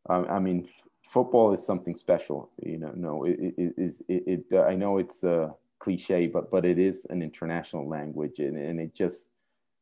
um, 0.09 0.25
I 0.29 0.39
mean, 0.39 0.67
football 1.03 1.53
is 1.53 1.65
something 1.65 1.95
special. 1.95 2.49
You 2.61 2.77
know, 2.77 2.93
no, 2.95 3.23
it 3.25 3.37
it, 3.39 3.73
it, 3.77 3.93
it, 4.07 4.23
it 4.27 4.45
uh, 4.53 4.63
I 4.63 4.75
know 4.75 4.97
it's 4.97 5.23
a 5.23 5.53
cliche, 5.79 6.27
but 6.27 6.49
but 6.49 6.65
it 6.65 6.79
is 6.79 7.05
an 7.09 7.21
international 7.21 7.87
language, 7.87 8.39
and, 8.39 8.57
and 8.57 8.79
it 8.79 8.95
just 8.95 9.29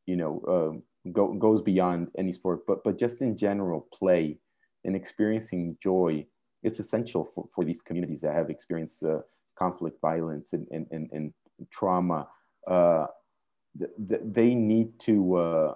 you 0.06 0.16
know, 0.16 0.42
uh, 0.48 1.10
go, 1.10 1.32
goes 1.34 1.62
beyond 1.62 2.08
any 2.16 2.32
sport, 2.32 2.66
but, 2.66 2.82
but 2.84 2.98
just 2.98 3.22
in 3.22 3.36
general, 3.36 3.86
play 3.92 4.38
and 4.84 4.96
experiencing 4.96 5.76
joy, 5.82 6.26
it's 6.62 6.78
essential 6.78 7.24
for, 7.24 7.46
for 7.54 7.64
these 7.64 7.80
communities 7.80 8.20
that 8.20 8.34
have 8.34 8.50
experienced 8.50 9.02
uh, 9.04 9.20
conflict, 9.56 10.00
violence, 10.00 10.52
and, 10.52 10.66
and, 10.70 10.86
and, 10.90 11.08
and 11.12 11.32
trauma. 11.70 12.28
Uh, 12.66 13.06
th- 13.78 14.20
they 14.24 14.54
need 14.54 14.98
to, 15.00 15.36
uh, 15.36 15.74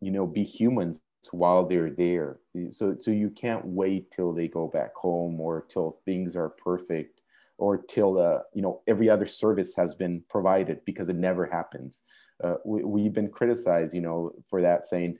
you 0.00 0.10
know, 0.10 0.26
be 0.26 0.42
humans 0.42 1.00
while 1.30 1.66
they're 1.66 1.90
there. 1.90 2.38
So, 2.70 2.96
so 2.98 3.10
you 3.10 3.30
can't 3.30 3.64
wait 3.64 4.10
till 4.10 4.32
they 4.32 4.48
go 4.48 4.66
back 4.66 4.94
home 4.94 5.40
or 5.40 5.66
till 5.68 5.98
things 6.04 6.34
are 6.34 6.48
perfect 6.48 7.20
or 7.58 7.76
till 7.76 8.18
uh, 8.18 8.40
you 8.54 8.62
know 8.62 8.80
every 8.88 9.08
other 9.08 9.26
service 9.26 9.74
has 9.76 9.94
been 9.94 10.24
provided 10.28 10.84
because 10.84 11.08
it 11.10 11.16
never 11.16 11.46
happens 11.46 12.02
uh, 12.42 12.56
we, 12.64 13.04
have 13.04 13.12
been 13.12 13.30
criticized, 13.30 13.94
you 13.94 14.00
know, 14.00 14.32
for 14.48 14.62
that 14.62 14.84
saying, 14.84 15.16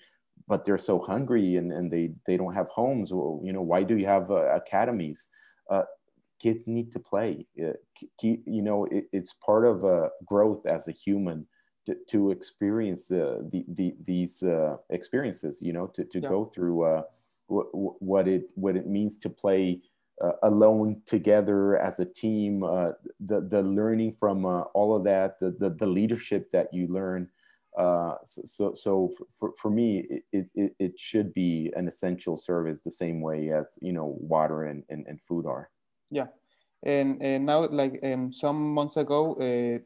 but 0.48 0.64
they're 0.64 0.78
so 0.78 0.98
hungry 0.98 1.56
and, 1.56 1.72
and 1.72 1.90
they, 1.90 2.12
they 2.26 2.36
don't 2.36 2.54
have 2.54 2.68
homes. 2.68 3.12
Well, 3.12 3.40
you 3.42 3.52
know, 3.52 3.62
why 3.62 3.82
do 3.82 3.96
you 3.96 4.06
have 4.06 4.30
uh, 4.30 4.54
academies? 4.54 5.28
Uh, 5.70 5.82
kids 6.40 6.66
need 6.66 6.92
to 6.92 6.98
play. 6.98 7.46
Uh, 7.62 7.72
you 8.20 8.62
know, 8.62 8.86
it, 8.86 9.04
it's 9.12 9.34
part 9.34 9.64
of 9.64 9.84
uh, 9.84 10.08
growth 10.24 10.66
as 10.66 10.88
a 10.88 10.92
human 10.92 11.46
to, 11.86 11.96
to 12.08 12.30
experience 12.30 13.08
the, 13.08 13.48
the, 13.50 13.64
the 13.68 13.94
these 14.04 14.42
uh, 14.42 14.76
experiences 14.90 15.60
you 15.62 15.72
know 15.72 15.86
to, 15.88 16.04
to 16.04 16.20
yeah. 16.20 16.28
go 16.28 16.44
through 16.44 16.82
uh, 16.82 17.02
what 17.48 18.28
it 18.28 18.48
what 18.54 18.76
it 18.76 18.86
means 18.86 19.18
to 19.18 19.28
play 19.28 19.80
uh, 20.22 20.32
alone 20.44 21.02
together 21.06 21.76
as 21.78 21.98
a 22.00 22.04
team 22.04 22.62
uh, 22.62 22.90
the 23.20 23.40
the 23.40 23.62
learning 23.62 24.12
from 24.12 24.46
uh, 24.46 24.60
all 24.74 24.94
of 24.94 25.04
that 25.04 25.38
the, 25.40 25.50
the, 25.58 25.70
the 25.70 25.86
leadership 25.86 26.50
that 26.52 26.72
you 26.72 26.86
learn 26.88 27.28
uh, 27.78 28.14
so 28.24 28.74
so 28.74 29.10
for, 29.32 29.52
for 29.56 29.70
me 29.70 30.22
it, 30.32 30.46
it, 30.54 30.74
it 30.78 30.98
should 30.98 31.32
be 31.32 31.72
an 31.76 31.88
essential 31.88 32.36
service 32.36 32.82
the 32.82 32.90
same 32.90 33.20
way 33.20 33.50
as 33.50 33.78
you 33.80 33.92
know 33.92 34.16
water 34.20 34.64
and, 34.64 34.82
and, 34.90 35.06
and 35.06 35.20
food 35.20 35.46
are 35.46 35.70
yeah 36.10 36.26
and, 36.84 37.22
and 37.22 37.46
now 37.46 37.66
like 37.68 37.98
um, 38.02 38.32
some 38.32 38.74
months 38.74 38.96
ago 38.96 39.34
uh, 39.34 39.78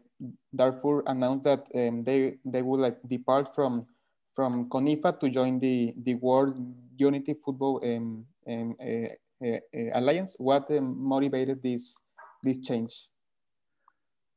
Darfur 0.54 1.02
announced 1.06 1.44
that 1.44 1.66
um, 1.74 2.02
they 2.04 2.38
they 2.44 2.62
would 2.62 2.80
like 2.80 2.96
depart 3.06 3.54
from 3.54 3.86
from 4.30 4.68
CONIFA 4.68 5.20
to 5.20 5.28
join 5.28 5.58
the 5.58 5.94
the 6.04 6.14
World 6.14 6.56
Unity 6.96 7.34
Football 7.34 7.80
um, 7.84 8.26
um, 8.48 8.76
uh, 8.80 9.46
uh, 9.46 9.60
Alliance. 9.94 10.36
What 10.38 10.70
um, 10.70 10.96
motivated 10.98 11.62
this 11.62 11.98
this 12.42 12.58
change? 12.58 13.08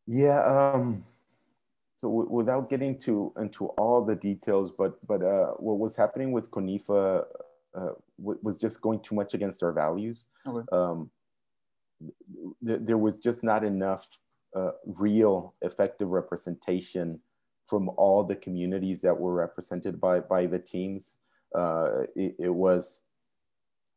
Yeah. 0.06 0.44
Um, 0.44 1.06
so 2.00 2.08
without 2.08 2.70
getting 2.70 2.98
to 3.00 3.34
into 3.38 3.66
all 3.78 4.06
the 4.06 4.16
details, 4.16 4.72
but 4.72 5.06
but 5.06 5.22
uh, 5.22 5.48
what 5.58 5.80
was 5.80 5.98
happening 5.98 6.32
with 6.32 6.50
CONIFA 6.50 7.26
uh, 7.76 7.90
was 8.18 8.58
just 8.58 8.80
going 8.80 9.02
too 9.02 9.16
much 9.16 9.34
against 9.34 9.62
our 9.64 9.74
values. 9.74 10.26
Okay. 10.48 10.66
Um, 10.72 11.12
th- 12.66 12.80
there 12.84 12.98
was 12.98 13.20
just 13.20 13.44
not 13.44 13.66
enough 13.66 14.08
uh, 14.56 14.72
real 14.86 15.56
effective 15.62 16.08
representation 16.08 17.20
from 17.68 17.90
all 17.98 18.24
the 18.24 18.38
communities 18.38 19.02
that 19.02 19.20
were 19.20 19.34
represented 19.34 20.00
by 20.00 20.22
by 20.22 20.46
the 20.46 20.60
teams. 20.60 21.18
Uh, 21.54 22.04
it, 22.16 22.34
it, 22.40 22.56
was 22.56 23.02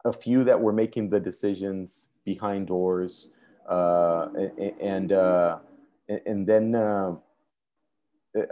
a 0.05 0.13
few 0.13 0.43
that 0.43 0.61
were 0.61 0.73
making 0.73 1.09
the 1.09 1.21
decisions 1.21 2.09
behind 2.25 2.67
doors, 2.67 3.29
uh, 3.69 4.27
and 4.81 5.13
uh, 5.13 5.61
and 6.27 6.49
then 6.49 6.75
uh, 6.75 7.15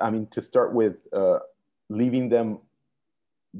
I 0.01 0.11
mean 0.11 0.27
to 0.29 0.43
start 0.43 0.75
with, 0.75 0.97
uh, 1.13 1.39
leaving 1.89 2.29
them 2.29 2.59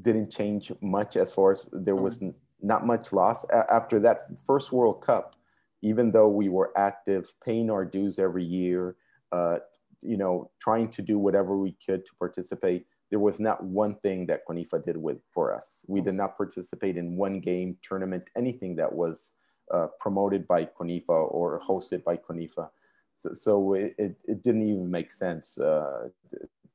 didn't 0.03 0.31
change 0.31 0.71
much 0.81 1.17
as 1.17 1.33
far 1.33 1.53
as 1.53 1.67
there 1.73 1.97
was 1.97 2.21
mm-hmm. 2.21 2.37
not 2.63 2.87
much 2.87 3.13
loss 3.13 3.45
after 3.51 3.99
that 4.01 4.21
first 4.47 4.71
World 4.73 5.05
Cup 5.05 5.35
even 5.83 6.11
though 6.11 6.29
we 6.29 6.49
were 6.49 6.73
active, 6.77 7.33
paying 7.45 7.71
our 7.71 7.85
dues 7.85 8.19
every 8.19 8.45
year, 8.45 8.97
uh, 9.33 9.59
you 10.03 10.17
know, 10.17 10.51
trying 10.61 10.89
to 10.91 11.03
do 11.03 11.19
whatever 11.19 11.57
we 11.57 11.77
could 11.85 12.05
to 12.07 12.15
participate, 12.19 12.87
there 13.11 13.19
was 13.19 13.41
not 13.41 13.63
one 13.65 13.95
thing 13.97 14.27
that 14.27 14.47
CONIFA 14.47 14.85
did 14.85 14.97
with 14.97 15.19
for 15.33 15.55
us. 15.55 15.85
We 15.89 16.01
did 16.01 16.15
not 16.15 16.37
participate 16.37 16.97
in 16.97 17.17
one 17.17 17.41
game, 17.41 17.77
tournament, 17.83 18.31
anything 18.37 18.77
that 18.77 18.93
was 18.93 19.33
uh, 19.73 19.89
promoted 19.99 20.47
by 20.47 20.65
CONIFA 20.65 21.09
or 21.09 21.61
hosted 21.61 22.05
by 22.05 22.17
CONIFA. 22.17 22.69
So, 23.15 23.33
so 23.33 23.75
it, 23.75 23.95
it, 23.99 24.17
it, 24.27 24.43
didn't 24.43 24.63
even 24.63 24.91
make 24.91 25.11
sense 25.11 25.59
uh, 25.59 26.09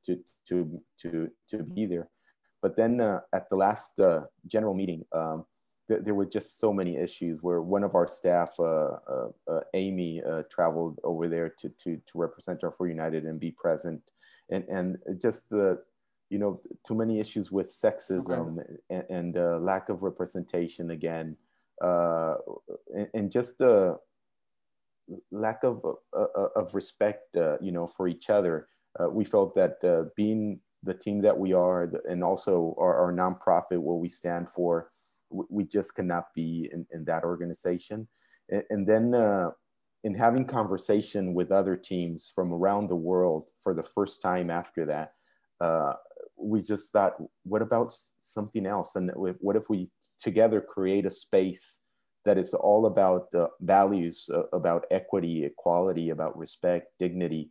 to, 0.06 0.20
to, 0.48 0.82
to, 1.02 1.30
to 1.50 1.64
be 1.64 1.86
there. 1.86 2.10
But 2.62 2.76
then 2.76 3.02
uh, 3.02 3.20
at 3.34 3.50
the 3.50 3.56
last 3.56 4.00
uh, 4.00 4.22
general 4.48 4.74
meeting, 4.74 5.06
um, 5.12 5.46
th- 5.88 6.02
there 6.04 6.14
were 6.14 6.26
just 6.26 6.60
so 6.60 6.74
many 6.74 6.98
issues 6.98 7.44
where 7.44 7.62
one 7.62 7.84
of 7.84 7.96
our 7.96 8.08
staff, 8.08 8.54
uh, 8.60 8.98
uh, 9.08 9.28
uh 9.48 9.62
Amy, 9.74 10.22
uh, 10.24 10.44
traveled 10.50 11.00
over 11.04 11.28
there 11.28 11.50
to, 11.60 11.70
to, 11.70 12.02
to 12.08 12.18
represent 12.18 12.62
Darfur 12.62 12.88
United 12.88 13.26
and 13.26 13.40
be 13.40 13.52
present. 13.52 14.02
And, 14.50 14.64
and 14.66 14.98
just 15.22 15.50
the, 15.50 15.82
you 16.30 16.40
know, 16.40 16.62
too 16.88 16.96
many 16.96 17.20
issues 17.20 17.52
with 17.52 17.68
sexism 17.68 18.60
okay. 18.60 18.68
and, 18.90 19.04
and 19.10 19.38
uh, 19.38 19.58
lack 19.60 19.90
of 19.90 20.04
representation 20.04 20.92
again. 20.92 21.38
And, 21.82 23.08
and, 23.14 23.32
just 23.32 23.60
the 23.60 24.00
lack 25.32 25.64
of, 25.64 25.84
uh, 25.86 26.18
uh, 26.18 26.28
uh, 26.36 26.48
of 26.56 26.74
respect, 26.76 27.24
you 27.62 27.72
know, 27.72 27.88
for 27.88 28.08
each 28.08 28.30
other. 28.30 28.68
we 29.12 29.26
felt 29.26 29.56
that 29.56 30.12
being 30.16 30.60
the 30.84 30.94
team 30.94 31.20
that 31.22 31.38
we 31.38 31.54
are 31.54 31.92
and 32.10 32.24
also 32.24 32.76
our, 32.80 32.96
our 32.96 33.14
nonprofit, 33.14 33.80
what 33.80 34.00
we 34.00 34.10
stand 34.10 34.48
for, 34.50 34.92
we 35.30 35.64
just 35.64 35.96
cannot 35.96 36.26
be 36.34 36.70
in, 36.72 36.86
in 36.94 37.04
that 37.06 37.24
organization. 37.24 38.08
And, 38.50 38.64
and 38.70 38.88
then 38.88 39.14
uh, 39.14 39.50
in 40.04 40.14
having 40.14 40.46
conversation 40.46 41.34
with 41.34 41.52
other 41.52 41.76
teams 41.76 42.32
from 42.34 42.54
around 42.54 42.88
the 42.88 42.96
world 42.96 43.50
for 43.62 43.74
the 43.74 43.84
first 43.84 44.22
time 44.22 44.50
after 44.50 44.86
that, 44.86 45.14
uh, 45.60 45.94
we 46.38 46.62
just 46.62 46.92
thought, 46.92 47.14
what 47.44 47.62
about 47.62 47.94
something 48.22 48.66
else? 48.66 48.96
And 48.96 49.12
what 49.16 49.56
if 49.56 49.70
we 49.70 49.90
together 50.20 50.62
create 50.62 51.06
a 51.06 51.10
space 51.10 51.82
that 52.26 52.38
is 52.38 52.54
all 52.54 52.88
about 52.88 53.34
uh, 53.34 53.48
values, 53.62 54.30
uh, 54.34 54.44
about 54.52 54.86
equity, 54.92 55.46
equality, 55.46 56.10
about 56.10 56.38
respect, 56.38 56.92
dignity, 57.00 57.50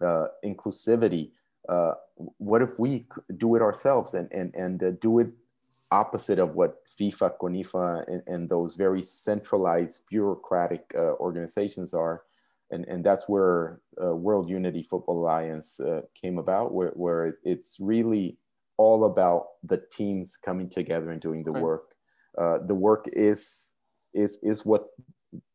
uh, 0.00 0.26
inclusivity? 0.44 1.30
Uh, 1.68 1.94
what 2.38 2.62
if 2.62 2.78
we 2.78 3.06
do 3.36 3.54
it 3.56 3.62
ourselves 3.62 4.14
and, 4.14 4.30
and, 4.32 4.54
and 4.54 5.00
do 5.00 5.18
it 5.18 5.28
opposite 5.90 6.38
of 6.38 6.54
what 6.54 6.86
FIFA, 6.86 7.38
CONIFA, 7.40 8.08
and, 8.08 8.22
and 8.26 8.48
those 8.48 8.74
very 8.74 9.02
centralized 9.02 10.02
bureaucratic 10.08 10.92
uh, 10.96 11.14
organizations 11.14 11.94
are. 11.94 12.22
And, 12.70 12.84
and 12.86 13.02
that's 13.02 13.28
where 13.28 13.80
uh, 14.02 14.14
World 14.14 14.50
Unity 14.50 14.82
Football 14.82 15.22
Alliance 15.22 15.80
uh, 15.80 16.02
came 16.14 16.38
about, 16.38 16.74
where, 16.74 16.90
where 16.90 17.38
it's 17.42 17.78
really 17.80 18.36
all 18.76 19.04
about 19.04 19.46
the 19.64 19.82
teams 19.90 20.36
coming 20.36 20.68
together 20.68 21.10
and 21.10 21.20
doing 21.20 21.44
the 21.44 21.50
right. 21.50 21.62
work. 21.62 21.94
Uh, 22.36 22.58
the 22.66 22.74
work 22.74 23.06
is, 23.12 23.74
is, 24.18 24.38
is 24.42 24.64
what 24.64 24.88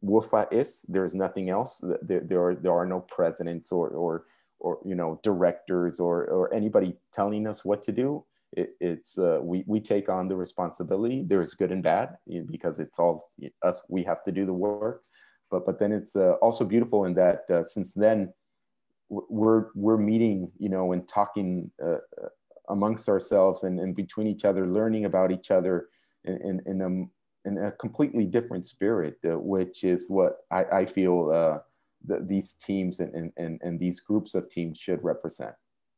WUFA 0.03 0.51
is. 0.51 0.86
There's 0.88 1.16
nothing 1.16 1.49
else. 1.49 1.84
There, 2.01 2.22
there, 2.22 2.43
are, 2.45 2.55
there 2.55 2.74
are 2.74 2.86
no 2.86 3.01
presidents 3.01 3.72
or, 3.72 3.89
or, 3.89 4.24
or 4.59 4.80
you 4.86 4.95
know, 4.95 5.20
directors 5.24 5.99
or, 5.99 6.26
or 6.26 6.53
anybody 6.53 6.95
telling 7.14 7.47
us 7.47 7.66
what 7.66 7.84
to 7.84 7.91
do 7.91 8.26
it, 8.55 8.76
it's 8.80 9.18
uh, 9.18 9.39
we 9.41 9.64
we 9.68 9.80
take 9.80 10.09
on 10.09 10.28
the 10.28 10.36
responsibility. 10.36 11.24
There's 11.26 11.53
good 11.53 11.72
and 11.72 11.84
bad 11.84 12.18
because 12.49 12.80
it's 12.80 12.99
all 12.99 13.32
us. 13.64 13.84
We 13.89 14.03
have 14.03 14.24
to 14.24 14.32
do 14.32 14.45
the 14.45 14.53
work, 14.53 15.03
but 15.49 15.66
but 15.66 15.80
then 15.80 15.91
it's 15.91 16.16
uh, 16.16 16.34
also 16.41 16.66
beautiful 16.66 17.05
in 17.05 17.14
that 17.16 17.45
uh, 17.49 17.64
since 17.64 17.93
then 17.93 18.34
we're 19.09 19.68
we're 19.76 19.97
meeting, 19.97 20.51
you 20.59 20.70
know, 20.70 20.91
and 20.93 21.07
talking 21.07 21.72
uh, 21.84 21.97
uh, 22.22 22.30
amongst 22.70 23.09
ourselves 23.09 23.64
and, 23.64 23.80
and 23.80 23.95
between 23.95 24.28
each 24.28 24.45
other, 24.45 24.68
learning 24.68 25.05
about 25.05 25.32
each 25.32 25.51
other 25.51 25.88
in 26.24 26.38
in, 26.38 26.61
in 26.66 26.82
a 26.82 26.89
in 27.46 27.58
a 27.58 27.72
completely 27.72 28.26
different 28.26 28.66
spirit, 28.66 29.18
uh, 29.26 29.38
which 29.38 29.84
is 29.84 30.10
what 30.10 30.38
I, 30.52 30.64
I 30.64 30.86
feel 30.86 31.62
these 32.06 32.54
teams 32.54 33.00
and, 33.00 33.32
and, 33.38 33.60
and 33.62 33.80
these 33.80 34.00
groups 34.00 34.36
of 34.36 34.50
teams 34.50 34.78
should 34.78 35.04
represent. 35.04 35.54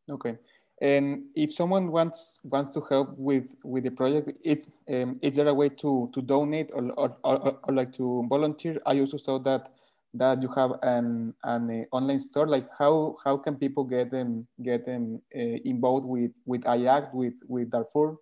Okay. 0.09 0.37
And 0.81 1.23
if 1.35 1.53
someone 1.53 1.89
wants 1.89 2.41
wants 2.43 2.69
to 2.71 2.81
help 2.89 3.17
with 3.17 3.55
with 3.63 3.85
the 3.85 3.91
project, 3.91 4.37
it's 4.43 4.69
um, 4.89 5.17
is 5.21 5.37
there 5.37 5.47
a 5.47 5.53
way 5.53 5.69
to 5.69 6.09
to 6.13 6.21
donate 6.21 6.69
or 6.73 6.91
or, 6.97 7.15
or, 7.23 7.59
or 7.63 7.73
like 7.73 7.93
to 7.93 8.25
volunteer? 8.29 8.81
I 8.85 8.99
also 8.99 9.15
saw 9.15 9.39
that 9.39 9.71
that 10.15 10.41
you 10.41 10.49
have 10.49 10.73
an 10.83 11.33
an 11.45 11.85
uh, 11.91 11.95
online 11.95 12.19
store. 12.19 12.45
Like 12.45 12.67
how 12.77 13.15
how 13.23 13.37
can 13.37 13.55
people 13.55 13.85
get 13.85 14.11
them 14.11 14.47
get 14.63 14.85
them 14.85 15.21
uh, 15.33 15.59
involved 15.63 16.05
with 16.05 16.31
with 16.45 16.63
IACT 16.63 17.13
with 17.13 17.35
with 17.47 17.69
Darfur? 17.69 18.17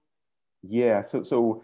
Yeah, 0.61 1.01
so 1.01 1.23
so 1.23 1.63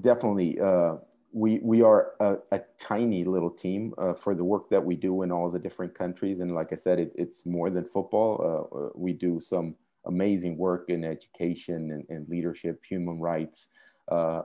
definitely. 0.00 0.60
Uh, 0.60 0.96
we, 1.32 1.58
we 1.62 1.82
are 1.82 2.12
a, 2.20 2.36
a 2.52 2.60
tiny 2.78 3.24
little 3.24 3.50
team 3.50 3.92
uh, 3.98 4.14
for 4.14 4.36
the 4.36 4.44
work 4.44 4.70
that 4.70 4.84
we 4.84 4.94
do 4.94 5.22
in 5.22 5.32
all 5.32 5.50
the 5.50 5.58
different 5.58 5.92
countries. 5.92 6.38
And 6.38 6.54
like 6.54 6.72
I 6.72 6.76
said, 6.76 7.00
it, 7.00 7.12
it's 7.16 7.44
more 7.44 7.70
than 7.70 7.84
football. 7.84 8.70
Uh, 8.72 8.76
uh 8.76 8.88
we 8.94 9.12
do 9.12 9.40
some 9.40 9.74
amazing 10.06 10.56
work 10.56 10.90
in 10.90 11.02
education 11.04 11.90
and, 11.90 12.04
and 12.08 12.28
leadership, 12.28 12.84
human 12.88 13.18
rights. 13.18 13.70
Uh, 14.08 14.42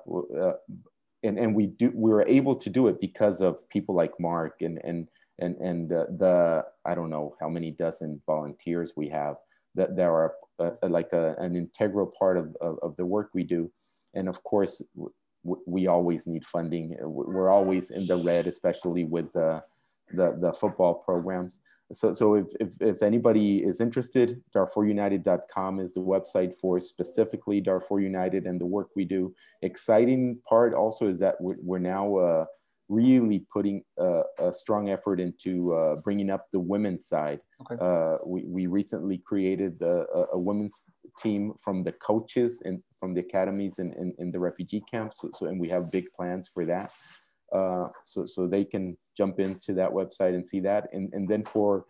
and, 1.23 1.37
and 1.37 1.53
we 1.53 1.67
do 1.67 1.91
we 1.93 2.11
were 2.11 2.25
able 2.27 2.55
to 2.55 2.69
do 2.69 2.87
it 2.87 3.01
because 3.01 3.41
of 3.41 3.67
people 3.69 3.93
like 3.93 4.13
Mark 4.19 4.61
and 4.61 4.79
and 4.83 5.09
and 5.39 5.57
and 5.57 5.89
the 5.89 6.63
I 6.85 6.95
don't 6.95 7.09
know 7.09 7.35
how 7.41 7.49
many 7.49 7.71
dozen 7.71 8.21
volunteers 8.25 8.93
we 8.95 9.09
have 9.09 9.35
that 9.75 9.95
there 9.95 10.13
are 10.13 10.33
uh, 10.59 10.71
like 10.83 11.13
a, 11.13 11.35
an 11.39 11.55
integral 11.55 12.11
part 12.17 12.37
of, 12.37 12.55
of, 12.59 12.79
of, 12.81 12.95
the 12.97 13.05
work 13.05 13.29
we 13.33 13.43
do, 13.43 13.71
and 14.13 14.27
of 14.27 14.43
course 14.43 14.81
we 15.43 15.87
always 15.87 16.27
need 16.27 16.45
funding. 16.45 16.97
We're 17.01 17.49
always 17.49 17.91
in 17.91 18.05
the 18.07 18.17
red, 18.17 18.47
especially 18.47 19.05
with 19.05 19.31
the 19.33 19.63
the, 20.11 20.35
the 20.39 20.53
football 20.53 20.95
programs 20.95 21.61
so, 21.91 22.13
so 22.13 22.35
if, 22.35 22.47
if, 22.59 22.73
if, 22.79 23.01
anybody 23.01 23.63
is 23.63 23.81
interested, 23.81 24.43
DarfurUnited.com 24.55 25.79
is 25.79 25.93
the 25.93 26.01
website 26.01 26.53
for 26.53 26.79
specifically 26.79 27.59
Darfur 27.59 27.99
United 27.99 28.45
and 28.45 28.61
the 28.61 28.65
work 28.65 28.89
we 28.95 29.05
do. 29.05 29.33
Exciting 29.63 30.39
part 30.47 30.75
also 30.75 31.07
is 31.07 31.17
that 31.19 31.41
we're, 31.41 31.57
we're 31.61 31.79
now 31.79 32.15
uh, 32.17 32.45
really 32.89 33.45
putting 33.53 33.83
a, 33.99 34.23
a 34.39 34.51
strong 34.51 34.89
effort 34.89 35.19
into 35.19 35.73
uh, 35.73 35.95
bringing 35.97 36.31
up 36.31 36.47
the 36.51 36.59
women's 36.59 37.07
side. 37.07 37.39
Okay. 37.61 37.77
Uh, 37.79 38.17
we, 38.25 38.43
we 38.45 38.65
recently 38.65 39.19
created 39.19 39.79
a, 39.81 40.05
a, 40.33 40.39
women's 40.39 40.85
team 41.19 41.53
from 41.63 41.83
the 41.83 41.91
coaches 41.91 42.61
and 42.65 42.81
from 42.99 43.13
the 43.13 43.21
academies 43.21 43.77
and 43.77 43.93
in, 43.93 44.01
in, 44.01 44.15
in, 44.17 44.31
the 44.31 44.39
refugee 44.39 44.83
camps. 44.89 45.21
So, 45.21 45.29
so, 45.33 45.45
and 45.45 45.59
we 45.59 45.69
have 45.69 45.91
big 45.91 46.11
plans 46.13 46.49
for 46.51 46.65
that. 46.65 46.91
Uh, 47.53 47.89
so, 48.03 48.25
so 48.25 48.47
they 48.47 48.65
can 48.65 48.97
jump 49.15 49.39
into 49.39 49.73
that 49.73 49.91
website 49.91 50.33
and 50.33 50.45
see 50.45 50.59
that. 50.61 50.87
And, 50.91 51.13
and 51.13 51.29
then 51.29 51.43
for 51.43 51.85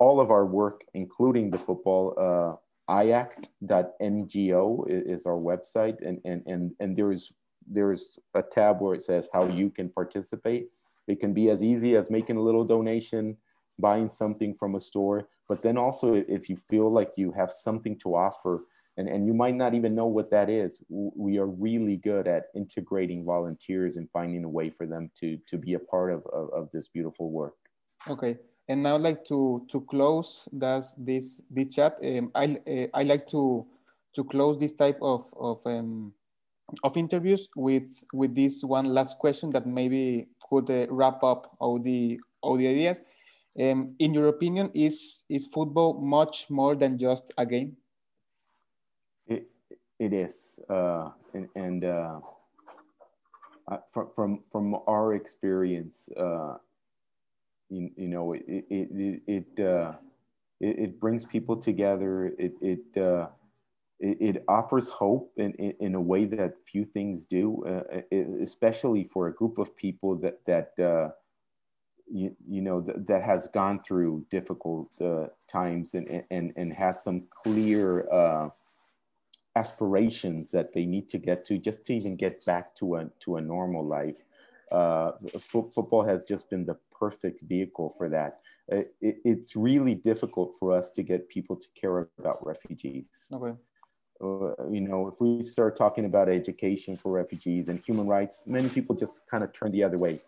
all 0.00 0.20
of 0.20 0.30
our 0.32 0.46
work, 0.46 0.82
including 0.94 1.50
the 1.50 1.58
football, 1.58 2.14
uh, 2.18 2.56
iact.ngo 2.92 4.84
is 4.88 5.26
our 5.26 5.34
website. 5.34 5.96
And, 6.04 6.20
and, 6.24 6.42
and, 6.46 6.72
and 6.80 6.96
there's 6.96 7.32
there's 7.70 8.18
a 8.34 8.42
tab 8.42 8.80
where 8.80 8.94
it 8.94 9.02
says 9.02 9.28
how 9.32 9.46
you 9.46 9.70
can 9.70 9.88
participate. 9.88 10.68
It 11.08 11.20
can 11.20 11.32
be 11.32 11.50
as 11.50 11.62
easy 11.62 11.96
as 11.96 12.10
making 12.10 12.36
a 12.36 12.42
little 12.42 12.64
donation, 12.64 13.36
buying 13.78 14.08
something 14.08 14.54
from 14.54 14.74
a 14.74 14.80
store, 14.80 15.28
but 15.48 15.62
then 15.62 15.78
also 15.78 16.14
if 16.14 16.48
you 16.48 16.56
feel 16.56 16.92
like 16.92 17.12
you 17.16 17.32
have 17.32 17.50
something 17.50 17.98
to 18.00 18.14
offer 18.14 18.64
and, 18.96 19.08
and 19.08 19.26
you 19.26 19.32
might 19.32 19.54
not 19.54 19.74
even 19.74 19.94
know 19.94 20.06
what 20.06 20.30
that 20.30 20.50
is, 20.50 20.82
we 20.88 21.38
are 21.38 21.46
really 21.46 21.96
good 21.96 22.28
at 22.28 22.44
integrating 22.54 23.24
volunteers 23.24 23.96
and 23.96 24.10
finding 24.10 24.44
a 24.44 24.48
way 24.48 24.68
for 24.68 24.86
them 24.86 25.10
to, 25.20 25.38
to 25.48 25.56
be 25.56 25.74
a 25.74 25.78
part 25.78 26.12
of, 26.12 26.26
of, 26.32 26.50
of 26.52 26.68
this 26.72 26.88
beautiful 26.88 27.30
work. 27.30 27.54
Okay. 28.08 28.36
And 28.68 28.84
now, 28.84 28.96
like 28.96 29.24
to 29.24 29.66
to 29.68 29.80
close 29.80 30.48
this 30.52 30.94
this 30.96 31.42
this 31.50 31.74
chat, 31.74 31.98
um, 32.04 32.30
I 32.36 32.56
uh, 32.70 32.86
I 32.94 33.02
like 33.02 33.26
to 33.34 33.66
to 34.14 34.22
close 34.22 34.58
this 34.58 34.74
type 34.74 34.98
of 35.02 35.26
of 35.34 35.58
um, 35.66 36.14
of 36.82 36.96
interviews 36.96 37.48
with 37.56 38.04
with 38.12 38.34
this 38.34 38.62
one 38.62 38.86
last 38.86 39.18
question 39.18 39.50
that 39.50 39.66
maybe 39.66 40.28
could 40.48 40.70
uh, 40.70 40.86
wrap 40.90 41.22
up 41.22 41.56
all 41.58 41.78
the 41.78 42.20
all 42.40 42.56
the 42.56 42.66
ideas. 42.66 43.02
Um, 43.60 43.94
in 43.98 44.14
your 44.14 44.28
opinion, 44.28 44.70
is 44.74 45.24
is 45.28 45.46
football 45.46 46.00
much 46.00 46.48
more 46.50 46.74
than 46.76 46.98
just 46.98 47.32
a 47.36 47.44
game? 47.44 47.76
It 49.26 49.50
it 49.98 50.12
is, 50.12 50.60
uh, 50.68 51.10
and, 51.34 51.48
and 51.56 51.84
uh, 51.84 52.20
from 53.88 54.10
from 54.14 54.42
from 54.50 54.76
our 54.86 55.14
experience, 55.14 56.08
uh, 56.16 56.56
you, 57.68 57.90
you 57.96 58.08
know, 58.08 58.32
it 58.32 58.44
it 58.48 58.88
it 58.90 59.22
it, 59.26 59.64
uh, 59.64 59.92
it, 60.60 60.78
it 60.78 61.00
brings 61.00 61.24
people 61.24 61.56
together. 61.56 62.32
It 62.38 62.54
it 62.60 62.96
uh, 62.96 63.28
it, 64.00 64.16
it 64.20 64.44
offers 64.48 64.88
hope 64.88 65.32
in, 65.36 65.52
in, 65.54 65.74
in, 65.78 65.94
a 65.94 66.00
way 66.00 66.24
that 66.24 66.54
few 66.64 66.84
things 66.84 67.26
do, 67.26 67.62
uh, 67.64 68.00
especially 68.40 69.04
for 69.04 69.28
a 69.28 69.34
group 69.34 69.58
of 69.58 69.76
people 69.76 70.16
that, 70.16 70.40
that 70.46 70.72
uh, 70.82 71.10
you, 72.10 72.34
you 72.48 72.62
know, 72.62 72.80
th- 72.80 72.96
that 73.06 73.22
has 73.22 73.48
gone 73.48 73.82
through 73.82 74.26
difficult 74.30 74.88
uh, 75.00 75.26
times 75.46 75.94
and, 75.94 76.24
and, 76.30 76.52
and 76.56 76.72
has 76.72 77.04
some 77.04 77.24
clear 77.30 78.10
uh, 78.10 78.48
aspirations 79.54 80.50
that 80.50 80.72
they 80.72 80.86
need 80.86 81.08
to 81.10 81.18
get 81.18 81.44
to 81.44 81.58
just 81.58 81.84
to 81.86 81.92
even 81.92 82.16
get 82.16 82.44
back 82.46 82.74
to 82.76 82.96
a, 82.96 83.10
to 83.20 83.36
a 83.36 83.40
normal 83.40 83.86
life. 83.86 84.24
Uh, 84.72 85.12
football 85.38 86.02
has 86.02 86.24
just 86.24 86.48
been 86.48 86.64
the 86.64 86.76
perfect 86.96 87.42
vehicle 87.42 87.90
for 87.90 88.08
that. 88.08 88.40
It, 88.68 88.94
it's 89.00 89.56
really 89.56 89.96
difficult 89.96 90.54
for 90.58 90.72
us 90.72 90.92
to 90.92 91.02
get 91.02 91.28
people 91.28 91.56
to 91.56 91.66
care 91.74 92.08
about 92.18 92.46
refugees. 92.46 93.26
Okay 93.32 93.52
uh, 93.52 93.69
you 94.20 94.80
know, 94.80 95.08
if 95.08 95.20
we 95.20 95.42
start 95.42 95.76
talking 95.76 96.04
about 96.04 96.28
education 96.28 96.94
for 96.96 97.12
refugees 97.12 97.68
and 97.68 97.80
human 97.80 98.06
rights, 98.06 98.44
many 98.46 98.68
people 98.68 98.94
just 98.94 99.28
kind 99.30 99.42
of 99.42 99.52
turn 99.52 99.72
the 99.72 99.82
other 99.82 99.98
way. 99.98 100.20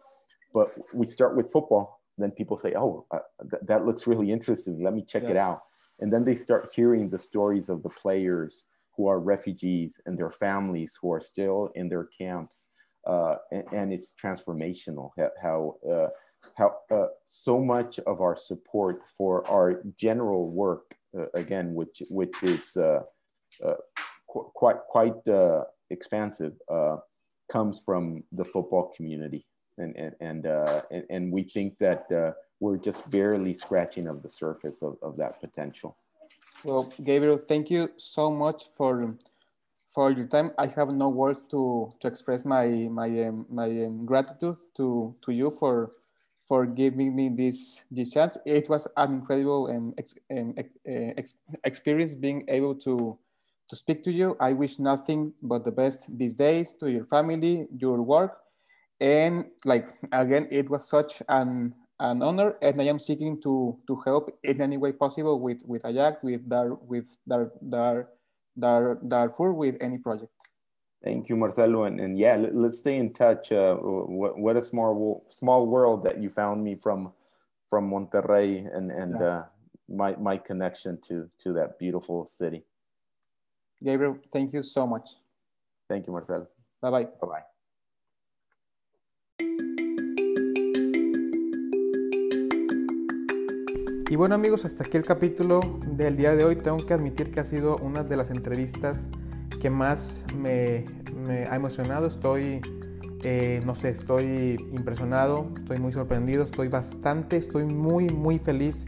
But 0.54 0.72
we 0.94 1.06
start 1.06 1.36
with 1.36 1.50
football, 1.50 2.00
then 2.18 2.30
people 2.30 2.56
say, 2.56 2.74
"Oh, 2.74 3.06
uh, 3.10 3.20
th- 3.50 3.62
that 3.64 3.86
looks 3.86 4.06
really 4.06 4.30
interesting. 4.30 4.82
Let 4.82 4.94
me 4.94 5.02
check 5.02 5.24
yeah. 5.24 5.30
it 5.30 5.36
out." 5.36 5.62
And 6.00 6.12
then 6.12 6.24
they 6.24 6.34
start 6.34 6.72
hearing 6.74 7.10
the 7.10 7.18
stories 7.18 7.68
of 7.68 7.82
the 7.82 7.88
players 7.88 8.66
who 8.96 9.06
are 9.06 9.18
refugees 9.18 10.00
and 10.04 10.18
their 10.18 10.30
families 10.30 10.98
who 11.00 11.12
are 11.12 11.20
still 11.20 11.70
in 11.74 11.88
their 11.88 12.08
camps, 12.18 12.68
uh, 13.06 13.36
and, 13.50 13.64
and, 13.72 13.92
it's 13.92 14.14
transformational. 14.22 15.10
How 15.40 15.76
uh, 15.90 16.08
how 16.54 16.76
uh, 16.90 17.06
so 17.24 17.60
much 17.60 17.98
of 18.00 18.20
our 18.20 18.36
support 18.36 19.08
for 19.08 19.48
our 19.48 19.82
general 19.96 20.50
work, 20.50 20.96
uh, 21.18 21.26
again, 21.34 21.74
which 21.74 22.02
which 22.10 22.42
is 22.42 22.76
uh, 22.76 23.00
qu- 24.28 24.50
quite 24.54 24.80
quite 24.88 25.28
uh, 25.28 25.64
expansive 25.90 26.54
uh, 26.70 26.96
comes 27.50 27.80
from 27.84 28.22
the 28.32 28.44
football 28.44 28.92
community, 28.96 29.46
and 29.78 29.94
and 29.96 30.14
and 30.20 30.46
and, 30.90 31.04
and, 31.10 31.32
we 31.32 31.42
think 31.42 31.78
that 31.78 32.06
we're 32.60 32.76
just 32.76 33.10
barely 33.10 33.54
scratching 33.54 34.06
of 34.06 34.22
the 34.22 34.28
surface 34.28 34.82
of, 34.82 34.96
of 35.02 35.16
that 35.16 35.40
potential. 35.40 35.96
Well, 36.64 36.92
Gabriel, 37.02 37.38
thank 37.38 37.70
you 37.70 37.90
so 37.96 38.30
much 38.30 38.64
for 38.76 39.16
for 39.92 40.10
your 40.10 40.26
time. 40.26 40.52
I 40.58 40.66
have 40.68 40.88
no 40.90 41.08
words 41.08 41.42
to, 41.50 41.92
to 42.00 42.08
express 42.08 42.44
my 42.44 42.66
my 42.90 43.08
um, 43.26 43.46
my 43.50 43.68
um, 43.84 44.06
gratitude 44.06 44.56
to 44.76 45.14
to 45.22 45.32
you 45.32 45.50
for 45.50 45.92
for 46.46 46.66
giving 46.66 47.14
me 47.14 47.28
this 47.28 47.84
this 47.90 48.10
chance. 48.12 48.38
It 48.46 48.68
was 48.68 48.86
an 48.96 49.12
incredible 49.12 49.70
um, 49.70 49.94
ex, 49.98 50.14
um, 50.30 50.54
ex, 50.56 51.34
experience 51.64 52.14
being 52.14 52.44
able 52.48 52.74
to 52.86 53.18
to 53.68 53.76
speak 53.76 54.02
to 54.04 54.12
you. 54.12 54.36
I 54.40 54.52
wish 54.52 54.78
nothing 54.78 55.32
but 55.42 55.64
the 55.64 55.72
best 55.72 56.06
these 56.16 56.34
days 56.34 56.74
to 56.80 56.90
your 56.90 57.04
family, 57.04 57.66
your 57.76 58.02
work. 58.02 58.38
And 59.00 59.46
like, 59.64 59.90
again, 60.12 60.46
it 60.50 60.70
was 60.70 60.88
such 60.88 61.22
an, 61.28 61.74
an 61.98 62.22
honor 62.22 62.56
and 62.62 62.80
I 62.80 62.84
am 62.84 62.98
seeking 62.98 63.40
to, 63.42 63.76
to 63.86 63.96
help 64.04 64.38
in 64.44 64.60
any 64.60 64.76
way 64.76 64.92
possible 64.92 65.40
with, 65.40 65.62
with 65.66 65.82
IACT, 65.82 66.22
with 66.22 66.48
Dar, 66.48 66.74
with 66.74 67.16
Dar, 67.26 67.50
Dar, 67.68 68.08
Dar, 68.58 68.98
Darfur, 69.06 69.52
with 69.52 69.76
any 69.80 69.98
project. 69.98 70.32
Thank 71.02 71.28
you, 71.28 71.36
Marcelo. 71.36 71.84
And, 71.84 71.98
and 71.98 72.16
yeah, 72.16 72.36
let, 72.36 72.70
us 72.70 72.78
stay 72.78 72.96
in 72.96 73.12
touch. 73.12 73.50
Uh, 73.50 73.74
what, 73.74 74.38
what 74.38 74.56
a 74.56 74.62
small, 74.62 75.24
small 75.28 75.66
world 75.66 76.04
that 76.04 76.22
you 76.22 76.30
found 76.30 76.62
me 76.62 76.76
from, 76.76 77.12
from 77.68 77.90
Monterrey 77.90 78.68
and, 78.76 78.92
and 78.92 79.16
yeah. 79.18 79.26
uh, 79.26 79.44
my, 79.88 80.14
my 80.16 80.36
connection 80.36 81.00
to, 81.08 81.28
to 81.38 81.52
that 81.54 81.78
beautiful 81.78 82.26
city. 82.26 82.64
Gabriel, 83.82 84.20
thank 84.30 84.52
you 84.52 84.62
so 84.62 84.86
much. 84.86 85.18
Thank 85.88 86.06
you, 86.06 86.12
Marcel. 86.12 86.48
Bye 86.80 86.90
bye. 86.90 87.08
Bye 87.20 87.28
bye. 87.28 87.52
Y 94.08 94.16
bueno 94.16 94.34
amigos, 94.34 94.64
hasta 94.66 94.84
aquí 94.84 94.98
el 94.98 95.04
capítulo 95.04 95.60
del 95.86 96.16
día 96.16 96.36
de 96.36 96.44
hoy. 96.44 96.56
Tengo 96.56 96.84
que 96.84 96.92
admitir 96.92 97.32
que 97.32 97.40
ha 97.40 97.44
sido 97.44 97.78
una 97.78 98.04
de 98.04 98.16
las 98.16 98.30
entrevistas 98.30 99.08
que 99.58 99.70
más 99.70 100.26
me, 100.36 100.84
ha 101.50 101.56
emocionado. 101.56 102.06
Estoy, 102.06 102.60
eh, 103.24 103.62
no 103.64 103.74
sé, 103.74 103.88
estoy 103.88 104.58
impresionado, 104.70 105.50
estoy 105.56 105.78
muy 105.78 105.92
sorprendido, 105.92 106.44
estoy 106.44 106.68
bastante, 106.68 107.38
estoy 107.38 107.64
muy, 107.64 108.10
muy 108.10 108.38
feliz 108.38 108.84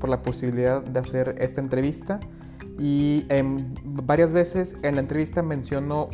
por 0.00 0.10
la 0.10 0.22
posibilidad 0.22 0.82
de 0.82 0.98
hacer 0.98 1.36
esta 1.38 1.60
entrevista 1.60 2.18
y 2.78 3.24
em, 3.28 3.72
varias 3.84 4.32
veces 4.32 4.76
en 4.82 4.96
la 4.96 5.00
entrevista 5.00 5.42
mencionó 5.42 6.08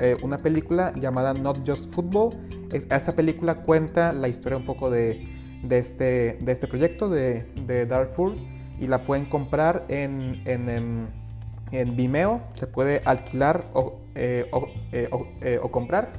eh, 0.00 0.16
una 0.22 0.38
película 0.38 0.92
llamada 0.96 1.32
Not 1.32 1.68
Just 1.68 1.94
Football. 1.94 2.36
esa 2.72 3.14
película 3.14 3.62
cuenta 3.62 4.12
la 4.12 4.28
historia 4.28 4.58
un 4.58 4.64
poco 4.64 4.92
este, 4.92 6.38
de 6.40 6.52
este 6.52 6.66
proyecto 6.66 7.08
de, 7.08 7.44
de, 7.66 7.86
Darfur 7.86 8.34
y 8.80 8.88
la 8.88 9.04
pueden 9.04 9.26
comprar 9.26 9.84
en, 9.88 10.42
Vimeo, 11.70 12.42
se 12.54 12.66
puede 12.66 13.00
alquilar 13.04 13.70
o, 13.72 14.00
eh, 14.16 14.50
eh, 14.92 15.60
o, 15.62 15.70
comprar. 15.70 16.12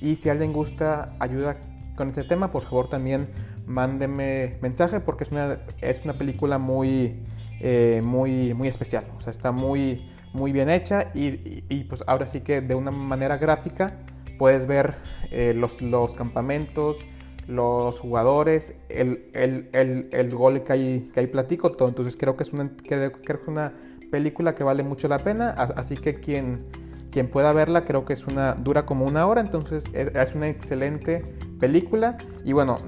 Y 0.00 0.16
si 0.16 0.28
alguien 0.28 0.52
gusta 0.52 1.16
ayuda 1.18 1.56
con 1.96 2.08
ese 2.08 2.22
tema, 2.22 2.52
por 2.52 2.62
favor 2.62 2.88
también 2.88 3.24
mándeme 3.66 4.58
mensaje 4.60 5.00
porque 5.00 5.24
es 5.24 5.32
una, 5.32 5.58
es 5.80 6.04
una 6.04 6.16
película 6.18 6.58
muy 6.58 7.16
eh, 7.60 8.00
muy, 8.04 8.54
muy 8.54 8.68
especial. 8.68 9.06
O 9.16 9.20
sea, 9.20 9.30
está 9.30 9.52
muy, 9.52 10.06
muy 10.32 10.52
bien 10.52 10.68
hecha 10.68 11.10
y, 11.14 11.62
y, 11.68 11.84
pues 11.84 12.04
ahora 12.06 12.26
sí 12.26 12.40
que 12.40 12.60
de 12.60 12.74
una 12.74 12.90
manera 12.90 13.38
gráfica 13.38 14.00
puedes 14.38 14.66
ver 14.66 14.96
eh, 15.30 15.54
los, 15.54 15.80
los, 15.80 16.14
campamentos, 16.14 16.98
los 17.46 18.00
jugadores, 18.00 18.74
el, 18.88 19.30
el, 19.32 19.70
el, 19.72 20.08
el, 20.12 20.34
gol 20.34 20.64
que 20.64 20.72
hay, 20.72 21.10
que 21.14 21.20
hay 21.20 21.26
platico, 21.28 21.72
todo. 21.72 21.88
Entonces 21.88 22.16
creo 22.16 22.36
que 22.36 22.42
es 22.42 22.52
una, 22.52 22.70
creo, 22.76 23.12
que 23.12 23.32
es 23.32 23.46
una 23.48 23.72
película 24.10 24.54
que 24.54 24.64
vale 24.64 24.82
mucho 24.82 25.08
la 25.08 25.18
pena. 25.18 25.50
Así 25.50 25.96
que 25.96 26.14
quien, 26.14 26.66
quien 27.10 27.28
pueda 27.28 27.52
verla 27.52 27.84
creo 27.84 28.04
que 28.04 28.12
es 28.12 28.26
una, 28.26 28.54
dura 28.54 28.84
como 28.86 29.06
una 29.06 29.26
hora. 29.26 29.40
Entonces 29.40 29.84
es, 29.92 30.08
es 30.08 30.34
una 30.34 30.48
excelente 30.48 31.24
película. 31.60 32.18
Y 32.44 32.52
bueno, 32.52 32.78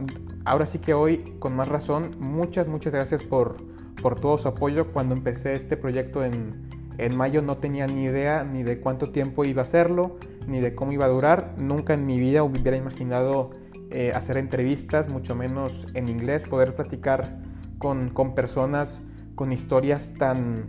ahora 0.45 0.67
sí 0.67 0.81
que 0.81 0.95
hoy 0.95 1.19
con 1.39 1.55
más 1.55 1.69
razón, 1.69 2.11
muchas, 2.19 2.69
muchas 2.69 2.93
gracias 2.93 3.23
por 3.23 3.76
por 4.03 4.21
todo 4.21 4.39
su 4.39 4.49
apoyo. 4.49 4.93
Cuando 4.93 5.15
empecé 5.15 5.55
este 5.55 5.77
proyecto 5.77 6.25
en, 6.25 6.69
en 6.99 7.17
mayo 7.17 7.43
no 7.43 7.59
tenía 7.59 7.87
ni 7.87 8.05
idea 8.05 8.45
ni 8.45 8.63
de 8.63 8.81
cuánto 8.81 9.11
tiempo 9.11 9.45
iba 9.45 9.63
a 9.63 9.65
hacerlo, 9.65 10.17
ni 10.47 10.61
de 10.61 10.75
cómo 10.75 10.93
iba 10.93 11.07
a 11.07 11.09
durar. 11.09 11.55
Nunca 11.59 11.95
en 11.95 12.07
mi 12.07 12.19
vida 12.19 12.43
hubiera 12.43 12.77
imaginado 12.77 13.51
eh, 13.91 14.13
hacer 14.15 14.37
entrevistas, 14.37 15.09
mucho 15.09 15.35
menos 15.35 15.87
en 15.95 16.09
inglés, 16.09 16.47
poder 16.47 16.75
platicar 16.75 17.41
con, 17.79 18.11
con 18.11 18.35
personas 18.35 19.03
con 19.37 19.53
historias 19.53 20.15
tan, 20.19 20.67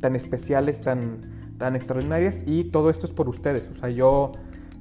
tan 0.00 0.14
especiales, 0.14 0.80
tan, 0.80 1.54
tan 1.58 1.74
extraordinarias 1.74 2.42
y 2.46 2.64
todo 2.64 2.90
esto 2.90 3.06
es 3.06 3.12
por 3.12 3.28
ustedes. 3.28 3.68
O 3.70 3.74
sea, 3.74 3.88
yo 3.88 4.32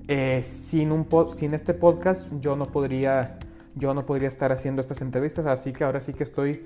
eh, 0.08 0.42
sin, 0.44 0.92
un 0.92 1.08
sin 1.30 1.54
este 1.54 1.74
podcast 1.74 2.32
yo 2.40 2.56
no 2.56 2.68
podría 2.68 3.40
yo 3.76 3.94
no 3.94 4.06
podría 4.08 4.28
estar 4.28 4.52
haciendo 4.52 4.82
estas 4.82 5.02
entrevistas, 5.02 5.46
así 5.46 5.72
que 5.72 5.84
ahora 5.84 6.02
sí 6.02 6.14
que 6.14 6.24
estoy 6.24 6.66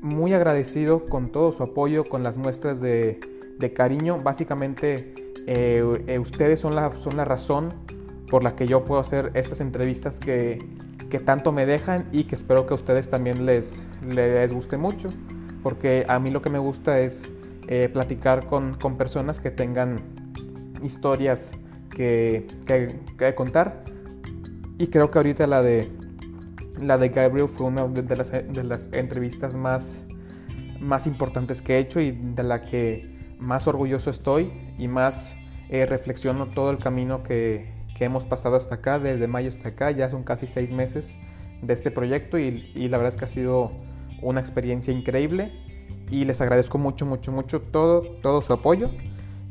muy 0.00 0.32
agradecido 0.32 1.04
con 1.04 1.28
todo 1.28 1.52
su 1.52 1.62
apoyo, 1.62 2.04
con 2.04 2.22
las 2.22 2.38
muestras 2.38 2.80
de, 2.80 3.20
de 3.58 3.72
cariño. 3.72 4.18
Básicamente 4.22 5.14
eh, 5.46 5.82
eh, 6.06 6.18
ustedes 6.18 6.60
son 6.60 6.74
la, 6.74 6.92
son 6.92 7.16
la 7.16 7.24
razón 7.24 7.74
por 8.28 8.42
la 8.42 8.56
que 8.56 8.66
yo 8.66 8.84
puedo 8.84 9.00
hacer 9.00 9.30
estas 9.34 9.60
entrevistas 9.60 10.20
que, 10.20 10.58
que 11.10 11.20
tanto 11.20 11.52
me 11.52 11.66
dejan 11.66 12.08
y 12.12 12.24
que 12.24 12.34
espero 12.34 12.66
que 12.66 12.74
a 12.74 12.76
ustedes 12.76 13.08
también 13.08 13.46
les, 13.46 13.88
les 14.06 14.52
guste 14.52 14.76
mucho, 14.76 15.10
porque 15.62 16.04
a 16.08 16.18
mí 16.18 16.30
lo 16.30 16.42
que 16.42 16.50
me 16.50 16.58
gusta 16.58 16.98
es 17.00 17.28
platicar 17.92 18.46
con, 18.46 18.74
con 18.74 18.96
personas 18.96 19.40
que 19.40 19.50
tengan 19.50 19.96
historias 20.82 21.52
que, 21.90 22.46
que, 22.66 23.34
contar. 23.34 23.84
Y 24.78 24.88
creo 24.88 25.10
que 25.10 25.18
ahorita 25.18 25.46
la 25.46 25.62
de, 25.62 25.90
la 26.80 26.98
de 26.98 27.08
Gabriel 27.08 27.48
fue 27.48 27.66
una 27.66 27.86
de, 27.86 28.16
las, 28.16 28.90
entrevistas 28.92 29.56
más, 29.56 30.04
más 30.80 31.06
importantes 31.06 31.62
que 31.62 31.76
he 31.76 31.78
hecho 31.78 32.00
y 32.00 32.12
de 32.12 32.42
la 32.42 32.60
que 32.60 33.34
más 33.38 33.66
orgulloso 33.66 34.10
estoy 34.10 34.52
y 34.78 34.88
más 34.88 35.36
eh, 35.68 35.86
reflexiono 35.86 36.48
todo 36.48 36.70
el 36.70 36.78
camino 36.78 37.22
que, 37.22 37.72
que, 37.96 38.04
hemos 38.04 38.26
pasado 38.26 38.56
hasta 38.56 38.76
acá, 38.76 38.98
desde 38.98 39.26
mayo 39.26 39.48
hasta 39.48 39.70
acá, 39.70 39.90
ya 39.90 40.08
son 40.08 40.22
casi 40.22 40.46
seis 40.46 40.72
meses 40.72 41.16
de 41.62 41.72
este 41.72 41.90
proyecto 41.90 42.38
y, 42.38 42.70
y, 42.74 42.88
la 42.88 42.98
verdad 42.98 43.14
es 43.14 43.16
que 43.16 43.24
ha 43.24 43.28
sido 43.28 43.72
una 44.22 44.40
experiencia 44.40 44.92
increíble 44.92 45.52
y 46.10 46.24
les 46.24 46.40
agradezco 46.40 46.78
mucho, 46.78 47.06
mucho, 47.06 47.32
mucho 47.32 47.60
todo, 47.62 48.02
todo 48.22 48.42
su 48.42 48.52
apoyo. 48.52 48.90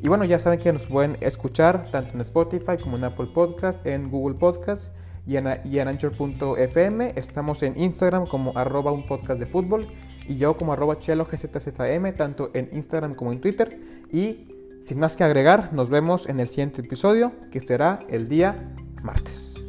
Y 0.02 0.08
bueno, 0.08 0.24
ya 0.24 0.38
saben 0.38 0.58
que 0.58 0.72
nos 0.72 0.86
pueden 0.86 1.16
escuchar 1.20 1.90
tanto 1.90 2.14
en 2.14 2.20
Spotify 2.20 2.76
como 2.80 2.96
en 2.96 3.04
Apple 3.04 3.28
Podcast, 3.32 3.86
en 3.86 4.10
Google 4.10 4.36
Podcast 4.36 4.92
y 5.26 5.36
en, 5.36 5.46
y 5.64 5.78
en 5.78 5.88
Anchor.fm. 5.88 7.12
Estamos 7.16 7.62
en 7.62 7.78
Instagram 7.78 8.26
como 8.26 8.56
arroba 8.56 8.92
un 8.92 9.06
podcast 9.06 9.40
de 9.40 9.46
fútbol 9.46 9.88
y 10.28 10.36
yo 10.36 10.56
como 10.56 10.72
arroba 10.72 10.98
chelo 10.98 11.24
gzzm, 11.24 12.12
tanto 12.14 12.50
en 12.54 12.68
Instagram 12.72 13.14
como 13.14 13.32
en 13.32 13.40
Twitter. 13.40 13.78
Y 14.12 14.48
sin 14.80 14.98
más 14.98 15.16
que 15.16 15.24
agregar, 15.24 15.72
nos 15.72 15.90
vemos 15.90 16.28
en 16.28 16.40
el 16.40 16.48
siguiente 16.48 16.82
episodio 16.82 17.32
que 17.50 17.60
será 17.60 17.98
el 18.08 18.28
día 18.28 18.74
martes. 19.02 19.65